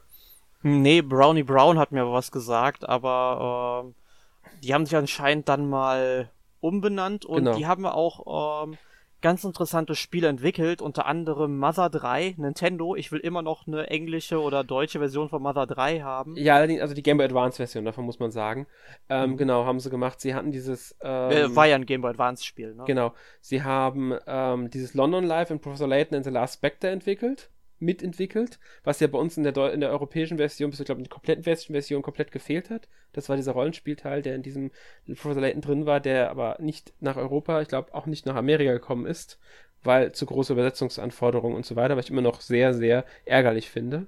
[0.62, 6.30] Nee, Brownie Brown hat mir was gesagt, aber äh, die haben sich anscheinend dann mal
[6.60, 7.56] umbenannt und Genau.
[7.56, 8.78] die haben auch ähm,
[9.24, 12.94] ganz interessante Spiele entwickelt, unter anderem Mother 3, Nintendo.
[12.94, 16.36] Ich will immer noch eine englische oder deutsche Version von Mother 3 haben.
[16.36, 18.66] Ja, also die Game Boy Advance Version, davon muss man sagen.
[19.08, 19.36] Ähm, Mhm.
[19.38, 20.20] Genau, haben sie gemacht.
[20.20, 20.94] Sie hatten dieses.
[21.00, 22.84] Ähm, Äh, war ja ein Game Boy Advance Spiel, ne?
[22.86, 23.14] Genau.
[23.40, 27.48] Sie haben ähm, dieses London Live in Professor Layton and the Last Spectre entwickelt,
[27.84, 31.00] mitentwickelt, was ja bei uns in der, Deu in der europäischen Version, bis ich glaube,
[31.00, 32.88] in der kompletten westlichen Version komplett gefehlt hat.
[33.12, 34.70] Das war dieser Rollenspielteil, der in diesem
[35.06, 38.72] Professor Layton drin war, der aber nicht nach Europa, ich glaube auch nicht nach Amerika
[38.72, 39.38] gekommen ist,
[39.82, 44.06] weil zu große Übersetzungsanforderungen und so weiter, was ich immer noch sehr, sehr ärgerlich finde.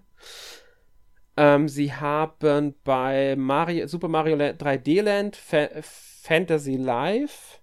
[1.36, 7.60] Ähm, sie haben bei Mario, Super Mario La- 3D Land, Fa Fantasy Live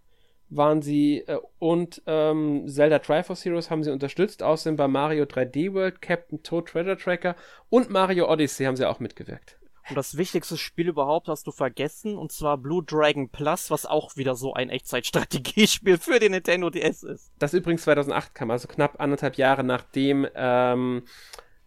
[0.55, 4.43] waren sie äh, und ähm, Zelda Triforce Heroes haben sie unterstützt.
[4.43, 7.35] Außerdem bei Mario 3D World, Captain Toad Treasure Tracker
[7.69, 9.57] und Mario Odyssey haben sie auch mitgewirkt.
[9.89, 14.15] Und das wichtigste Spiel überhaupt hast du vergessen, und zwar Blue Dragon Plus, was auch
[14.15, 17.31] wieder so ein Echtzeitstrategiespiel für den Nintendo DS ist.
[17.38, 21.03] Das übrigens 2008 kam, also knapp anderthalb Jahre nachdem ähm,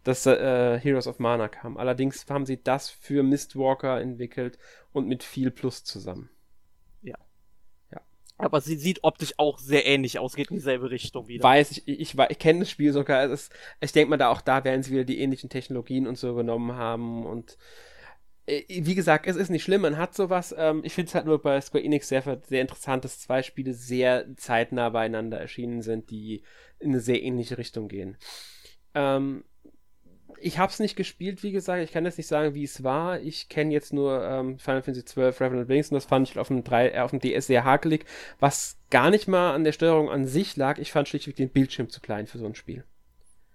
[0.03, 1.77] das äh, Heroes of Mana kam.
[1.77, 4.59] Allerdings haben sie das für Mistwalker entwickelt
[4.93, 6.31] und mit viel Plus zusammen.
[8.39, 11.43] Aber sie sieht optisch auch sehr ähnlich aus, geht in dieselbe Richtung wieder.
[11.43, 13.25] Weiß ich, ich, ich, ich kenne das Spiel sogar.
[13.25, 16.19] Es ist, ich denke mal, da auch da werden sie wieder die ähnlichen Technologien und
[16.19, 17.57] so genommen haben und
[18.47, 20.55] äh, wie gesagt, es ist nicht schlimm, man hat sowas.
[20.57, 23.75] Ähm, ich finde es halt nur bei Square Enix sehr, sehr interessant, dass zwei Spiele
[23.75, 26.43] sehr zeitnah beieinander erschienen sind, die
[26.79, 28.17] in eine sehr ähnliche Richtung gehen.
[28.95, 29.45] Ähm,
[30.41, 31.83] ich habe es nicht gespielt, wie gesagt.
[31.83, 33.21] Ich kann jetzt nicht sagen, wie es war.
[33.21, 36.49] Ich kenne jetzt nur ähm, Final Fantasy XII Revenant Wings und das fand ich auf
[36.49, 38.05] dem, 3, äh, auf dem DS sehr hakelig,
[38.39, 40.79] was gar nicht mal an der Steuerung an sich lag.
[40.79, 42.85] Ich fand schlichtweg den Bildschirm zu klein für so ein Spiel.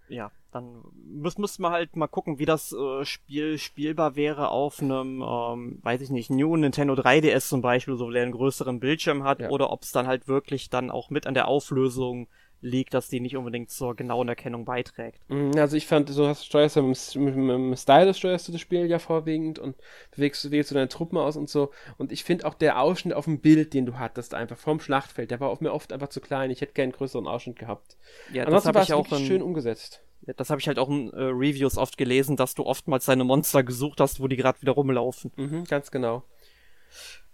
[0.10, 4.82] Ja, dann muss, muss man halt mal gucken, wie das äh, Spiel spielbar wäre auf
[4.82, 9.24] einem, ähm, weiß ich nicht, New Nintendo 3DS zum Beispiel, so der einen größeren Bildschirm
[9.24, 9.50] hat, Ja.
[9.50, 12.28] oder ob es dann halt wirklich dann auch mit an der Auflösung
[12.62, 15.22] liegt, dass die nicht unbedingt zur genauen Erkennung beiträgt.
[15.30, 18.48] Mm, Also ich fand, so hast, steuerst du mit, dem- mit, mit dem Stylus steuerst
[18.48, 19.76] du das Spiel ja vorwiegend und
[20.12, 21.72] bewegst, wählst du deine Truppen aus und so.
[21.98, 25.32] Und ich finde auch der Ausschnitt auf dem Bild, den du hattest, einfach vom Schlachtfeld,
[25.32, 26.52] der war auf mir oft einfach zu klein.
[26.52, 27.98] Ich hätte gerne einen größeren Ausschnitt gehabt.
[28.28, 30.02] Ja, das Ansonsten habe war ich auch in, schön umgesetzt.
[30.28, 33.24] ja, das habe ich halt auch in äh, Reviews oft gelesen, dass du oftmals deine
[33.24, 35.32] Monster gesucht hast, wo die gerade wieder rumlaufen.
[35.36, 36.24] Mhm, ganz genau.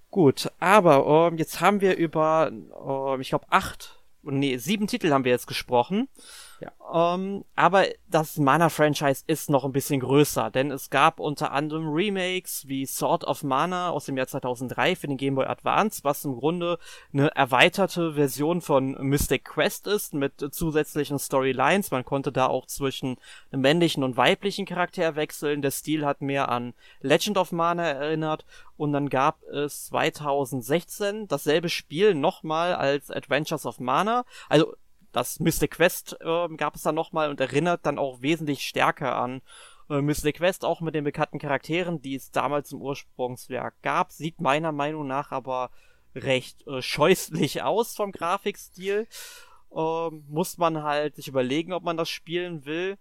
[0.10, 5.24] Gut, aber ähm, jetzt haben wir über, ähm, ich glaube, acht, nee, sieben Titel haben
[5.24, 6.08] wir jetzt gesprochen.
[6.60, 6.72] Ja.
[7.16, 12.68] Ähm, aber das Mana-Franchise ist noch ein bisschen größer, denn es gab unter anderem Remakes
[12.68, 16.36] wie Sword of Mana aus dem Jahr 2003 für den Game Boy Advance, was im
[16.36, 16.80] Grunde
[17.14, 21.92] eine erweiterte Version von Mystic Quest ist mit zusätzlichen Storylines.
[21.92, 23.18] Man konnte da auch zwischen
[23.52, 25.62] einem männlichen und weiblichen Charakter wechseln.
[25.62, 28.46] Der Stil hat mehr an Legend of Mana erinnert.
[28.78, 34.24] Und dann gab es 2016 dasselbe Spiel nochmal als Adventures of Mana.
[34.50, 34.76] Also
[35.18, 39.42] das Mystic Quest ähm, gab es dann nochmal und erinnert dann auch wesentlich stärker an
[39.90, 44.12] äh, Mystic Quest, auch mit den bekannten Charakteren, die es damals im Ursprungswerk gab.
[44.12, 45.72] Sieht meiner Meinung nach aber
[46.14, 49.08] recht äh, scheußlich aus vom Grafikstil.
[49.76, 53.00] Ähm, muss man halt sich überlegen, ob man das spielen will.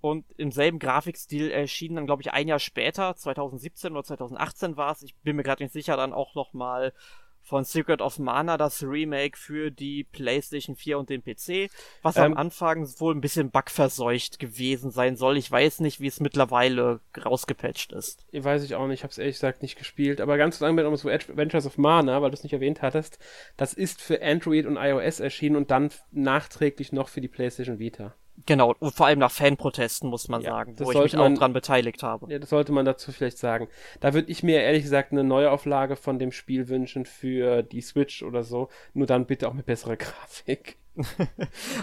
[0.00, 4.92] Und im selben Grafikstil erschien dann, glaube ich, ein Jahr später, 2017 oder 2018 war
[4.92, 6.94] es, ich bin mir gerade nicht sicher, dann auch nochmal
[7.42, 11.70] von Secret of Mana das Remake für die PlayStation 4 und den PC,
[12.02, 15.36] was am Ähm, Anfang wohl ein bisschen bugverseucht gewesen sein soll.
[15.36, 18.26] Ich weiß nicht, wie es mittlerweile rausgepatcht ist.
[18.30, 20.20] Ich weiß ich auch nicht, ich habe es ehrlich gesagt nicht gespielt.
[20.20, 23.18] Aber ganz lange mit um so Adventures of Mana, weil du es nicht erwähnt hattest,
[23.56, 28.14] das ist für Android und iOS erschienen und dann nachträglich noch für die PlayStation Vita.
[28.46, 31.38] Genau, und vor allem nach Fanprotesten, muss man Ja, sagen, wo ich mich man- auch
[31.38, 32.30] dran beteiligt habe.
[32.32, 33.68] Ja, das sollte man dazu vielleicht sagen.
[34.00, 38.22] Da würde ich mir ehrlich gesagt eine Neuauflage von dem Spiel wünschen für die Switch
[38.22, 38.68] oder so.
[38.94, 40.76] Nur dann bitte auch mit besserer Grafik.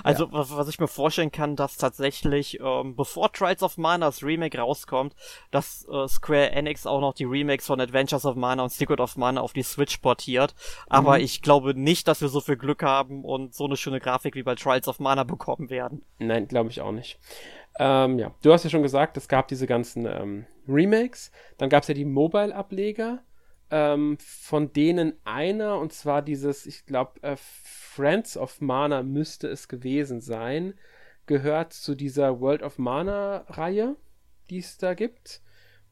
[0.04, 4.24] Also, was, was ich mir vorstellen kann, dass tatsächlich, ähm, bevor Trials of Mana das
[4.24, 5.16] Remake rauskommt,
[5.52, 9.18] dass äh, Square Enix auch noch die Remakes von Adventures of Mana und Secret of
[9.18, 10.56] Mana auf die Switch portiert.
[10.88, 11.24] Aber Mhm.
[11.24, 14.44] ich glaube nicht, dass wir so viel Glück haben und so eine schöne Grafik wie
[14.44, 16.04] bei Trials of Mana bekommen werden.
[16.20, 17.20] Nein, glaube ich auch nicht.
[17.80, 21.32] Ähm, ja, du hast ja schon gesagt, es gab diese ganzen ähm, Remakes.
[21.58, 23.20] Dann gab es ja die Mobile-Ableger,
[23.72, 29.68] ähm, von denen einer, und zwar dieses, ich glaube, äh, Friends of Mana müsste es
[29.68, 30.74] gewesen sein,
[31.26, 33.96] gehört zu dieser World of Mana-Reihe,
[34.50, 35.42] die es da gibt.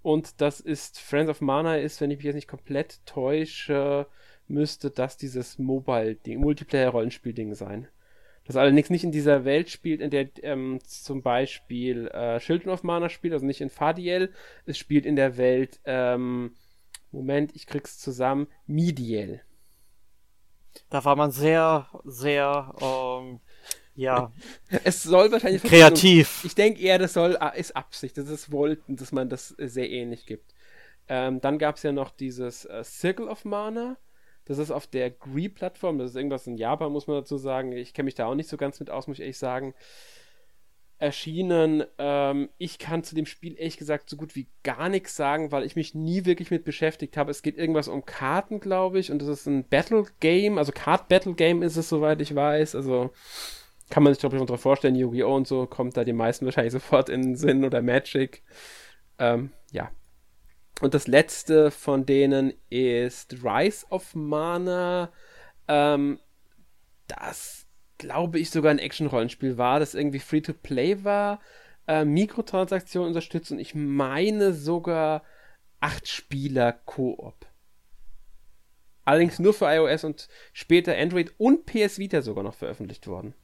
[0.01, 4.07] Und das ist, Friends of Mana ist, wenn ich mich jetzt nicht komplett täusche,
[4.47, 7.87] müsste das dieses Mobile-Ding, Multiplayer-Rollenspiel-Ding sein.
[8.45, 12.83] Das allerdings nicht in dieser Welt spielt, in der ähm, zum Beispiel äh, Children of
[12.83, 14.31] Mana spielt, also nicht in Fadiel.
[14.67, 16.51] Es spielt in der Welt, ähm,
[17.15, 19.41] Moment, ich krieg's zusammen, Midiel.
[20.89, 23.39] Da war man sehr, sehr, ähm,
[23.95, 24.33] ja.
[24.83, 25.63] Es soll wahrscheinlich.
[25.63, 26.43] Kreativ.
[26.43, 29.89] Ich denke eher, das soll, ah, ist Absicht, das ist Wollten, dass man das sehr
[29.89, 30.53] ähnlich gibt.
[31.07, 33.97] Ähm, dann gab es ja noch dieses äh, Circle of Mana.
[34.43, 35.97] Das ist auf der Gree-Plattform.
[35.97, 37.71] Das ist irgendwas in Japan, muss man dazu sagen.
[37.71, 39.73] Ich kenne mich da auch nicht so ganz mit aus, muss ich ehrlich sagen.
[40.97, 41.83] Erschienen.
[41.97, 45.63] Ähm, ich kann zu dem Spiel ehrlich gesagt so gut wie gar nichts sagen, weil
[45.63, 47.31] ich mich nie wirklich mit beschäftigt habe.
[47.31, 49.11] Es geht irgendwas um Karten, glaube ich.
[49.11, 50.57] Und das ist ein Battle Game.
[50.57, 52.75] Also Card Battle Game ist es, soweit ich weiß.
[52.75, 53.11] Also
[53.89, 54.95] kann man sich, glaube ich, darunter vorstellen.
[54.95, 55.35] Yu-Gi-Oh!
[55.35, 58.43] und so kommt da die meisten wahrscheinlich sofort in den Sinn oder Magic.
[59.19, 59.91] Ähm, ja,
[60.81, 65.11] und das letzte von denen ist Rise of Mana.
[65.67, 66.19] Ähm,
[67.07, 67.64] das
[67.97, 71.41] glaube ich sogar ein Action-Rollenspiel war, das irgendwie Free-to-Play war,
[71.87, 75.23] äh, Mikrotransaktionen unterstützt und ich meine sogar
[75.79, 77.45] acht Spieler Koop.
[79.03, 83.35] Allerdings nur für iOS und später Android und PS Vita sogar noch veröffentlicht worden.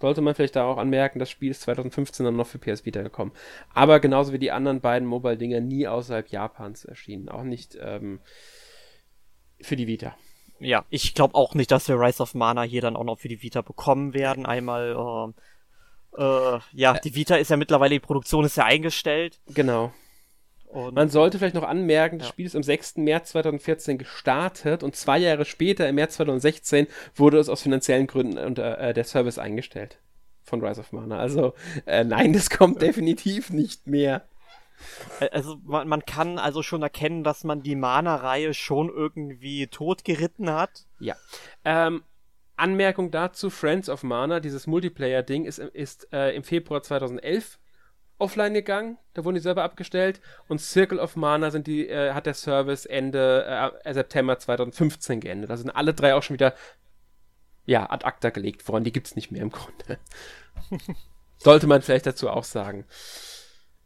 [0.00, 3.02] Sollte man vielleicht da auch anmerken, das Spiel ist 2015 dann noch für PS Vita
[3.02, 3.32] gekommen.
[3.74, 7.28] Aber genauso wie die anderen beiden Mobile-Dinger nie außerhalb Japans erschienen.
[7.28, 8.20] Auch nicht ähm,
[9.60, 10.16] für die Vita.
[10.60, 13.28] Ja, ich glaube auch nicht, dass wir Rise of Mana hier dann auch noch für
[13.28, 14.46] die Vita bekommen werden.
[14.46, 15.34] Einmal,
[16.16, 19.40] äh, äh, ja, die Vita ist ja mittlerweile, die Produktion ist ja eingestellt.
[19.48, 19.92] Genau.
[20.66, 22.32] Und Man sollte vielleicht noch anmerken, das ja.
[22.32, 22.98] Spiel ist am 6.
[22.98, 28.38] März 2014 gestartet und zwei Jahre später, im März 2016, wurde es aus finanziellen Gründen
[28.38, 29.98] unter, äh, der Service eingestellt
[30.42, 31.18] von Rise of Mana.
[31.18, 31.54] Also
[31.86, 34.28] äh, nein, das kommt definitiv nicht mehr.
[35.32, 40.86] Also man, man, kann also schon erkennen, dass man die Mana-Reihe schon irgendwie totgeritten hat.
[40.98, 41.16] Ja.
[41.64, 42.02] Ähm,
[42.56, 47.58] Anmerkung dazu, Friends of Mana, dieses Multiplayer-Ding, ist, ist äh, im Februar 2011
[48.20, 52.26] offline gegangen, da wurden die Server abgestellt und Circle of Mana sind die, äh, hat
[52.26, 55.50] der Service Ende äh, September 2015 geendet.
[55.50, 56.54] Da sind alle drei auch schon wieder
[57.64, 58.84] ja, ad acta gelegt worden.
[58.84, 59.98] Die gibt's nicht mehr im Grunde.
[61.38, 62.84] Sollte man vielleicht dazu auch sagen.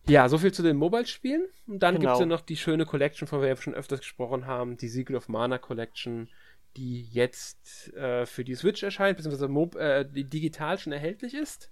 [0.07, 1.47] Ja, soviel zu den Mobile-Spielen.
[1.67, 2.11] Und dann genau.
[2.11, 5.17] gibt's ja noch die schöne Collection, von der wir schon öfters gesprochen haben, die Secret
[5.17, 6.29] of Mana Collection,
[6.77, 11.71] die jetzt äh, für die Switch erscheint, beziehungsweise äh, digital schon erhältlich ist.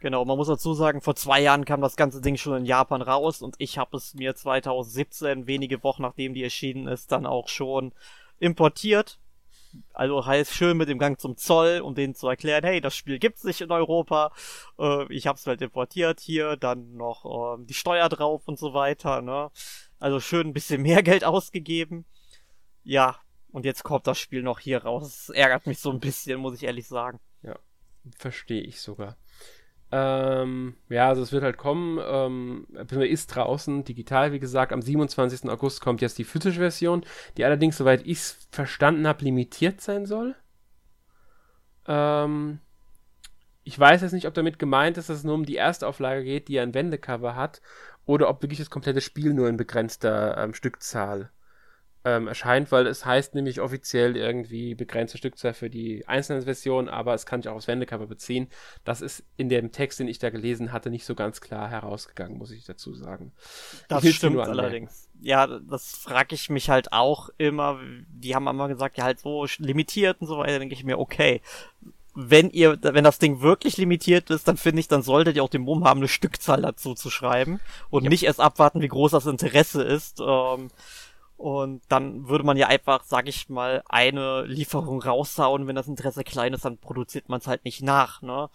[0.00, 3.02] Genau, man muss dazu sagen, vor zwei Jahren kam das ganze Ding schon in Japan
[3.02, 7.48] raus und ich habe es mir 2017, wenige Wochen nachdem die erschienen ist, dann auch
[7.48, 7.92] schon
[8.40, 9.20] importiert.
[9.92, 13.18] Also heißt schön mit dem Gang zum Zoll, um denen zu erklären, hey, das Spiel
[13.18, 14.32] gibt's nicht in Europa.
[14.78, 19.22] Äh, ich hab's halt importiert hier, dann noch äh, die Steuer drauf und so weiter,
[19.22, 19.50] ne?
[19.98, 22.04] Also schön ein bisschen mehr Geld ausgegeben.
[22.84, 23.16] Ja,
[23.50, 25.26] und jetzt kommt das Spiel noch hier raus.
[25.26, 27.20] Das ärgert mich so ein bisschen, muss ich ehrlich sagen.
[27.42, 27.58] Ja,
[28.16, 29.16] verstehe ich sogar.
[29.94, 32.66] Ähm, ja, also es wird halt kommen, ähm,
[33.02, 34.72] ist draußen, digital, wie gesagt.
[34.72, 35.50] Am 27.
[35.50, 37.04] August kommt jetzt die physische Version,
[37.36, 40.34] die allerdings, soweit ich es verstanden habe, limitiert sein soll.
[41.86, 42.60] Ähm,
[43.64, 46.48] ich weiß jetzt nicht, ob damit gemeint ist, dass es nur um die Erstauflage geht,
[46.48, 47.60] die ein Wendecover hat,
[48.06, 51.30] oder ob wirklich das komplette Spiel nur in begrenzter ähm, Stückzahl
[52.04, 57.14] ähm, erscheint, weil es heißt nämlich offiziell irgendwie begrenzte Stückzahl für die einzelnen Versionen, aber
[57.14, 58.48] es kann sich auch aufs Wendecover beziehen.
[58.84, 62.38] Das ist in dem Text, den ich da gelesen hatte, nicht so ganz klar herausgegangen,
[62.38, 63.32] muss ich dazu sagen.
[63.88, 65.08] Das stimmt allerdings.
[65.20, 67.78] Ja, das frage ich mich halt auch immer.
[68.08, 71.40] Die haben immer gesagt, ja halt so limitiert und so weiter, denke ich mir, okay.
[72.14, 75.48] Wenn ihr, wenn das Ding wirklich limitiert ist, dann finde ich, dann solltet ihr auch
[75.48, 77.58] den Mumm haben, eine Stückzahl dazu zu schreiben
[77.88, 78.10] und ja.
[78.10, 80.20] nicht erst abwarten, wie groß das Interesse ist.
[80.20, 80.68] Ähm,
[81.42, 85.66] und dann würde man ja einfach, sag ich mal, eine Lieferung raushauen.
[85.66, 88.48] Wenn das Interesse klein ist, dann produziert man es halt nicht nach, ne?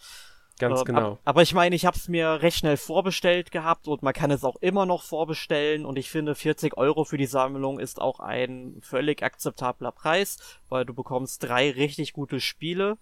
[0.58, 1.12] Ganz ähm, genau.
[1.12, 4.32] Ab, aber ich meine, ich habe es mir recht schnell vorbestellt gehabt und man kann
[4.32, 5.86] es auch immer noch vorbestellen.
[5.86, 10.38] Und ich finde, 40 Euro für die Sammlung ist auch ein völlig akzeptabler Preis,
[10.70, 12.98] weil du bekommst drei richtig gute Spiele.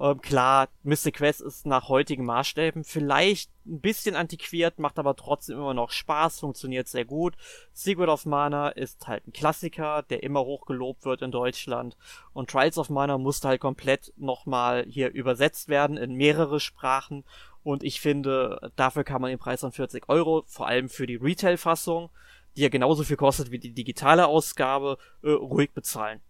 [0.00, 5.56] Ähm, klar, Mystic Quest ist nach heutigen Maßstäben vielleicht ein bisschen antiquiert, macht aber trotzdem
[5.56, 7.34] immer noch Spaß, funktioniert sehr gut.
[7.72, 11.96] Secret of Mana ist halt ein Klassiker, der immer hoch gelobt wird in Deutschland.
[12.32, 17.24] Und Trials of Mana musste halt komplett nochmal hier übersetzt werden in mehrere Sprachen.
[17.64, 21.16] Und ich finde, dafür kann man den Preis von 40 Euro, vor allem für die
[21.16, 22.10] Retail-Fassung,
[22.56, 26.20] die ja genauso viel kostet wie die digitale Ausgabe, äh, ruhig bezahlen.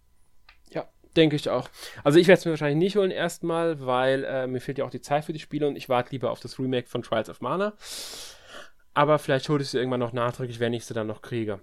[1.19, 1.67] Denke ich auch.
[2.05, 4.89] Also ich werde es mir wahrscheinlich nicht holen erstmal, weil äh, mir fehlt ja auch
[4.89, 7.41] die Zeit für die Spiele und ich warte lieber auf das Remake von Trials of
[7.41, 7.73] Mana.
[8.93, 11.59] Aber vielleicht hole ich sie irgendwann noch nachträglich, wenn ich sie dann noch kriege.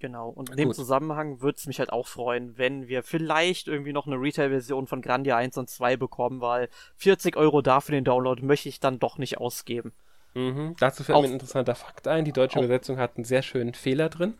[0.00, 3.92] Genau, und in dem Zusammenhang würde es mich halt auch freuen, wenn wir vielleicht irgendwie
[3.92, 8.44] noch eine Retail-Version von Grandia 1 und 2 bekommen, weil 40 Euro dafür den Download
[8.44, 9.92] möchte ich dann doch nicht ausgeben.
[10.34, 10.74] Mhm.
[10.80, 12.24] Dazu fällt auch, mir ein interessanter Fakt ein.
[12.24, 14.34] Die deutsche Übersetzung hat einen sehr schönen Fehler drin.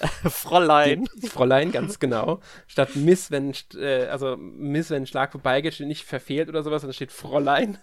[0.30, 1.06] Fräulein.
[1.16, 2.40] Die, Fräulein, ganz genau.
[2.66, 6.82] Statt Miss, wenn, äh, also Miss, wenn ein Schlag vorbeigeht, steht nicht verfehlt oder sowas,
[6.82, 7.78] dann steht Fräulein.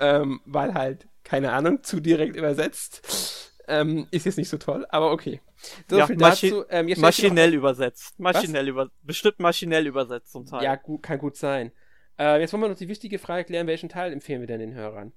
[0.00, 3.52] ähm, weil halt, keine Ahnung, zu direkt übersetzt.
[3.66, 5.40] Ähm, ist jetzt nicht so toll, aber okay.
[5.88, 6.64] So ja, Maschi dazu.
[6.68, 8.18] Ähm, maschinell übersetzt.
[8.20, 10.62] Maschinell über bestimmt maschinell übersetzt zum Teil.
[10.62, 11.72] Ja, gut, kann gut sein.
[12.18, 14.74] Äh, jetzt wollen wir noch die wichtige Frage klären, welchen Teil empfehlen wir denn den
[14.74, 15.12] Hörern?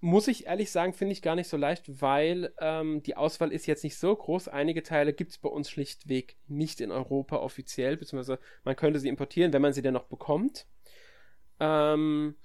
[0.00, 3.66] Muss ich ehrlich sagen, finde ich gar nicht so leicht, weil ähm, die Auswahl ist
[3.66, 4.48] jetzt nicht so groß.
[4.48, 9.08] Einige Teile gibt es bei uns schlichtweg nicht in Europa offiziell, beziehungsweise man könnte sie
[9.08, 10.66] importieren, wenn man sie denn noch bekommt.
[11.60, 12.36] Ähm,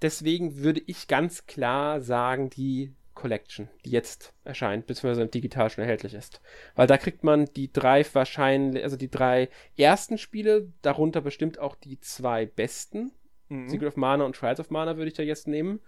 [0.00, 6.14] deswegen würde ich ganz klar sagen, die Collection, die jetzt erscheint, beziehungsweise digital schon erhältlich
[6.14, 6.40] ist.
[6.76, 11.74] Weil da kriegt man die drei wahrscheinlich, also die drei ersten Spiele, darunter bestimmt auch
[11.74, 13.10] die zwei besten.
[13.48, 13.68] Mhm.
[13.68, 15.80] Secret of Mana und Trials of Mana würde ich da jetzt nehmen.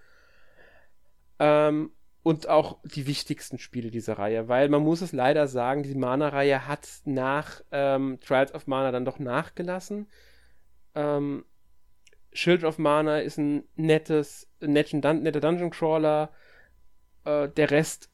[1.39, 1.93] Ähm,
[2.23, 6.67] und auch die wichtigsten Spiele dieser Reihe, weil man muss es leider sagen, die Mana-Reihe
[6.67, 10.09] hat nach ähm, Trials of Mana dann doch nachgelassen.
[10.95, 11.45] Ähm,
[12.33, 16.31] Shield of Mana ist ein nettes, netter Dungeon Crawler.
[17.25, 18.11] Äh, der Rest,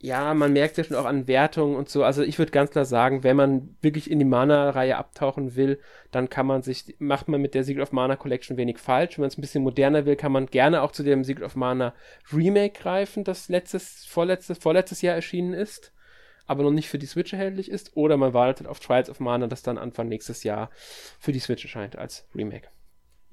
[0.00, 2.04] ja, man merkt ja schon auch an Wertungen und so.
[2.04, 5.80] Also ich würde ganz klar sagen, wenn man wirklich in die Mana-Reihe abtauchen will,
[6.10, 9.16] dann kann man sich, macht man mit der Secret of Mana Collection wenig falsch.
[9.16, 11.56] Wenn man es ein bisschen moderner will, kann man gerne auch zu dem Secret of
[11.56, 11.94] Mana
[12.32, 15.94] Remake greifen, das letztes, vorletztes, vorletztes Jahr erschienen ist
[16.46, 19.46] aber noch nicht für die Switch erhältlich ist, oder man wartet auf Trials of Mana,
[19.46, 20.70] das dann Anfang nächstes Jahr
[21.18, 22.68] für die Switch erscheint als Remake.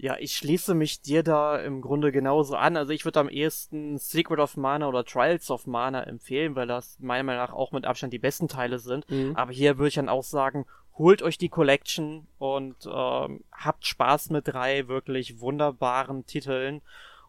[0.02, 2.76] Ja, ich schließe mich dir da im Grunde genauso an.
[2.76, 6.98] Also ich würde am ehesten Secret of Mana oder Trials of Mana empfehlen, weil das
[7.00, 9.08] meiner Meinung nach auch mit Abstand die besten Teile sind.
[9.12, 9.36] Mhm.
[9.36, 10.66] Aber hier würde ich dann auch sagen,
[10.98, 16.82] holt euch die Collection und ähm, habt Spaß mit drei wirklich wunderbaren Titeln.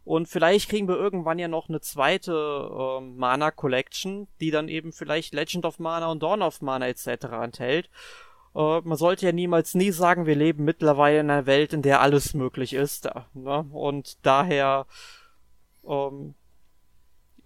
[0.05, 4.93] Und vielleicht kriegen wir irgendwann ja noch eine zweite äh, Mana Collection, die dann eben
[4.93, 7.27] vielleicht Legend of Mana und Dawn of Mana etc.
[7.43, 7.91] enthält.
[8.55, 12.03] Uh, man sollte ja niemals nie sagen, wir leben mittlerweile in einer Welt, in der
[12.03, 13.09] alles möglich ist.
[13.33, 13.67] Ne?
[13.73, 14.87] Und daher,
[15.89, 16.35] ähm,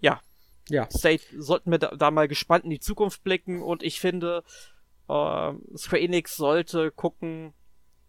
[0.01, 0.19] ja,
[0.67, 0.89] ja.
[0.91, 3.61] State, sollten wir da, da, mal gespannt in die Zukunft blicken.
[3.61, 4.43] Und ich finde,
[5.07, 7.53] äh, Square Enix sollte gucken,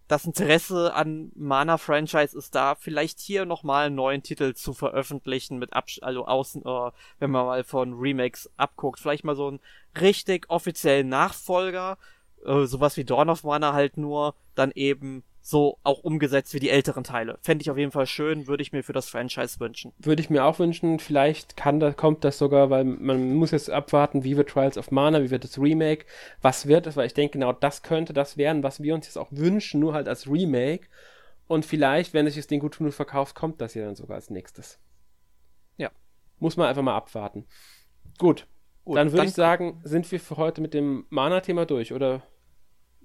[0.09, 5.75] das Interesse an Mana-Franchise ist da, vielleicht hier nochmal einen neuen Titel zu veröffentlichen mit
[5.75, 9.61] Absch also außen, äh, wenn man mal von Remakes abguckt, vielleicht mal so einen
[10.01, 11.99] richtig offiziellen Nachfolger,
[12.45, 16.69] äh, sowas wie Dawn of Mana halt nur dann eben so auch umgesetzt wie die
[16.69, 17.39] älteren Teile.
[17.41, 19.93] Fände ich auf jeden Fall schön, würde ich mir für das Franchise wünschen.
[19.99, 23.71] Würde ich mir auch wünschen, vielleicht kann da, kommt das sogar, weil man muss jetzt
[23.71, 26.05] abwarten, wie wird Trials of Mana, wie wird das Remake,
[26.43, 29.17] was wird es, weil ich denke, genau das könnte das werden, was wir uns jetzt
[29.17, 30.87] auch wünschen, nur halt als Remake.
[31.47, 34.17] Und vielleicht, wenn sich das Ding gut tun und verkauft, kommt das ja dann sogar
[34.17, 34.79] als nächstes.
[35.79, 35.91] Ja.
[36.41, 37.47] Muss man einfach mal abwarten.
[38.19, 38.47] Gut,
[38.89, 42.23] Gut, dann würde ich sagen, sind wir für heute mit dem Mana-Thema durch, oder?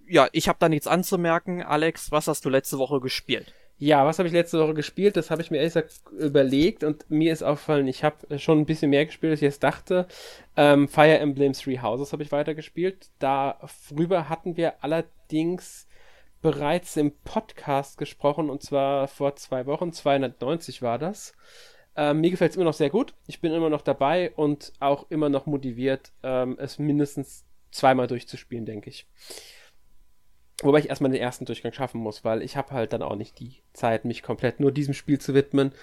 [0.07, 1.61] Ja, ich habe da nichts anzumerken.
[1.61, 3.53] Alex, was hast du letzte Woche gespielt?
[3.79, 5.17] Ja, was habe ich letzte Woche gespielt?
[5.17, 8.65] Das habe ich mir ehrlich gesagt überlegt und mir ist aufgefallen, ich habe schon ein
[8.65, 10.07] bisschen mehr gespielt, als ich jetzt dachte.
[10.55, 13.09] Ähm, Fire Emblem Three Houses habe ich weitergespielt.
[13.19, 15.89] Darüber hatten wir allerdings
[16.41, 19.91] bereits im Podcast gesprochen und zwar vor zwei Wochen.
[19.91, 21.33] 290 war das.
[21.95, 23.13] Ähm, mir gefällt es immer noch sehr gut.
[23.27, 28.65] Ich bin immer noch dabei und auch immer noch motiviert, ähm, es mindestens zweimal durchzuspielen,
[28.65, 29.07] denke ich.
[30.61, 33.39] Wobei ich erstmal den ersten Durchgang schaffen muss, weil ich habe halt dann auch nicht
[33.39, 35.73] die Zeit, mich komplett nur diesem Spiel zu widmen.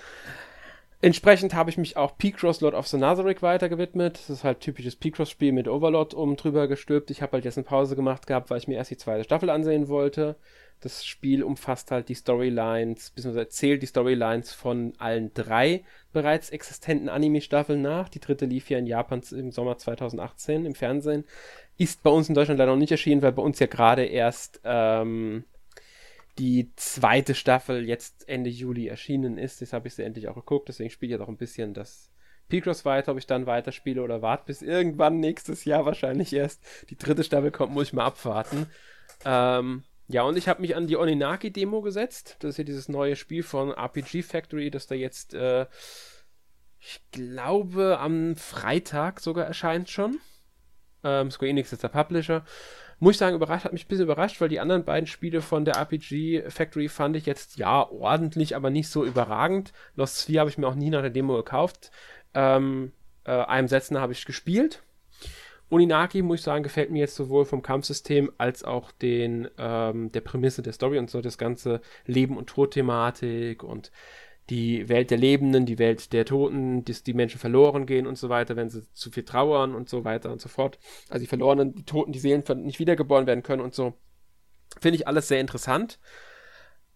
[1.02, 4.18] Entsprechend habe ich mich auch P-Cross Lord of the Nazarick weiter gewidmet.
[4.18, 7.10] Das ist halt typisches P-Cross-Spiel mit Overlord um drüber gestülpt.
[7.10, 9.48] Ich habe halt jetzt eine Pause gemacht gehabt, weil ich mir erst die zweite Staffel
[9.48, 10.36] ansehen wollte.
[10.80, 17.08] Das Spiel umfasst halt die Storylines, beziehungsweise erzählt die Storylines von allen drei bereits existenten
[17.08, 18.08] Anime-Staffeln nach.
[18.08, 21.24] Die dritte lief ja in Japan im Sommer 2018 im Fernsehen.
[21.76, 24.60] Ist bei uns in Deutschland leider noch nicht erschienen, weil bei uns ja gerade erst
[24.64, 25.44] ähm,
[26.38, 29.60] die zweite Staffel jetzt Ende Juli erschienen ist.
[29.60, 32.10] Jetzt habe ich sie endlich auch geguckt, deswegen spiele ich jetzt auch ein bisschen das
[32.48, 36.96] Picross weiter, ob ich dann weiterspiele oder warte bis irgendwann nächstes Jahr wahrscheinlich erst die
[36.96, 38.66] dritte Staffel kommt, muss ich mal abwarten.
[39.24, 42.36] Ähm, ja, und ich habe mich an die Oninaki-Demo gesetzt.
[42.40, 45.66] Das ist ja dieses neue Spiel von RPG Factory, das da jetzt, äh,
[46.80, 50.18] ich glaube, am Freitag sogar erscheint schon.
[51.04, 52.44] Ähm, Square Enix ist der Publisher.
[52.98, 55.64] Muss ich sagen, überrascht, hat mich ein bisschen überrascht, weil die anderen beiden Spiele von
[55.64, 59.72] der RPG Factory fand ich jetzt, ja, ordentlich, aber nicht so überragend.
[59.94, 61.92] Lost 4 habe ich mir auch nie nach der Demo gekauft.
[62.34, 62.92] Ähm,
[63.24, 64.82] äh, einem Setzen habe ich gespielt
[65.70, 70.20] Uninaki, muss ich sagen, gefällt mir jetzt sowohl vom Kampfsystem als auch den, ähm, der
[70.20, 73.92] Prämisse der Story und so das ganze Leben- und Tod-Thematik und
[74.50, 78.28] die Welt der Lebenden, die Welt der Toten, dass die Menschen verloren gehen und so
[78.28, 80.80] weiter, wenn sie zu viel trauern und so weiter und so fort.
[81.08, 83.94] Also die Verlorenen, die Toten, die Seelen nicht wiedergeboren werden können und so.
[84.80, 86.00] Finde ich alles sehr interessant.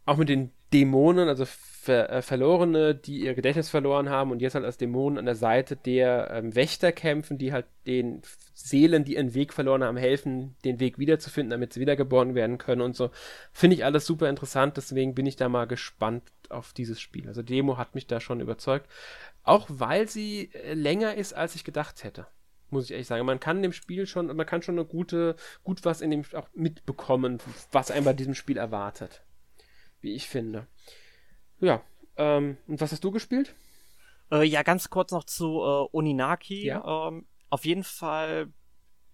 [0.05, 4.55] Auch mit den Dämonen, also Ver äh, Verlorene, die ihr Gedächtnis verloren haben und jetzt
[4.55, 8.23] halt als Dämonen an der Seite der ähm, Wächter kämpfen, die halt den
[8.55, 12.81] Seelen, die ihren Weg verloren haben, helfen, den Weg wiederzufinden, damit sie wiedergeboren werden können
[12.81, 13.11] und so.
[13.53, 17.29] Finde ich alles super interessant, deswegen bin ich da mal gespannt auf dieses Spiel.
[17.29, 18.91] Also Demo hat mich da schon überzeugt.
[19.45, 22.27] Auch weil sie äh, länger ist, als ich gedacht hätte
[22.71, 23.25] muss ich ehrlich sagen.
[23.25, 26.49] Man kann dem Spiel schon, man kann schon eine gute, gut was in dem auch
[26.55, 27.39] mitbekommen,
[27.71, 29.23] was einem bei diesem Spiel erwartet.
[30.05, 30.67] Wie ich finde.
[31.61, 31.83] Ja,
[32.17, 33.55] ähm, und was hast du gespielt?
[34.31, 36.67] Äh, ja, ganz kurz noch zu äh, Oninaki.
[36.67, 37.09] Ja.
[37.09, 38.53] Ähm, auf jeden Fall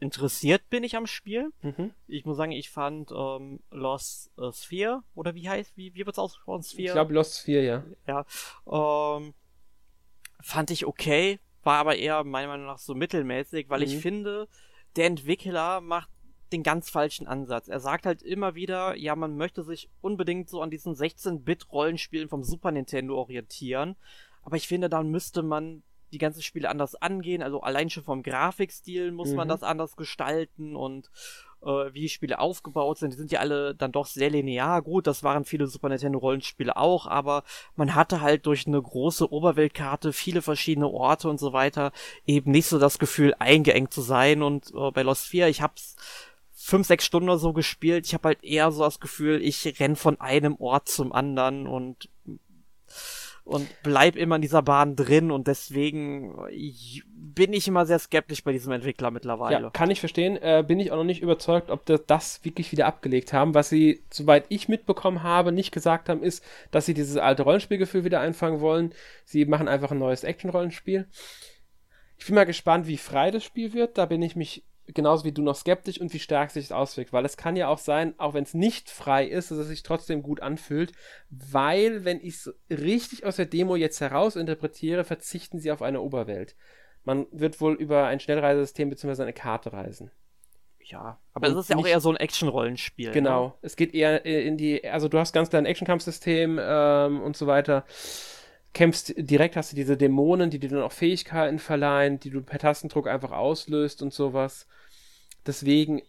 [0.01, 1.53] interessiert bin ich am Spiel.
[1.63, 1.93] Mhm.
[2.09, 6.19] Ich muss sagen, ich fand ähm, Lost äh, Sphere, oder wie heißt, wie, wie wird's
[6.19, 6.65] ausgesprochen?
[6.65, 6.87] Sphere?
[6.89, 7.85] Ich glaube Lost Sphere, ja.
[8.09, 9.17] Ja.
[9.17, 9.33] Ähm,
[10.41, 13.87] fand ich okay, war aber eher meiner Meinung nach so mittelmäßig, weil Mhm.
[13.87, 14.49] ich finde,
[14.97, 16.11] der Entwickler macht
[16.53, 17.69] den ganz falschen Ansatz.
[17.69, 22.43] Er sagt halt immer wieder, ja, man möchte sich unbedingt so an diesen 16-Bit-Rollenspielen vom
[22.45, 23.97] Super Nintendo orientieren.
[24.43, 25.83] Aber ich finde, dann müsste man
[26.13, 27.43] die ganzen Spiele anders angehen.
[27.43, 29.51] Also allein schon vom Grafikstil muss man Mhm.
[29.51, 31.09] das anders gestalten und
[31.63, 33.13] äh, wie die Spiele aufgebaut sind.
[33.13, 34.83] Die sind ja alle dann doch sehr linear.
[34.83, 37.45] Gut, das waren viele Super Nintendo Rollenspiele auch, aber
[37.77, 41.93] man hatte halt durch eine große Oberweltkarte viele verschiedene Orte und so weiter
[42.27, 44.43] eben nicht so das Gefühl, eingeengt zu sein.
[44.43, 45.97] Und äh, bei Lost 4, ich hab's
[46.63, 48.07] fünf, sechs Stunden oder so gespielt.
[48.07, 52.09] Ich habe halt eher so das Gefühl, ich renn von einem Ort zum anderen und
[53.45, 56.37] und bleib immer in dieser Bahn drin und deswegen
[57.15, 59.63] bin ich immer sehr skeptisch bei diesem Entwickler mittlerweile.
[59.63, 60.37] Ja, kann ich verstehen.
[60.37, 63.55] Äh, bin ich auch noch nicht überzeugt, ob das, das wirklich wieder abgelegt haben.
[63.55, 68.05] Was sie, soweit ich mitbekommen habe, nicht gesagt haben, ist, dass sie dieses alte Rollenspielgefühl
[68.05, 68.95] wieder einfangen wollen.
[69.25, 71.09] Sie machen einfach ein neues Action-Rollenspiel.
[72.19, 73.99] Ich bin mal gespannt, wie frei das Spiel wird.
[73.99, 74.63] Da bin ich mich
[74.95, 77.13] genauso wie du noch skeptisch und wie stark sich das auswirkt.
[77.13, 79.83] Weil es kann ja auch sein, auch wenn es nicht frei ist, dass es sich
[79.83, 80.93] trotzdem gut anfühlt.
[81.31, 86.57] Weil, wenn ich es richtig aus der Demo jetzt herausinterpretiere, verzichten sie auf eine Oberwelt.
[87.05, 89.23] Man wird wohl über ein Schnellreisesystem bzw.
[89.23, 90.11] eine Karte reisen.
[90.83, 93.13] Ja, aber es Und ist ja auch nicht- eher so ein Action-Rollenspiel.
[93.13, 93.47] Genau.
[93.47, 93.55] Ne?
[93.63, 97.47] Es geht eher in die, also du hast ganz klar ein Action-Kampfsystem ähm, und so
[97.47, 97.85] weiter.
[98.73, 102.59] Kämpfst direkt, hast du diese Dämonen, die dir dann auch Fähigkeiten verleihen, die du per
[102.59, 104.67] Tastendruck einfach auslöst und sowas.
[105.47, 106.03] Deswegen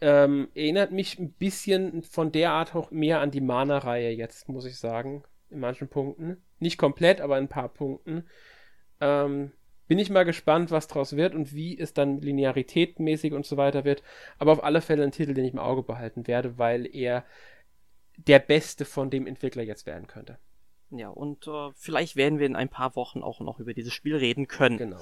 [0.00, 4.64] ähm, erinnert mich ein bisschen von der Art auch mehr an die Mana-Reihe jetzt, muss
[4.64, 5.24] ich sagen.
[5.50, 6.42] In manchen Punkten.
[6.58, 8.24] Nicht komplett, aber in ein paar Punkten.
[9.00, 9.52] Ähm,
[9.86, 13.84] bin ich mal gespannt, was draus wird und wie es dann linearitätmäßig und so weiter
[13.84, 14.02] wird.
[14.38, 17.24] Aber auf alle Fälle ein Titel, den ich im Auge behalten werde, weil er
[18.18, 20.38] der beste von dem Entwickler jetzt werden könnte.
[20.90, 24.16] Ja, und äh, vielleicht werden wir in ein paar Wochen auch noch über dieses Spiel
[24.16, 24.78] reden können.
[24.78, 25.00] Genau.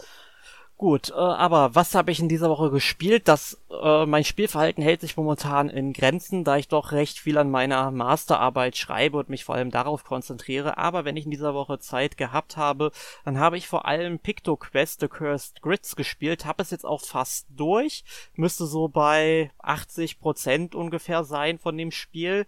[0.78, 3.28] Gut, äh, aber was habe ich in dieser Woche gespielt?
[3.28, 7.51] Das, äh, mein Spielverhalten hält sich momentan in Grenzen, da ich doch recht viel an
[7.51, 10.77] meiner Masterarbeit schreibe und mich vor allem darauf konzentriere.
[10.77, 12.93] Aber wenn ich in dieser Woche Zeit gehabt habe,
[13.24, 17.47] dann habe ich vor allem PictoQuest The Cursed Grids gespielt, habe es jetzt auch fast
[17.48, 18.05] durch,
[18.35, 22.44] müsste so bei 80% ungefähr sein von dem Spiel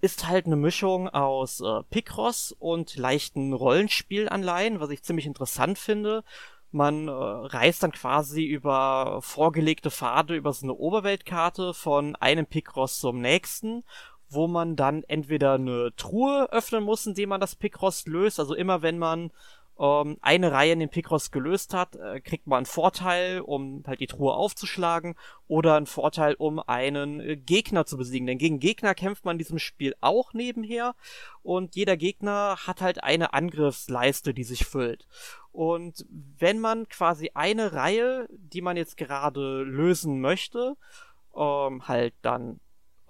[0.00, 6.24] ist halt eine Mischung aus äh, Picross und leichten Rollenspielanleihen, was ich ziemlich interessant finde.
[6.72, 12.98] Man äh, reist dann quasi über vorgelegte Pfade über so eine Oberweltkarte von einem Picross
[12.98, 13.84] zum nächsten,
[14.30, 18.40] wo man dann entweder eine Truhe öffnen muss, indem man das Picross löst.
[18.40, 19.30] Also immer wenn man
[19.82, 23.98] ähm, eine Reihe in den Picross gelöst hat, äh, kriegt man einen Vorteil, um halt
[23.98, 25.16] die Truhe aufzuschlagen
[25.48, 28.28] oder einen Vorteil, um einen äh, Gegner zu besiegen.
[28.28, 30.94] Denn gegen Gegner kämpft man in diesem Spiel auch nebenher
[31.42, 35.08] und jeder Gegner hat halt eine Angriffsleiste, die sich füllt.
[35.50, 36.06] Und
[36.38, 40.76] wenn man quasi eine Reihe, die man jetzt gerade lösen möchte,
[41.34, 42.60] ähm, halt dann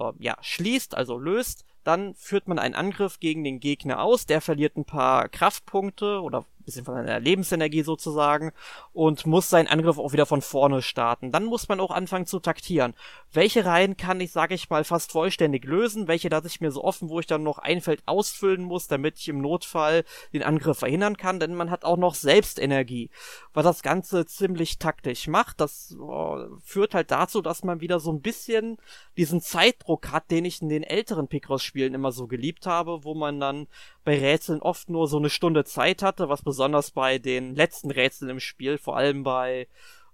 [0.00, 4.40] ähm, ja schließt, also löst, dann führt man einen Angriff gegen den Gegner aus, der
[4.40, 8.52] verliert ein paar Kraftpunkte oder bisschen von seiner Lebensenergie sozusagen
[8.92, 11.32] und muss seinen Angriff auch wieder von vorne starten.
[11.32, 12.94] Dann muss man auch anfangen zu taktieren.
[13.32, 16.08] Welche Reihen kann ich, sage ich mal, fast vollständig lösen?
[16.08, 19.18] Welche lasse ich mir so offen, wo ich dann noch ein Feld ausfüllen muss, damit
[19.18, 21.40] ich im Notfall den Angriff verhindern kann?
[21.40, 23.10] Denn man hat auch noch Selbstenergie,
[23.54, 25.60] was das Ganze ziemlich taktisch macht.
[25.60, 28.78] Das äh, führt halt dazu, dass man wieder so ein bisschen
[29.16, 33.40] diesen Zeitdruck hat, den ich in den älteren Picross-Spielen immer so geliebt habe, wo man
[33.40, 33.66] dann
[34.04, 38.30] bei Rätseln oft nur so eine Stunde Zeit hatte, was besonders bei den letzten Rätseln
[38.30, 39.66] im Spiel, vor allem bei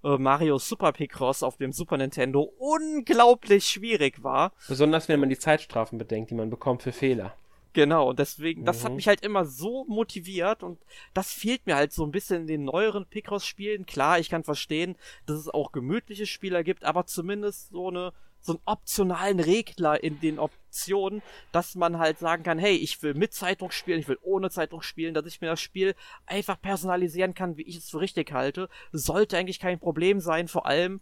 [0.04, 4.52] äh, Mario Super Picross auf dem Super Nintendo, unglaublich schwierig war.
[4.68, 7.34] Besonders wenn man die Zeitstrafen bedenkt, die man bekommt für Fehler.
[7.72, 8.96] Genau, und deswegen, das hat Mhm.
[8.96, 10.78] mich halt immer so motiviert und
[11.12, 13.84] das fehlt mir halt so ein bisschen in den neueren Picross-Spielen.
[13.84, 14.96] Klar, ich kann verstehen,
[15.26, 20.20] dass es auch gemütliche Spieler gibt, aber zumindest so eine so einen optionalen Regler in
[20.20, 24.18] den Optionen, dass man halt sagen kann, hey, ich will mit Zeitung spielen, ich will
[24.22, 25.94] ohne Zeitung spielen, dass ich mir das Spiel
[26.26, 30.48] einfach personalisieren kann, wie ich es für richtig halte, sollte eigentlich kein Problem sein.
[30.48, 31.00] Vor allem,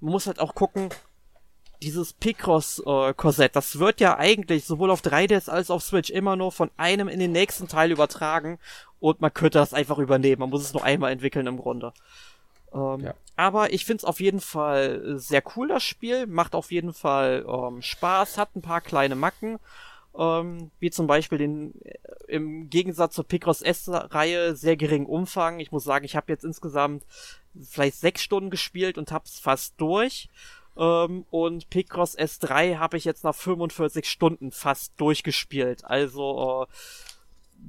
[0.00, 0.90] man muss halt auch gucken,
[1.82, 6.52] dieses Picross-Korsett, das wird ja eigentlich sowohl auf 3DS als auch auf Switch immer nur
[6.52, 8.58] von einem in den nächsten Teil übertragen
[9.00, 10.40] und man könnte das einfach übernehmen.
[10.40, 11.92] Man muss es nur einmal entwickeln im Grunde.
[12.74, 13.14] Ähm, Ja.
[13.36, 16.26] Aber ich find's auf jeden Fall sehr cool, das Spiel.
[16.26, 19.58] Macht auf jeden Fall ähm, Spaß, hat ein paar kleine Macken.
[20.16, 21.98] Ähm, wie zum Beispiel den äh,
[22.28, 25.58] im Gegensatz zur Picross S-Reihe sehr geringen Umfang.
[25.58, 27.04] Ich muss sagen, ich habe jetzt insgesamt
[27.60, 30.28] vielleicht sechs Stunden gespielt und hab's fast durch.
[30.76, 35.84] Ähm, und Picross S3 habe ich jetzt nach 45 Stunden fast durchgespielt.
[35.84, 36.74] Also äh,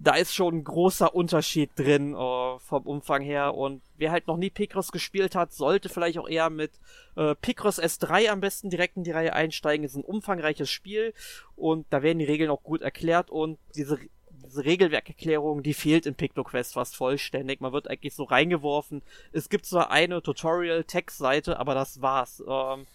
[0.01, 3.55] da ist schon ein großer Unterschied drin äh, vom Umfang her.
[3.55, 6.71] Und wer halt noch nie Picross gespielt hat, sollte vielleicht auch eher mit
[7.15, 9.85] äh, Picross S3 am besten direkt in die Reihe einsteigen.
[9.85, 11.13] Ist ein umfangreiches Spiel
[11.55, 13.99] und da werden die Regeln auch gut erklärt und diese
[14.45, 17.61] diese Regelwerkerklärung, die fehlt in PictoQuest fast vollständig.
[17.61, 19.01] Man wird eigentlich so reingeworfen.
[19.31, 22.43] Es gibt zwar eine Tutorial-Text-Seite, aber das war's.
[22.47, 22.85] Ähm,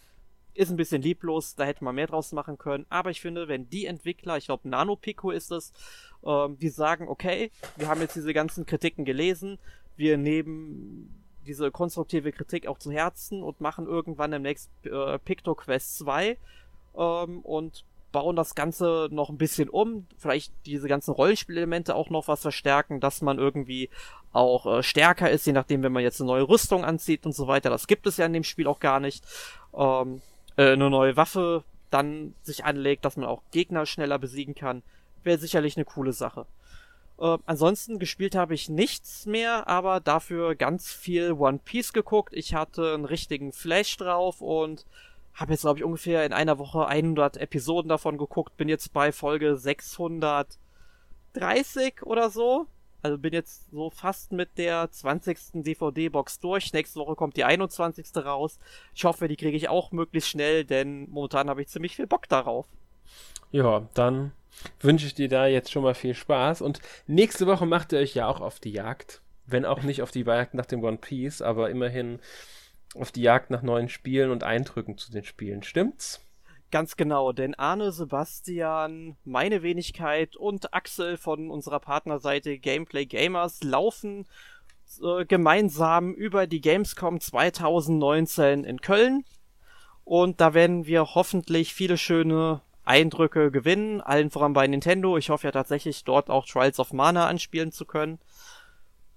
[0.61, 2.85] ist ein bisschen lieblos, da hätte man mehr draus machen können.
[2.91, 5.73] Aber ich finde, wenn die Entwickler, ich glaube NanoPico ist es,
[6.25, 9.59] ähm, die sagen, okay, wir haben jetzt diese ganzen Kritiken gelesen,
[9.97, 16.37] wir nehmen diese konstruktive Kritik auch zu Herzen und machen irgendwann demnächst äh, PictoQuest 2
[16.97, 22.29] ähm, und bauen das Ganze noch ein bisschen um, vielleicht diese ganzen Rollenspielelemente auch noch
[22.29, 23.89] was verstärken, dass man irgendwie
[24.33, 27.47] auch äh, stärker ist, je nachdem, wenn man jetzt eine neue Rüstung anzieht und so
[27.47, 27.71] weiter.
[27.71, 29.25] Das gibt es ja in dem Spiel auch gar nicht.
[29.73, 30.21] Ähm,
[30.61, 34.83] äh, eine neue Waffe dann sich anlegt, dass man auch Gegner schneller besiegen kann,
[35.25, 36.45] wäre sicherlich eine coole Sache.
[37.19, 42.35] Äh, ansonsten gespielt habe ich nichts mehr, aber dafür ganz viel One Piece geguckt.
[42.35, 44.85] Ich hatte einen richtigen Flash drauf und
[45.33, 48.59] habe jetzt, glaube ich, ungefähr in einer Woche 100 Episoden davon geguckt.
[48.59, 52.67] Bin jetzt bei Folge 630 oder so.
[53.03, 55.63] Also bin jetzt so fast mit der 20.
[55.65, 56.73] DVD-Box durch.
[56.73, 58.17] Nächste Woche kommt die 21.
[58.17, 58.59] raus.
[58.95, 62.29] Ich hoffe, die kriege ich auch möglichst schnell, denn momentan habe ich ziemlich viel Bock
[62.29, 62.67] darauf.
[63.51, 64.33] Ja, dann
[64.81, 66.63] wünsche ich dir da jetzt schon mal viel Spaß.
[66.63, 69.23] Und nächste Woche macht ihr euch ja auch auf die Jagd.
[69.47, 72.21] Wenn auch nicht auf die Jagd nach dem One Piece, aber immerhin
[72.95, 75.63] auf die Jagd nach neuen Spielen und Eindrücken zu den Spielen.
[75.63, 76.25] Stimmt's?
[76.71, 84.29] Ganz genau, denn Arne, Sebastian, meine Wenigkeit und Axel von unserer Partnerseite Gameplay Gamers laufen
[85.03, 89.25] äh, gemeinsam über die Gamescom 2019 in Köln.
[90.05, 95.17] Und da werden wir hoffentlich viele schöne Eindrücke gewinnen, allen voran bei Nintendo.
[95.17, 98.21] Ich hoffe ja tatsächlich dort auch Trials of Mana anspielen zu können.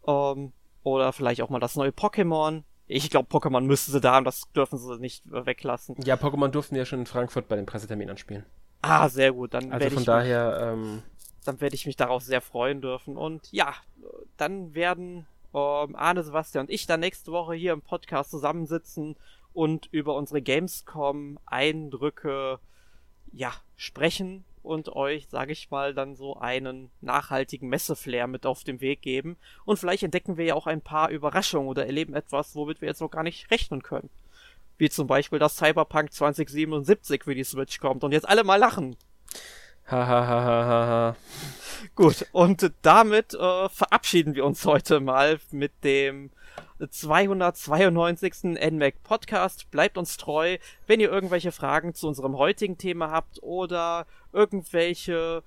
[0.07, 2.63] Ähm, oder vielleicht auch mal das neue Pokémon.
[2.95, 5.95] Ich glaube, Pokémon müssten sie da und das dürfen sie nicht weglassen.
[6.03, 8.45] Ja, Pokémon durften ja schon in Frankfurt bei dem Pressetermin anspielen.
[8.81, 9.55] Ah, sehr gut.
[9.55, 11.01] Dann Also werde von ich, daher, ähm,
[11.43, 13.17] dann werde ich mich darauf sehr freuen dürfen.
[13.17, 13.73] Und ja,
[14.37, 19.15] dann werden ähm, Arne, Sebastian und ich dann nächste Woche hier im Podcast zusammensitzen
[19.53, 22.59] und über unsere Gamescom-Eindrücke
[23.31, 28.81] ja sprechen und euch, sage ich mal, dann so einen nachhaltigen Messeflair mit auf den
[28.81, 29.37] Weg geben.
[29.65, 33.01] Und vielleicht entdecken wir ja auch ein paar Überraschungen oder erleben etwas, womit wir jetzt
[33.01, 34.09] noch gar nicht rechnen können.
[34.77, 38.95] Wie zum Beispiel, dass Cyberpunk 2077 für die Switch kommt und jetzt alle mal lachen.
[39.87, 41.15] hahaha.
[41.95, 46.31] Gut, und damit äh, verabschieden wir uns heute mal mit dem
[46.89, 48.43] 292.
[48.43, 49.69] NMAC Podcast.
[49.71, 50.57] Bleibt uns treu.
[50.87, 55.43] Wenn ihr irgendwelche Fragen zu unserem heutigen Thema habt oder irgendwelche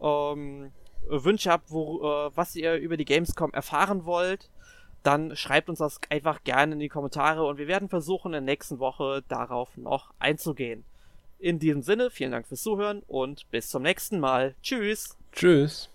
[0.00, 0.72] ähm,
[1.08, 4.50] Wünsche habt, wo, äh, was ihr über die Gamescom erfahren wollt,
[5.02, 8.40] dann schreibt uns das einfach gerne in die Kommentare und wir werden versuchen, in der
[8.42, 10.84] nächsten Woche darauf noch einzugehen.
[11.38, 14.54] In diesem Sinne, vielen Dank fürs Zuhören und bis zum nächsten Mal.
[14.62, 15.16] Tschüss!
[15.32, 15.89] Tschüss.